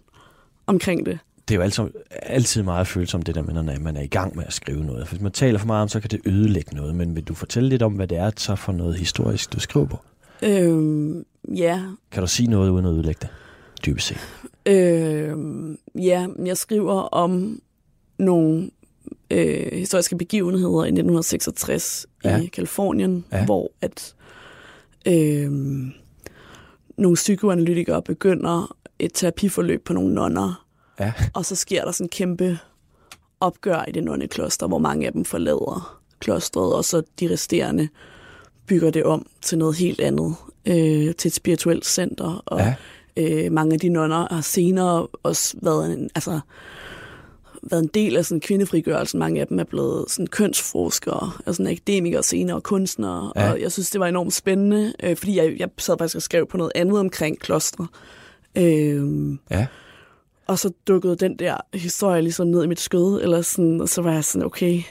omkring 0.67 1.05
det 1.05 1.19
det 1.47 1.53
er 1.53 1.57
jo 1.57 1.61
altid, 1.61 1.83
altid 2.11 2.63
meget 2.63 2.87
følsomt, 2.87 3.27
det 3.27 3.35
der 3.35 3.41
med, 3.41 3.53
når 3.53 3.79
man 3.79 3.97
er 3.97 4.01
i 4.01 4.07
gang 4.07 4.35
med 4.35 4.43
at 4.47 4.53
skrive 4.53 4.85
noget. 4.85 5.07
For 5.07 5.15
hvis 5.15 5.23
man 5.23 5.31
taler 5.31 5.59
for 5.59 5.67
meget 5.67 5.81
om, 5.81 5.87
så 5.87 5.99
kan 5.99 6.09
det 6.09 6.21
ødelægge 6.25 6.75
noget. 6.75 6.95
Men 6.95 7.15
vil 7.15 7.23
du 7.23 7.33
fortælle 7.33 7.69
lidt 7.69 7.81
om, 7.81 7.93
hvad 7.93 8.07
det 8.07 8.17
er 8.17 8.31
så 8.37 8.55
for 8.55 8.71
noget 8.71 8.95
historisk, 8.95 9.53
du 9.53 9.59
skriver 9.59 9.85
på? 9.85 9.97
Øhm, 10.43 11.25
ja. 11.55 11.81
Kan 12.11 12.21
du 12.21 12.27
sige 12.27 12.49
noget 12.49 12.69
uden 12.69 12.85
at 12.85 12.91
ødelægge 12.91 13.19
det, 13.21 13.29
dybest 13.85 14.07
set? 14.07 14.17
Øhm, 14.65 15.77
ja, 15.95 16.27
jeg 16.45 16.57
skriver 16.57 17.01
om 17.01 17.61
nogle 18.17 18.69
øh, 19.31 19.71
historiske 19.73 20.17
begivenheder 20.17 20.83
i 20.83 20.87
1966 20.87 22.07
ja. 22.23 22.41
i 22.41 22.45
Kalifornien, 22.45 23.25
ja. 23.31 23.45
hvor 23.45 23.71
at 23.81 24.15
øh, 25.07 25.51
nogle 26.97 27.15
psykoanalytikere 27.15 28.01
begynder 28.01 28.75
et 28.99 29.11
terapiforløb 29.13 29.85
på 29.85 29.93
nogle 29.93 30.13
nonner, 30.13 30.62
Ja. 30.99 31.13
Og 31.33 31.45
så 31.45 31.55
sker 31.55 31.85
der 31.85 31.91
sådan 31.91 32.05
en 32.05 32.09
kæmpe 32.09 32.59
opgør 33.39 33.85
i 33.87 33.91
det 33.91 34.03
nonnekloster, 34.03 34.67
hvor 34.67 34.77
mange 34.77 35.07
af 35.07 35.13
dem 35.13 35.25
forlader 35.25 35.99
klostret, 36.19 36.73
og 36.73 36.85
så 36.85 37.01
de 37.19 37.31
resterende 37.31 37.89
bygger 38.67 38.91
det 38.91 39.03
om 39.03 39.25
til 39.41 39.57
noget 39.57 39.75
helt 39.75 40.01
andet, 40.01 40.35
øh, 40.65 41.15
til 41.15 41.27
et 41.27 41.33
spirituelt 41.33 41.85
center. 41.85 42.43
Og 42.45 42.59
ja. 42.59 42.75
øh, 43.17 43.51
mange 43.51 43.73
af 43.73 43.79
de 43.79 43.89
nonner 43.89 44.33
har 44.33 44.41
senere 44.41 45.07
også 45.23 45.57
været 45.61 45.93
en, 45.93 46.09
altså, 46.15 46.39
været 47.63 47.83
en 47.83 47.89
del 47.93 48.17
af 48.17 48.25
sådan 48.25 48.41
kvindefrigørelsen. 48.41 49.19
Mange 49.19 49.41
af 49.41 49.47
dem 49.47 49.59
er 49.59 49.63
blevet 49.63 50.05
sådan 50.11 50.27
kønsforskere, 50.27 51.31
altså 51.45 51.63
akademikere 51.63 52.23
senere 52.23 52.55
og 52.55 52.63
kunstnere. 52.63 53.33
Ja. 53.35 53.51
Og 53.51 53.61
jeg 53.61 53.71
synes, 53.71 53.89
det 53.89 53.99
var 53.99 54.07
enormt 54.07 54.33
spændende, 54.33 54.93
øh, 55.03 55.17
fordi 55.17 55.37
jeg, 55.37 55.59
jeg 55.59 55.69
sad 55.77 55.95
faktisk 55.97 56.15
og 56.15 56.21
skrev 56.21 56.47
på 56.47 56.57
noget 56.57 56.71
andet 56.75 56.99
omkring 56.99 57.39
klostre. 57.39 57.87
Øh, 58.55 59.37
ja. 59.51 59.67
Og 60.53 60.59
så 60.59 60.71
dukkede 60.87 61.15
den 61.15 61.39
der 61.39 61.57
historie 61.73 62.21
ligesom 62.21 62.47
ned 62.47 62.63
i 62.63 62.67
mit 62.67 62.79
skød, 62.79 63.21
eller 63.21 63.41
sådan, 63.41 63.81
og 63.81 63.89
så 63.89 64.01
var 64.01 64.13
jeg 64.13 64.23
sådan, 64.23 64.45
okay, 64.45 64.81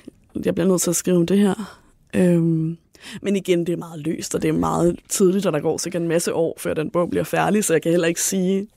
jeg 0.45 0.55
bliver 0.55 0.69
nødt 0.69 0.81
til 0.81 0.91
at 0.91 0.97
skrive 0.97 1.17
om 1.17 1.27
det 1.27 1.39
her. 1.39 1.79
Øhm, 2.15 2.77
men 3.23 3.37
igen, 3.37 3.67
det 3.67 3.73
er 3.73 3.77
meget 3.77 4.01
løst, 4.01 4.35
og 4.35 4.43
det 4.43 4.49
er 4.49 4.53
meget 4.53 4.97
tidligt, 5.09 5.47
og 5.47 5.53
der 5.53 5.61
går 5.61 5.79
sikkert 5.79 6.03
en 6.03 6.09
masse 6.09 6.35
år, 6.35 6.57
før 6.59 6.75
den 6.75 6.91
bog 6.91 7.11
bliver 7.11 7.25
færdig, 7.25 7.65
så 7.65 7.75
jeg 7.75 7.83
kan 7.83 7.91
heller 7.91 8.09
ikke 8.09 8.21
sige 8.21 8.69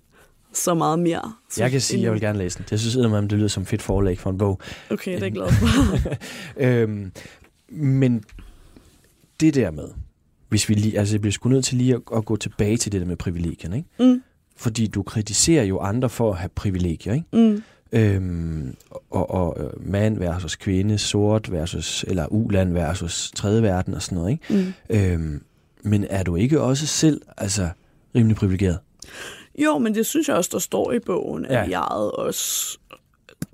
så 0.54 0.74
meget 0.74 1.00
mere. 1.00 1.34
Så 1.52 1.64
jeg 1.64 1.72
kan 1.72 1.82
sige, 1.82 1.98
at 1.98 2.04
jeg 2.04 2.14
vil 2.14 2.22
gerne 2.22 2.40
læse 2.40 2.58
den. 2.58 2.66
Jeg 2.72 2.80
synes, 2.80 2.96
at 2.96 3.24
det 3.24 3.32
lyder 3.32 3.48
som 3.48 3.66
fedt 3.66 3.82
forlæg 3.82 4.20
for 4.20 4.30
en 4.30 4.38
bog. 4.38 4.60
Okay, 4.92 5.12
det 5.12 5.20
er 5.20 5.26
jeg 5.26 5.32
glad 5.32 5.48
for. 5.52 5.68
øhm, 6.66 7.12
men 7.70 8.24
det 9.40 9.56
der 9.56 9.72
med, 9.72 9.88
hvis 10.50 10.70
vi 10.70 10.74
lige, 10.74 11.00
altså 11.00 11.16
jeg 11.16 11.22
bliver 11.22 11.32
sgu 11.32 11.50
nødt 11.50 11.66
til 11.66 11.78
lige 11.78 11.96
at, 11.96 12.02
at 12.16 12.26
gå 12.26 12.36
tilbage 12.36 12.78
til 12.78 12.92
det 12.92 13.02
der 13.02 13.08
med 13.08 13.16
privilegierne, 13.16 13.78
ikke? 13.78 13.90
Mm. 14.00 14.22
Fordi 14.58 14.88
du 14.88 15.04
kritiserer 15.04 15.64
jo 15.64 15.80
andre 15.80 16.10
for 16.10 16.32
at 16.32 16.38
have 16.38 16.50
privilegier, 16.56 17.14
ikke? 17.14 17.26
Mm. 17.34 17.64
Øhm, 17.92 18.76
og, 19.10 19.32
og 19.32 19.58
øh, 19.60 19.90
mand 19.92 20.18
versus 20.18 20.56
kvinde, 20.56 20.98
sort 20.98 21.52
versus, 21.52 22.06
eller 22.08 22.28
uland 22.34 22.74
versus 22.74 23.32
tredje 23.36 23.62
verden 23.62 23.94
og 23.94 24.02
sådan 24.02 24.16
noget, 24.18 24.32
ikke? 24.32 24.74
Mm. 24.90 24.96
Øhm, 24.96 25.44
men 25.84 26.06
er 26.10 26.24
du 26.24 26.36
ikke 26.36 26.62
også 26.62 26.88
selv 26.88 27.22
altså, 27.38 27.70
rimelig 28.16 28.38
privilegeret? 28.38 28.80
Jo, 29.64 29.78
men 29.78 29.96
det 29.96 30.06
synes 30.06 30.28
jeg 30.28 30.36
også, 30.36 30.50
der 30.54 30.60
står 30.60 30.92
i 30.92 31.00
bogen, 31.00 31.46
Ja. 31.50 31.64
at 31.64 31.70
jeg 31.70 31.82
også 32.14 32.78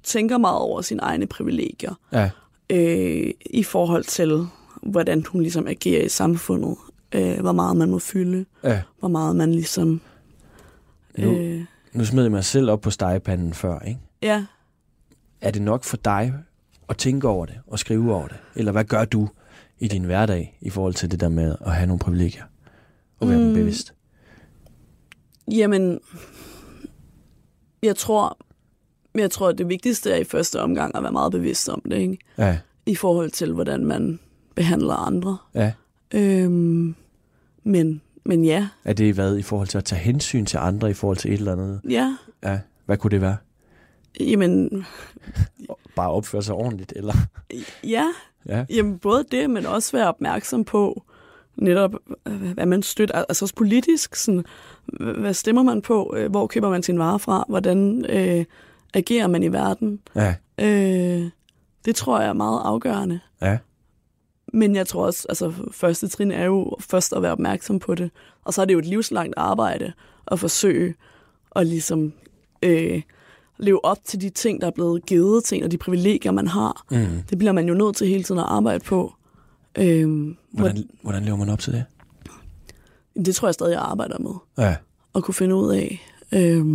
tænker 0.03 0.37
meget 0.37 0.59
over 0.59 0.81
sine 0.81 1.01
egne 1.01 1.27
privilegier 1.27 1.93
Ja. 2.13 2.29
øh, 2.69 3.33
i 3.45 3.63
forhold 3.63 4.03
til, 4.03 4.45
hvordan 4.83 5.25
hun 5.27 5.41
ligesom 5.41 5.67
agerer 5.67 6.03
i 6.05 6.09
samfundet. 6.09 6.75
Øh, 7.15 7.39
hvor 7.39 7.51
meget 7.51 7.77
man 7.77 7.89
må 7.89 7.99
fylde, 7.99 8.45
ja. 8.63 8.81
hvor 8.99 9.07
meget 9.07 9.35
man 9.35 9.51
ligesom... 9.51 10.01
Nu, 11.17 11.31
Øh, 11.37 11.65
nu 11.93 12.05
smed 12.05 12.23
jeg 12.23 12.31
mig 12.31 12.45
selv 12.45 12.69
op 12.69 12.81
på 12.81 12.89
stegepanden 12.89 13.53
før, 13.53 13.79
ikke? 13.79 13.99
ja, 14.21 14.45
Er 15.41 15.51
det 15.51 15.61
nok 15.61 15.83
for 15.83 15.97
dig 15.97 16.33
at 16.89 16.97
tænke 16.97 17.27
over 17.27 17.45
det 17.45 17.59
og 17.67 17.79
skrive 17.79 18.13
over 18.15 18.27
det? 18.27 18.37
Eller 18.55 18.71
hvad 18.71 18.83
gør 18.83 19.05
du 19.05 19.29
i 19.79 19.87
din 19.87 20.03
hverdag 20.03 20.57
i 20.61 20.69
forhold 20.69 20.93
til 20.93 21.11
det 21.11 21.19
der 21.19 21.29
med 21.29 21.55
at 21.65 21.71
have 21.75 21.87
nogle 21.87 21.99
privilegier? 21.99 22.43
Og 23.19 23.29
være 23.29 23.37
mm. 23.37 23.43
dem 23.45 23.53
bevidst? 23.53 23.93
Jamen, 25.51 25.99
jeg 27.83 27.95
tror, 27.95 28.37
jeg 29.15 29.31
tror, 29.31 29.51
det 29.51 29.69
vigtigste 29.69 30.11
er 30.11 30.15
i 30.17 30.23
første 30.23 30.61
omgang 30.61 30.95
at 30.95 31.03
være 31.03 31.11
meget 31.11 31.31
bevidst 31.31 31.69
om 31.69 31.81
det, 31.85 31.97
ikke? 31.97 32.17
Ja, 32.37 32.59
I 32.85 32.95
forhold 32.95 33.31
til, 33.31 33.53
hvordan 33.53 33.85
man 33.85 34.19
behandler 34.55 34.93
andre. 34.93 35.37
ja. 35.55 35.71
Øhm, 36.13 36.95
men, 37.63 38.01
men 38.25 38.45
ja, 38.45 38.67
Er 38.83 38.93
det 38.93 39.13
hvad 39.15 39.37
i 39.37 39.41
forhold 39.41 39.67
til 39.67 39.77
at 39.77 39.85
tage 39.85 40.01
hensyn 40.01 40.45
til 40.45 40.57
andre 40.57 40.89
i 40.89 40.93
forhold 40.93 41.17
til 41.17 41.33
et 41.33 41.37
eller 41.39 41.51
andet? 41.51 41.81
ja, 41.89 42.17
Ja, 42.43 42.59
hvad 42.85 42.97
kunne 42.97 43.11
det 43.11 43.21
være? 43.21 43.37
jamen, 44.19 44.69
Bare 45.95 46.11
opføre 46.11 46.43
sig 46.43 46.55
ordentligt, 46.55 46.93
eller? 46.95 47.13
ja, 47.83 48.05
Ja, 48.45 48.65
jamen 48.69 48.99
både 48.99 49.23
det, 49.31 49.49
men 49.49 49.65
også 49.65 49.91
være 49.97 50.07
opmærksom 50.07 50.63
på 50.65 51.03
netop, 51.55 51.91
øh, 52.27 52.51
hvad 52.53 52.65
man 52.65 52.83
støtter, 52.83 53.23
altså 53.29 53.45
også 53.45 53.55
politisk, 53.55 54.15
sådan, 54.15 54.45
hvad 55.17 55.33
stemmer 55.33 55.63
man 55.63 55.81
på, 55.81 56.13
øh, 56.17 56.31
hvor 56.31 56.47
køber 56.47 56.69
man 56.69 56.83
sin 56.83 56.99
varer 56.99 57.17
fra, 57.17 57.45
hvordan 57.49 58.05
øh, 58.09 58.45
agerer 58.93 59.27
man 59.27 59.43
i 59.43 59.47
verden. 59.51 59.99
ja, 60.15 60.35
Øh, 60.61 61.29
det 61.85 61.95
tror 61.95 62.19
jeg 62.19 62.29
er 62.29 62.33
meget 62.33 62.61
afgørende. 62.65 63.19
ja. 63.41 63.57
Men 64.53 64.75
jeg 64.75 64.87
tror 64.87 65.05
også, 65.05 65.25
altså 65.29 65.53
første 65.71 66.07
trin 66.07 66.31
er 66.31 66.45
jo 66.45 66.75
først 66.79 67.13
at 67.13 67.21
være 67.21 67.31
opmærksom 67.31 67.79
på 67.79 67.95
det. 67.95 68.11
Og 68.43 68.53
så 68.53 68.61
er 68.61 68.65
det 68.65 68.73
jo 68.73 68.79
et 68.79 68.85
livslangt 68.85 69.33
arbejde 69.37 69.93
at 70.27 70.39
forsøge 70.39 70.95
at 71.55 71.67
ligesom 71.67 72.13
øh, 72.63 73.01
leve 73.57 73.85
op 73.85 73.97
til 74.05 74.21
de 74.21 74.29
ting, 74.29 74.61
der 74.61 74.67
er 74.67 74.71
blevet 74.71 75.05
givet 75.05 75.43
til 75.43 75.57
en, 75.57 75.63
og 75.63 75.71
de 75.71 75.77
privilegier, 75.77 76.31
man 76.31 76.47
har. 76.47 76.85
Mm. 76.91 77.23
Det 77.29 77.37
bliver 77.37 77.51
man 77.51 77.67
jo 77.67 77.73
nødt 77.73 77.95
til 77.95 78.07
hele 78.07 78.23
tiden 78.23 78.39
at 78.39 78.45
arbejde 78.47 78.83
på. 78.83 79.13
Øh, 79.77 80.35
Hvordan, 80.51 80.89
hvordan 81.01 81.23
lever 81.23 81.37
man 81.37 81.49
op 81.49 81.59
til 81.59 81.73
det? 81.73 81.85
det 83.25 83.35
tror 83.35 83.47
jeg 83.47 83.53
stadig, 83.53 83.71
jeg 83.71 83.81
arbejder 83.81 84.19
med. 84.19 84.31
Ja. 84.65 84.75
At 85.15 85.23
kunne 85.23 85.33
finde 85.33 85.55
ud 85.55 85.73
af. 85.73 86.07
Øh, 86.31 86.65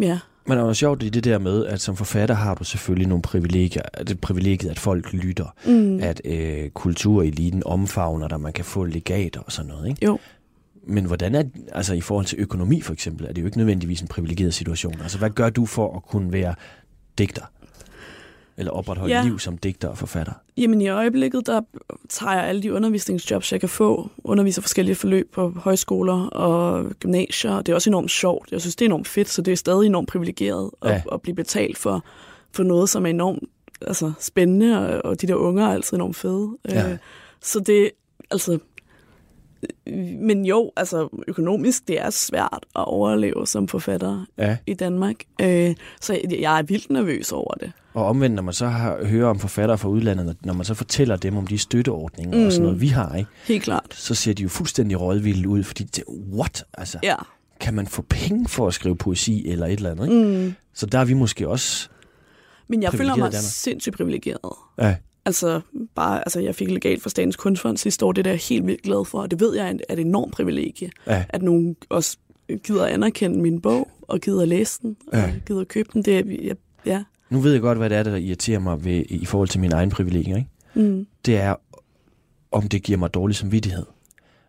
ja. 0.00 0.18
Men 0.46 0.58
det 0.58 0.62
er 0.62 0.66
jo 0.66 0.74
sjovt 0.74 1.02
i 1.02 1.08
det 1.08 1.24
der 1.24 1.38
med, 1.38 1.66
at 1.66 1.80
som 1.80 1.96
forfatter 1.96 2.34
har 2.34 2.54
du 2.54 2.64
selvfølgelig 2.64 3.08
nogle 3.08 3.22
privilegier. 3.22 3.82
Det 3.82 4.20
privilegiet, 4.20 4.70
at 4.70 4.78
folk 4.78 5.12
lytter. 5.12 5.54
Mm. 5.66 5.98
At 6.02 6.20
øh, 6.24 6.70
kultureliten 6.70 7.62
omfavner 7.66 8.28
dig, 8.28 8.40
man 8.40 8.52
kan 8.52 8.64
få 8.64 8.84
legater 8.84 9.40
og 9.40 9.52
sådan 9.52 9.68
noget. 9.68 9.88
Ikke? 9.88 10.04
Jo. 10.04 10.18
Men 10.86 11.04
hvordan 11.04 11.34
er, 11.34 11.42
altså 11.72 11.94
i 11.94 12.00
forhold 12.00 12.26
til 12.26 12.38
økonomi 12.40 12.80
for 12.80 12.92
eksempel, 12.92 13.26
er 13.26 13.32
det 13.32 13.42
jo 13.42 13.46
ikke 13.46 13.58
nødvendigvis 13.58 14.00
en 14.00 14.08
privilegeret 14.08 14.54
situation. 14.54 14.94
Altså 15.02 15.18
hvad 15.18 15.30
gør 15.30 15.50
du 15.50 15.66
for 15.66 15.96
at 15.96 16.02
kunne 16.02 16.32
være 16.32 16.54
digter? 17.18 17.42
Eller 18.62 18.72
opretholde 18.72 19.14
Ja. 19.14 19.22
liv 19.24 19.38
som 19.38 19.58
digter 19.58 19.88
og 19.88 19.98
forfatter? 19.98 20.32
Jamen 20.56 20.80
i 20.80 20.88
øjeblikket, 20.88 21.46
der 21.46 21.60
tager 22.08 22.32
jeg 22.32 22.44
alle 22.44 22.62
de 22.62 22.72
undervisningsjobs, 22.72 23.52
jeg 23.52 23.60
kan 23.60 23.68
få. 23.68 24.10
Underviser 24.24 24.62
forskellige 24.62 24.94
forløb 24.94 25.32
på 25.34 25.50
højskoler 25.56 26.26
og 26.26 26.90
gymnasier. 27.00 27.56
Det 27.62 27.68
er 27.68 27.74
også 27.74 27.90
enormt 27.90 28.10
sjovt. 28.10 28.52
Jeg 28.52 28.60
synes, 28.60 28.76
det 28.76 28.84
er 28.84 28.88
enormt 28.88 29.08
fedt, 29.08 29.28
så 29.28 29.42
det 29.42 29.52
er 29.52 29.56
stadig 29.56 29.86
enormt 29.86 30.08
privilegeret 30.08 30.70
at, 30.82 30.90
Ja. 30.90 31.02
at 31.12 31.22
blive 31.22 31.34
betalt 31.34 31.78
for, 31.78 32.04
for 32.52 32.62
noget, 32.62 32.88
som 32.90 33.06
er 33.06 33.10
enormt 33.10 33.42
altså, 33.86 34.12
spændende, 34.20 34.88
og, 34.88 35.10
og 35.10 35.20
de 35.22 35.26
der 35.26 35.34
unger 35.34 35.66
er 35.66 35.72
altid 35.72 35.96
enormt 35.96 36.16
fede. 36.16 36.50
Ja. 36.68 36.90
Øh, 36.92 36.98
så 37.40 37.60
det, 37.60 37.90
altså... 38.30 38.58
Men 40.20 40.44
jo, 40.46 40.72
altså 40.76 41.08
økonomisk, 41.28 41.88
det 41.88 42.00
er 42.00 42.10
svært 42.10 42.66
at 42.76 42.84
overleve 42.84 43.46
som 43.46 43.68
forfatter 43.68 44.24
Ja. 44.38 44.56
i 44.66 44.74
Danmark. 44.74 45.16
Øh, 45.40 45.74
så 46.00 46.20
jeg, 46.40 46.58
er 46.58 46.62
vildt 46.62 46.90
nervøs 46.90 47.32
over 47.32 47.54
det. 47.54 47.72
Og 47.94 48.06
omvendt, 48.06 48.36
når 48.36 48.42
man 48.42 48.54
så 48.54 48.66
har, 48.66 49.04
hører 49.04 49.28
om 49.28 49.38
forfattere 49.38 49.78
fra 49.78 49.88
udlandet, 49.88 50.36
når 50.44 50.52
man 50.54 50.64
så 50.64 50.74
fortæller 50.74 51.16
dem 51.16 51.36
om 51.36 51.46
de 51.46 51.58
støtteordninger 51.58 52.38
mm. 52.38 52.46
og 52.46 52.52
sådan 52.52 52.62
noget, 52.64 52.80
vi 52.80 52.86
har, 52.88 53.14
ikke? 53.16 53.30
Helt 53.46 53.62
klart. 53.62 53.86
så 53.94 54.14
ser 54.14 54.32
de 54.32 54.42
jo 54.42 54.48
fuldstændig 54.48 55.00
rådvilde 55.00 55.48
ud, 55.48 55.62
fordi 55.62 55.84
det, 55.84 56.04
what? 56.32 56.64
Altså, 56.74 56.98
Ja. 57.02 57.16
kan 57.60 57.74
man 57.74 57.86
få 57.86 58.02
penge 58.08 58.48
for 58.48 58.66
at 58.66 58.74
skrive 58.74 58.96
poesi 58.96 59.48
eller 59.48 59.66
et 59.66 59.72
eller 59.72 59.90
andet? 59.90 60.04
Ikke? 60.08 60.46
Mm. 60.46 60.54
Så 60.74 60.86
der 60.86 60.98
er 60.98 61.04
vi 61.04 61.14
måske 61.14 61.48
også... 61.48 61.88
Men 62.68 62.82
jeg 62.82 62.92
føler 62.92 63.16
mig 63.16 63.34
sindssygt 63.34 63.96
privilegeret. 63.96 64.52
Ja, 64.78 64.96
Altså, 65.24 65.60
bare, 65.94 66.18
altså, 66.18 66.40
jeg 66.40 66.54
fik 66.54 66.70
legalt 66.70 67.02
fra 67.02 67.10
Statens 67.10 67.36
Kunstfond 67.36 67.76
sidste 67.76 68.04
år, 68.04 68.12
det 68.12 68.26
er 68.26 68.30
jeg 68.30 68.38
helt 68.48 68.66
vildt 68.66 68.82
glad 68.82 69.04
for, 69.04 69.20
og 69.22 69.30
det 69.30 69.40
ved 69.40 69.54
jeg 69.56 69.66
er 69.88 69.94
et- 69.94 69.98
enormt 69.98 70.32
privilegie, 70.32 70.90
ja, 71.06 71.24
at 71.28 71.42
nogen 71.42 71.76
også 71.88 72.16
gider 72.64 72.86
anerkende 72.86 73.38
min 73.40 73.60
bog, 73.60 73.88
og 74.02 74.20
gider 74.20 74.44
læse 74.44 74.80
den, 74.82 74.96
og 75.06 75.18
Ja. 75.18 75.32
gider 75.46 75.64
købe 75.64 75.88
den. 75.92 76.02
Det 76.02 76.18
er, 76.18 76.22
jeg, 76.42 76.56
ja. 76.86 77.04
Nu 77.30 77.40
ved 77.40 77.52
jeg 77.52 77.60
godt, 77.60 77.78
hvad 77.78 77.90
det 77.90 77.98
er, 77.98 78.02
der 78.02 78.16
irriterer 78.16 78.58
mig 78.58 78.84
ved, 78.84 79.04
i 79.08 79.24
forhold 79.24 79.48
til 79.48 79.60
min 79.60 79.72
egen 79.72 79.90
privilegier. 79.90 80.36
Ikke? 80.36 80.48
Mm. 80.74 81.06
Det 81.26 81.36
er, 81.36 81.54
om 82.52 82.68
det 82.68 82.82
giver 82.82 82.98
mig 82.98 83.14
dårlig 83.14 83.36
samvittighed. 83.36 83.86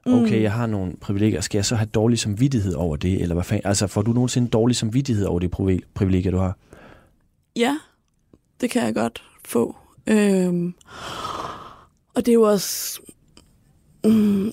Okay, 0.05 0.41
jeg 0.41 0.51
har 0.53 0.67
nogle 0.67 0.93
privilegier. 1.01 1.41
Skal 1.41 1.57
jeg 1.57 1.65
så 1.65 1.75
have 1.75 1.85
dårlig 1.93 2.19
samvittighed 2.19 2.73
over 2.73 2.95
det? 2.95 3.21
Eller 3.21 3.35
hvad 3.35 3.43
fanden? 3.43 3.67
Altså, 3.67 3.87
får 3.87 4.01
du 4.01 4.11
nogensinde 4.13 4.47
dårlig 4.47 4.75
samvittighed 4.75 5.25
over 5.25 5.39
det 5.39 5.51
privi- 5.59 5.91
privilegier, 5.93 6.31
du 6.31 6.37
har? 6.37 6.57
Ja, 7.55 7.77
det 8.61 8.69
kan 8.69 8.83
jeg 8.85 8.93
godt 8.95 9.23
få. 9.45 9.75
Øhm, 10.07 10.73
og 12.13 12.25
det 12.25 12.27
er 12.27 12.33
jo 12.33 12.41
også... 12.41 13.01
Mm, 14.05 14.51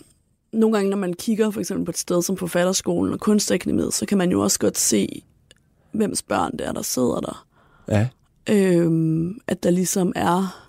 nogle 0.52 0.76
gange, 0.76 0.90
når 0.90 0.96
man 0.96 1.14
kigger 1.14 1.50
for 1.50 1.60
eksempel 1.60 1.84
på 1.84 1.90
et 1.90 1.98
sted 1.98 2.22
som 2.22 2.36
Forfatterskolen 2.36 3.12
og 3.12 3.20
Kunstakademiet, 3.20 3.94
så 3.94 4.06
kan 4.06 4.18
man 4.18 4.30
jo 4.30 4.40
også 4.40 4.58
godt 4.58 4.78
se, 4.78 5.22
hvems 5.92 6.22
børn 6.22 6.52
det 6.52 6.66
er, 6.66 6.72
der 6.72 6.82
sidder 6.82 7.20
der. 7.20 7.46
Ja, 7.88 8.08
Øhm, 8.48 9.40
at 9.46 9.62
der 9.62 9.70
ligesom 9.70 10.12
er 10.16 10.68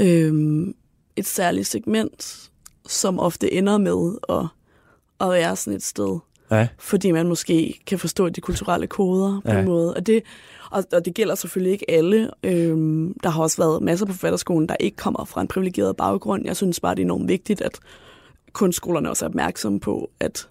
øhm, 0.00 0.74
et 1.16 1.26
særligt 1.26 1.66
segment, 1.66 2.50
som 2.86 3.18
ofte 3.18 3.52
ender 3.52 3.78
med 3.78 4.18
at, 4.28 4.46
at 5.20 5.30
være 5.30 5.56
sådan 5.56 5.76
et 5.76 5.82
sted 5.82 6.18
ja, 6.50 6.68
fordi 6.78 7.10
man 7.10 7.28
måske 7.28 7.80
kan 7.86 7.98
forstå 7.98 8.28
de 8.28 8.40
kulturelle 8.40 8.86
koder 8.86 9.40
på 9.44 9.50
Ja. 9.52 9.58
en 9.58 9.64
måde. 9.64 9.94
Og 9.94 10.06
det, 10.06 10.22
og, 10.70 10.84
og 10.92 11.04
det 11.04 11.14
gælder 11.14 11.34
selvfølgelig 11.34 11.72
ikke 11.72 11.90
alle. 11.90 12.30
Øhm, 12.42 13.14
der 13.22 13.28
har 13.30 13.42
også 13.42 13.56
været 13.62 13.82
masser 13.82 14.06
på 14.06 14.12
forfatterskolen, 14.12 14.68
der 14.68 14.76
ikke 14.80 14.96
kommer 14.96 15.24
fra 15.24 15.40
en 15.40 15.48
privilegeret 15.48 15.96
baggrund. 15.96 16.44
Jeg 16.46 16.56
synes 16.56 16.80
bare, 16.80 16.94
det 16.94 17.00
er 17.00 17.04
enormt 17.04 17.28
vigtigt, 17.28 17.60
at 17.60 17.78
kunstskolerne 18.52 19.10
også 19.10 19.24
er 19.24 19.28
opmærksomme 19.28 19.80
på, 19.80 20.10
at 20.20 20.48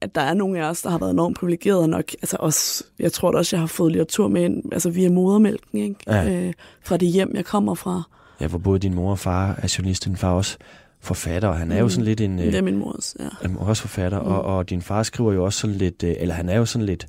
at 0.00 0.14
der 0.14 0.20
er 0.20 0.34
nogle 0.34 0.58
af 0.64 0.70
os, 0.70 0.82
der 0.82 0.90
har 0.90 0.98
været 0.98 1.10
enormt 1.10 1.36
privilegerede 1.38 1.88
nok. 1.88 2.04
Altså 2.22 2.36
også, 2.40 2.84
jeg 2.98 3.12
tror 3.12 3.30
da 3.32 3.38
også, 3.38 3.56
jeg 3.56 3.60
har 3.60 3.66
fået 3.66 3.92
litteratur 3.92 4.28
med 4.28 4.42
ind, 4.44 4.72
altså 4.72 4.90
via 4.90 5.10
modermælken, 5.10 5.78
ikke? 5.80 5.94
Ja. 6.06 6.46
Øh, 6.46 6.52
fra 6.84 6.96
det 6.96 7.08
hjem, 7.08 7.30
jeg 7.34 7.44
kommer 7.44 7.74
fra. 7.74 8.02
ja, 8.40 8.46
hvor 8.46 8.58
både 8.58 8.78
din 8.78 8.94
mor 8.94 9.10
og 9.10 9.18
far 9.18 9.58
er 9.62 9.74
journalist, 9.78 10.04
din 10.04 10.16
far 10.16 10.32
også 10.32 10.56
forfatter, 11.00 11.48
og 11.48 11.56
han 11.58 11.72
er 11.72 11.78
jo 11.78 11.84
Mm. 11.84 11.90
sådan 11.90 12.04
lidt 12.04 12.20
en... 12.20 12.38
Det 12.38 12.54
er 12.54 12.62
min 12.62 12.76
mors, 12.78 13.16
ja. 13.20 13.28
Jamen, 13.42 13.56
også 13.56 13.82
forfatter, 13.82 14.20
mm. 14.22 14.26
og, 14.26 14.42
og 14.42 14.70
din 14.70 14.82
far 14.82 15.02
skriver 15.02 15.32
jo 15.32 15.44
også 15.44 15.58
sådan 15.60 15.76
lidt, 15.76 16.02
øh, 16.02 16.14
eller 16.18 16.34
han 16.34 16.48
er 16.48 16.56
jo 16.56 16.64
sådan 16.66 16.86
lidt 16.86 17.06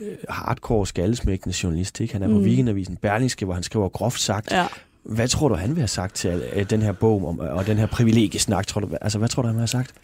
øh, 0.00 0.06
hardcore, 0.28 0.86
skaldesmækkende 0.86 1.56
journalist, 1.62 2.00
ikke? 2.00 2.12
Han 2.14 2.22
er 2.22 2.26
på 2.28 2.32
Mm. 2.34 2.44
Weekendavisen 2.44 2.96
Berlingske, 2.96 3.44
hvor 3.44 3.54
han 3.54 3.62
skriver 3.62 3.88
groft 3.88 4.20
sagt. 4.20 4.52
ja. 4.52 4.66
Hvad 5.02 5.28
tror 5.28 5.48
du, 5.48 5.54
han 5.54 5.70
vil 5.70 5.78
have 5.78 5.88
sagt 5.88 6.14
til 6.14 6.42
øh, 6.54 6.70
den 6.70 6.82
her 6.82 6.92
bog 6.92 7.28
om, 7.28 7.38
og 7.38 7.66
den 7.66 7.78
her 7.78 7.86
privilegiesnak? 7.86 8.66
Tror 8.66 8.80
du, 8.80 8.88
altså, 9.00 9.18
hvad 9.18 9.28
tror 9.28 9.42
du, 9.42 9.46
han 9.48 9.54
vil 9.56 9.60
have 9.60 9.66
sagt? 9.66 9.94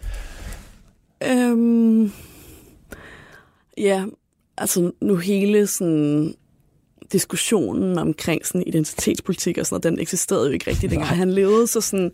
Øhm, 1.26 2.12
ja, 3.78 4.04
altså 4.58 4.90
nu 5.00 5.16
hele 5.16 5.66
sådan 5.66 6.34
diskussionen 7.12 7.98
omkring 7.98 8.46
sådan 8.46 8.62
identitetspolitik 8.66 9.58
og 9.58 9.66
sådan 9.66 9.74
noget, 9.74 9.84
den 9.96 10.00
eksisterede 10.02 10.46
jo 10.46 10.52
ikke 10.52 10.70
rigtigt, 10.70 10.90
dengang 10.90 11.10
Nej. 11.10 11.16
han 11.18 11.32
levede, 11.32 11.66
så 11.66 11.80
sådan, 11.80 12.04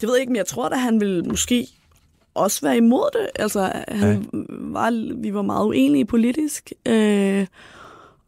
det 0.00 0.08
ved 0.08 0.10
jeg 0.14 0.20
ikke, 0.20 0.30
men 0.32 0.36
jeg 0.36 0.46
tror, 0.46 0.68
at 0.68 0.80
han 0.80 1.00
ville 1.00 1.22
måske 1.22 1.66
også 2.34 2.60
være 2.62 2.76
imod 2.76 3.08
det. 3.12 3.42
Altså, 3.42 3.72
han 3.88 4.26
var, 4.48 5.14
vi 5.22 5.34
var 5.34 5.42
meget 5.42 5.66
uenige 5.66 6.04
politisk, 6.04 6.72
øh, 6.86 7.46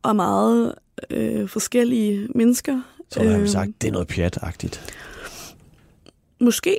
og 0.02 0.16
meget 0.16 0.74
øh, 1.10 1.48
forskellige 1.48 2.28
mennesker. 2.34 2.80
Så 3.10 3.18
havde 3.20 3.32
han 3.32 3.40
Øhm, 3.40 3.48
sagt, 3.48 3.70
det 3.82 3.88
er 3.88 3.92
noget 3.92 4.08
pjat-agtigt. 4.08 4.94
Måske. 6.40 6.78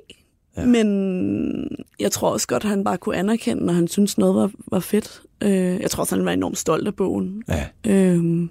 Ja. 0.57 0.61
Ja. 0.61 0.67
Men 0.67 1.77
jeg 1.99 2.11
tror 2.11 2.29
også 2.31 2.47
godt, 2.47 2.63
at 2.63 2.69
han 2.69 2.83
bare 2.83 2.97
kunne 2.97 3.15
anerkende, 3.17 3.65
når 3.65 3.73
han 3.73 3.87
syntes 3.87 4.17
noget 4.17 4.35
var, 4.35 4.51
var 4.71 4.79
fedt. 4.79 5.21
Øh, 5.41 5.81
jeg 5.81 5.91
tror 5.91 6.01
også, 6.01 6.15
han 6.15 6.25
var 6.25 6.31
enormt 6.31 6.57
stolt 6.57 6.87
af 6.87 6.95
bogen. 6.95 7.43
Ja, 7.49 7.65
Øh, 7.87 8.47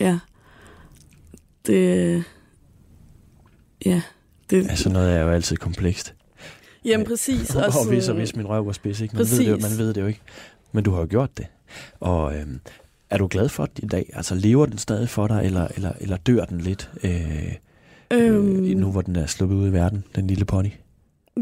ja. 0.00 0.18
Det... 1.66 2.24
Ja. 3.86 4.02
Det, 4.50 4.78
sådan 4.78 4.92
noget 4.92 5.12
er 5.16 5.20
jo 5.20 5.30
altid 5.30 5.56
komplekst. 5.56 6.14
jamen 6.84 7.06
præcis. 7.06 7.54
Og, 7.54 7.62
og 7.62 7.86
hvis 7.88 7.98
og 7.98 8.02
sådan- 8.02 8.16
hvis 8.18 8.36
min 8.36 8.46
røv 8.48 8.66
var 8.66 8.72
spids, 8.72 9.00
ikke? 9.00 9.16
Man, 9.16 9.20
ved 9.30 9.38
det, 9.38 9.48
jo- 9.48 9.54
Præcis. 9.56 9.70
man 9.70 9.86
ved 9.86 9.94
det 9.94 10.00
jo 10.00 10.06
ikke. 10.06 10.20
Men 10.72 10.84
du 10.84 10.90
har 10.90 11.00
jo 11.00 11.06
gjort 11.10 11.38
det. 11.38 11.46
Og 12.00 12.36
øhm, 12.36 12.60
er 13.10 13.18
du 13.18 13.26
glad 13.30 13.48
for 13.48 13.66
det 13.66 13.84
i 13.84 13.86
dag? 13.86 14.10
Altså 14.14 14.34
lever 14.34 14.66
den 14.66 14.78
stadig 14.78 15.08
for 15.08 15.26
dig, 15.26 15.44
eller, 15.44 15.68
eller, 15.76 15.92
eller 16.00 16.16
dør 16.16 16.44
den 16.44 16.60
lidt? 16.60 16.90
Øh, 17.02 17.52
Øhm, 18.12 18.64
øh, 18.66 18.76
nu 18.76 18.90
hvor 18.90 19.00
den 19.02 19.16
er 19.16 19.26
sluppet 19.26 19.56
ud 19.56 19.68
i 19.68 19.72
verden, 19.72 20.04
den 20.14 20.26
lille 20.26 20.44
pony. 20.44 20.68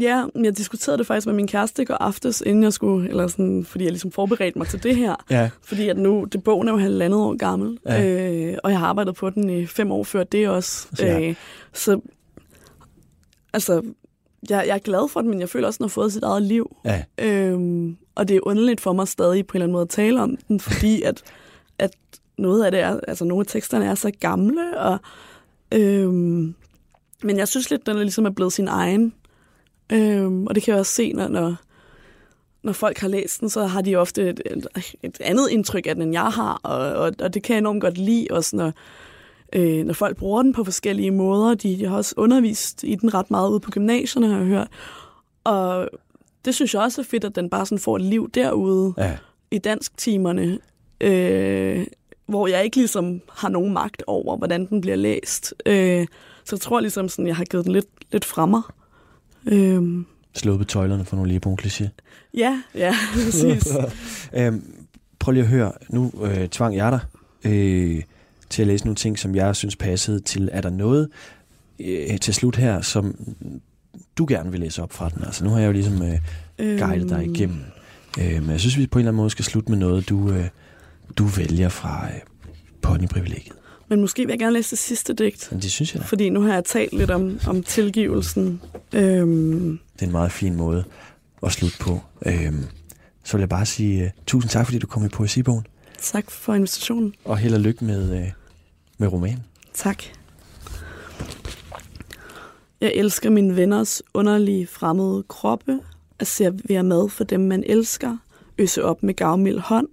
Ja, 0.01 0.25
jeg 0.35 0.57
diskuterede 0.57 0.97
det 0.97 1.07
faktisk 1.07 1.27
med 1.27 1.33
min 1.35 1.47
kæreste 1.47 1.81
i 1.81 1.85
går 1.85 1.93
aftes, 1.95 2.43
inden 2.45 2.63
jeg 2.63 2.73
skulle, 2.73 3.09
eller 3.09 3.27
sådan, 3.27 3.65
fordi 3.65 3.83
jeg 3.83 3.91
ligesom 3.91 4.11
forberedte 4.11 4.57
mig 4.57 4.67
til 4.67 4.83
det 4.83 4.95
her. 4.95 5.15
Ja, 5.29 5.49
Fordi 5.61 5.89
at 5.89 5.97
nu, 5.97 6.23
det 6.31 6.43
bogen 6.43 6.67
er 6.67 6.71
jo 6.71 6.77
halvandet 6.77 7.19
år 7.19 7.37
gammel, 7.37 7.79
Ja. 7.85 8.05
øh, 8.05 8.57
og 8.63 8.71
jeg 8.71 8.79
har 8.79 8.87
arbejdet 8.87 9.15
på 9.15 9.29
den 9.29 9.49
i 9.49 9.65
fem 9.65 9.91
år 9.91 10.03
før 10.03 10.23
det 10.23 10.49
også. 10.49 10.87
Ja. 10.99 11.19
Øh, 11.29 11.35
så 11.73 11.99
altså, 13.53 13.81
jeg, 14.49 14.63
jeg 14.67 14.73
er 14.75 14.79
glad 14.79 15.09
for 15.09 15.21
den, 15.21 15.29
men 15.29 15.39
jeg 15.39 15.49
føler 15.49 15.67
også, 15.67 15.77
at 15.77 15.79
den 15.79 15.83
har 15.83 15.89
fået 15.89 16.13
sit 16.13 16.23
eget 16.23 16.41
liv. 16.43 16.75
ja, 16.85 17.03
Øhm, 17.21 17.97
og 18.15 18.27
det 18.27 18.35
er 18.35 18.39
underligt 18.43 18.81
for 18.81 18.93
mig 18.93 19.07
stadig 19.07 19.47
på 19.47 19.51
en 19.51 19.55
eller 19.57 19.63
anden 19.65 19.73
måde 19.73 19.81
at 19.81 19.89
tale 19.89 20.21
om 20.21 20.37
den, 20.47 20.59
fordi 20.59 21.01
at, 21.09 21.23
at 21.79 21.91
noget 22.37 22.63
af 22.65 22.71
det 22.71 22.79
er, 22.79 22.99
altså 23.07 23.25
nogle 23.25 23.41
af 23.41 23.47
teksterne 23.47 23.85
er 23.85 23.95
så 23.95 24.11
gamle, 24.19 24.79
og, 24.79 24.97
øhm, 25.71 26.55
men 27.23 27.37
jeg 27.37 27.47
synes 27.47 27.69
lidt, 27.69 27.85
den 27.85 27.95
er 27.97 28.01
ligesom 28.01 28.25
er 28.25 28.29
blevet 28.29 28.53
sin 28.53 28.67
egen. 28.67 29.13
Øhm, 29.91 30.47
og 30.47 30.55
det 30.55 30.63
kan 30.63 30.71
jeg 30.71 30.79
også 30.79 30.91
se, 30.91 31.13
når, 31.13 31.27
når, 31.27 31.55
når 32.63 32.73
folk 32.73 32.97
har 32.97 33.07
læst 33.07 33.41
den, 33.41 33.49
så 33.49 33.65
har 33.65 33.81
de 33.81 33.95
ofte 33.95 34.29
et, 34.29 34.41
et, 34.45 34.67
et 35.03 35.17
andet 35.21 35.49
indtryk 35.49 35.87
af 35.87 35.95
den, 35.95 36.01
end 36.01 36.13
jeg 36.13 36.27
har, 36.27 36.59
og, 36.63 36.77
og, 36.77 37.11
og 37.19 37.33
det 37.33 37.43
kan 37.43 37.53
jeg 37.53 37.59
enormt 37.59 37.81
godt 37.81 37.97
lide, 37.97 38.27
også 38.31 38.55
når, 38.55 38.71
øh, 39.53 39.85
når 39.85 39.93
folk 39.93 40.17
bruger 40.17 40.43
den 40.43 40.53
på 40.53 40.63
forskellige 40.63 41.11
måder. 41.11 41.55
De, 41.55 41.77
de 41.79 41.85
har 41.85 41.97
også 41.97 42.13
undervist 42.17 42.83
i 42.83 42.95
den 42.95 43.13
ret 43.13 43.31
meget 43.31 43.49
ude 43.49 43.59
på 43.59 43.71
gymnasierne, 43.71 44.27
har 44.27 44.37
jeg 44.37 44.45
hørt. 44.45 44.67
Og 45.43 45.89
det 46.45 46.55
synes 46.55 46.73
jeg 46.73 46.81
også 46.81 47.01
er 47.01 47.05
fedt, 47.05 47.23
at 47.23 47.35
den 47.35 47.49
bare 47.49 47.65
sådan 47.65 47.79
får 47.79 47.95
et 47.95 48.01
liv 48.01 48.29
derude 48.33 48.93
ja. 48.97 49.17
i 49.51 49.57
dansktimerne, 49.57 50.59
øh, 51.01 51.87
hvor 52.25 52.47
jeg 52.47 52.63
ikke 52.63 52.77
ligesom 52.77 53.21
har 53.29 53.49
nogen 53.49 53.73
magt 53.73 54.03
over, 54.07 54.37
hvordan 54.37 54.65
den 54.65 54.81
bliver 54.81 54.95
læst. 54.95 55.53
Øh, 55.65 56.07
Så 56.43 56.55
jeg 56.55 56.61
tror 56.61 56.79
ligesom, 56.79 57.09
sådan, 57.09 57.27
jeg 57.27 57.35
har 57.35 57.45
givet 57.45 57.65
den 57.65 57.73
lidt, 57.73 57.87
lidt 58.11 58.25
fremme. 58.25 58.63
Øhm, 59.47 60.05
Sluppet 60.35 60.67
tøjlerne 60.67 61.05
for 61.05 61.15
nogle 61.15 61.29
lige 61.29 61.39
på 61.39 61.49
en 61.49 61.57
kliché. 61.61 61.87
ja, 62.33 62.61
ja, 62.75 62.93
præcis. 63.25 63.67
Øhm, 64.37 64.63
prøv 65.19 65.31
lige 65.31 65.43
at 65.43 65.49
høre. 65.49 65.71
Nu 65.89 66.11
øh, 66.23 66.47
tvang 66.49 66.75
jeg 66.75 66.91
dig 66.91 66.99
øh, 67.51 68.03
til 68.49 68.61
at 68.61 68.67
læse 68.67 68.85
nogle 68.85 68.95
ting, 68.95 69.19
som 69.19 69.35
jeg 69.35 69.55
synes 69.55 69.75
passede 69.75 70.19
til. 70.19 70.49
Er 70.51 70.61
der 70.61 70.69
noget 70.69 71.09
øh, 71.79 72.19
til 72.19 72.33
slut 72.33 72.55
her, 72.55 72.81
som 72.81 73.15
du 74.17 74.25
gerne 74.29 74.51
vil 74.51 74.59
læse 74.59 74.83
op 74.83 74.93
fra 74.93 75.09
den? 75.09 75.23
Altså 75.23 75.43
nu 75.43 75.49
har 75.49 75.59
jeg 75.59 75.67
jo 75.67 75.71
ligesom 75.71 76.01
øh, 76.01 76.79
guidet 76.79 77.09
dig 77.09 77.21
Øhm, 77.23 77.33
igennem. 77.35 77.59
Øh, 78.19 78.41
men 78.41 78.49
jeg 78.49 78.59
synes, 78.59 78.77
vi 78.77 78.87
på 78.87 78.99
en 78.99 79.01
eller 79.01 79.11
anden 79.11 79.17
måde 79.17 79.29
skal 79.29 79.45
slutte 79.45 79.69
med 79.71 79.77
noget, 79.79 80.09
du, 80.09 80.31
øh, 80.31 80.45
du 81.17 81.25
vælger 81.25 81.69
fra 81.69 82.05
øh, 82.05 82.19
ponyprivilegiet. 82.81 83.56
Men 83.87 84.01
måske 84.01 84.21
vil 84.25 84.29
jeg 84.31 84.39
gerne 84.39 84.53
læse 84.53 84.69
det 84.71 84.79
sidste 84.79 85.13
digt. 85.13 85.47
Men 85.51 85.61
det 85.61 85.71
synes 85.71 85.93
jeg 85.95 86.01
da. 86.01 86.07
Fordi 86.07 86.29
nu 86.29 86.41
har 86.41 86.53
jeg 86.53 86.65
talt 86.65 86.93
lidt 86.93 87.11
om, 87.11 87.39
om 87.47 87.63
tilgivelsen. 87.63 88.61
Øhm, 88.93 89.79
Det 89.93 90.01
er 90.01 90.05
en 90.05 90.11
meget 90.11 90.31
fin 90.31 90.55
måde 90.55 90.83
at 91.43 91.51
slutte 91.51 91.77
på. 91.79 91.99
Øhm, 92.25 92.63
så 93.23 93.37
vil 93.37 93.41
jeg 93.41 93.49
bare 93.49 93.65
sige 93.65 94.03
uh, 94.03 94.09
tusind 94.27 94.49
tak, 94.49 94.65
fordi 94.65 94.79
du 94.79 94.87
kom 94.87 95.05
i 95.05 95.07
Poesibogen. 95.07 95.65
tak 96.01 96.31
for 96.31 96.53
invitationen. 96.53 97.13
Og 97.25 97.37
held 97.37 97.53
og 97.53 97.59
lykke 97.59 97.85
med, 97.85 98.21
uh, 98.21 98.27
med 98.97 99.07
romanen. 99.07 99.43
Tak. 99.73 100.03
Jeg 102.81 102.91
elsker 102.95 103.29
mine 103.29 103.55
venners 103.55 104.01
underlige 104.13 104.67
fremmede 104.67 105.23
kroppe, 105.27 105.79
at 106.19 106.27
servere 106.27 106.83
mad 106.83 107.09
for 107.09 107.23
dem, 107.23 107.39
man 107.39 107.63
elsker, 107.67 108.17
øse 108.57 108.83
op 108.83 109.03
med 109.03 109.13
gavmild 109.13 109.59
hånd, 109.59 109.87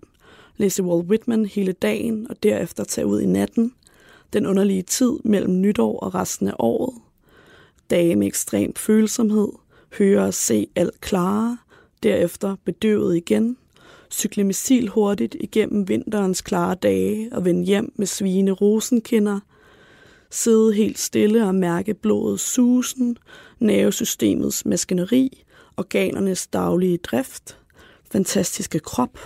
læse 0.57 0.83
Walt 0.83 1.09
Whitman 1.11 1.47
hele 1.47 1.73
dagen 1.73 2.27
og 2.31 2.37
derefter 2.43 2.85
tage 2.85 3.07
ud 3.07 3.21
i 3.21 3.27
natten, 3.27 3.73
den 4.35 4.47
underlige 4.47 4.83
tid 4.83 5.13
mellem 5.25 5.61
nytår 5.61 5.99
og 5.99 6.15
resten 6.15 6.49
af 6.49 6.55
året, 6.59 6.95
dage 7.91 8.17
med 8.17 8.27
ekstrem 8.27 8.75
følsomhed, 8.77 9.49
høre 9.99 10.25
og 10.25 10.35
se 10.35 10.67
alt 10.77 11.01
klare, 11.01 11.59
derefter 12.03 12.57
bedøvet 12.65 13.17
igen, 13.17 13.57
cykle 14.11 14.45
missil 14.45 14.89
hurtigt 14.89 15.37
igennem 15.41 15.89
vinterens 15.89 16.41
klare 16.41 16.75
dage 16.75 17.29
og 17.33 17.45
vende 17.45 17.65
hjem 17.65 17.93
med 17.97 18.07
svine 18.07 18.51
rosenkinder, 18.51 19.41
sidde 20.31 20.73
helt 20.73 20.99
stille 20.99 21.47
og 21.47 21.55
mærke 21.55 21.95
blodets 21.95 22.43
susen, 22.43 23.19
nervesystemets 23.59 24.67
maskineri, 24.67 25.45
organernes 25.77 26.47
daglige 26.47 26.97
drift, 26.99 27.59
fantastiske 28.11 28.79
krop. 28.79 29.19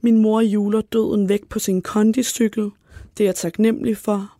Min 0.00 0.18
mor 0.18 0.40
juler 0.40 0.80
døden 0.80 1.28
væk 1.28 1.48
på 1.48 1.58
sin 1.58 1.82
kondicykel. 1.82 2.70
Det 3.16 3.24
er 3.24 3.28
jeg 3.28 3.34
taknemmelig 3.34 3.96
for. 3.96 4.34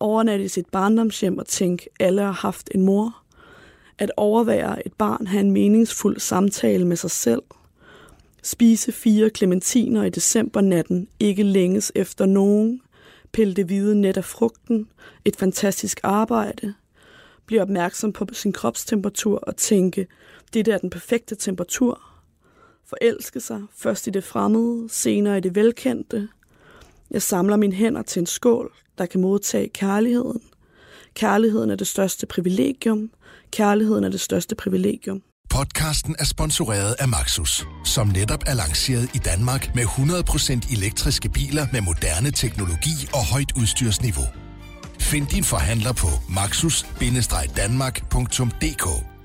Overnatte 0.00 0.44
i 0.44 0.48
sit 0.48 0.66
barndomshjem 0.66 1.38
og 1.38 1.46
tænke, 1.46 1.88
alle 2.00 2.22
har 2.22 2.32
haft 2.32 2.70
en 2.74 2.82
mor. 2.82 3.22
At 3.98 4.12
overvære 4.16 4.86
et 4.86 4.92
barn 4.92 5.26
have 5.26 5.40
en 5.40 5.50
meningsfuld 5.50 6.20
samtale 6.20 6.86
med 6.86 6.96
sig 6.96 7.10
selv. 7.10 7.42
Spise 8.42 8.92
fire 8.92 9.30
klementiner 9.30 10.04
i 10.04 10.10
decembernatten, 10.10 11.08
ikke 11.20 11.42
længes 11.42 11.92
efter 11.94 12.26
nogen. 12.26 12.80
Pille 13.32 13.54
det 13.54 13.66
hvide 13.66 14.00
net 14.00 14.16
af 14.16 14.24
frugten. 14.24 14.88
Et 15.24 15.36
fantastisk 15.36 16.00
arbejde. 16.02 16.74
Blive 17.46 17.62
opmærksom 17.62 18.12
på 18.12 18.26
sin 18.32 18.52
kropstemperatur 18.52 19.38
og 19.38 19.56
tænke, 19.56 20.06
det 20.54 20.66
der 20.66 20.74
er 20.74 20.78
den 20.78 20.90
perfekte 20.90 21.34
temperatur. 21.34 22.00
Forelske 22.84 23.40
sig, 23.40 23.62
først 23.76 24.06
i 24.06 24.10
det 24.10 24.24
fremmede, 24.24 24.88
senere 24.88 25.38
i 25.38 25.40
det 25.40 25.54
velkendte. 25.54 26.28
Jeg 27.10 27.22
samler 27.22 27.56
mine 27.56 27.74
hænder 27.74 28.02
til 28.02 28.20
en 28.20 28.26
skål, 28.26 28.72
der 28.98 29.06
kan 29.06 29.20
modtage 29.20 29.68
kærligheden. 29.68 30.40
Kærligheden 31.14 31.70
er 31.70 31.76
det 31.76 31.86
største 31.86 32.26
privilegium. 32.26 33.10
Kærligheden 33.50 34.04
er 34.04 34.08
det 34.08 34.20
største 34.20 34.54
privilegium. 34.54 35.22
Podcasten 35.50 36.16
er 36.18 36.24
sponsoreret 36.24 36.96
af 36.98 37.08
Maxus, 37.08 37.66
som 37.84 38.06
netop 38.06 38.42
er 38.46 38.54
lanceret 38.54 39.10
i 39.14 39.18
Danmark 39.18 39.74
med 39.74 39.84
100% 39.84 40.76
elektriske 40.76 41.28
biler 41.28 41.66
med 41.72 41.80
moderne 41.80 42.30
teknologi 42.30 43.08
og 43.14 43.26
højt 43.32 43.52
udstyrsniveau. 43.56 44.26
Find 45.00 45.26
din 45.26 45.44
forhandler 45.44 45.92
på 45.92 46.08
maxus-danmark.dk 46.28 49.17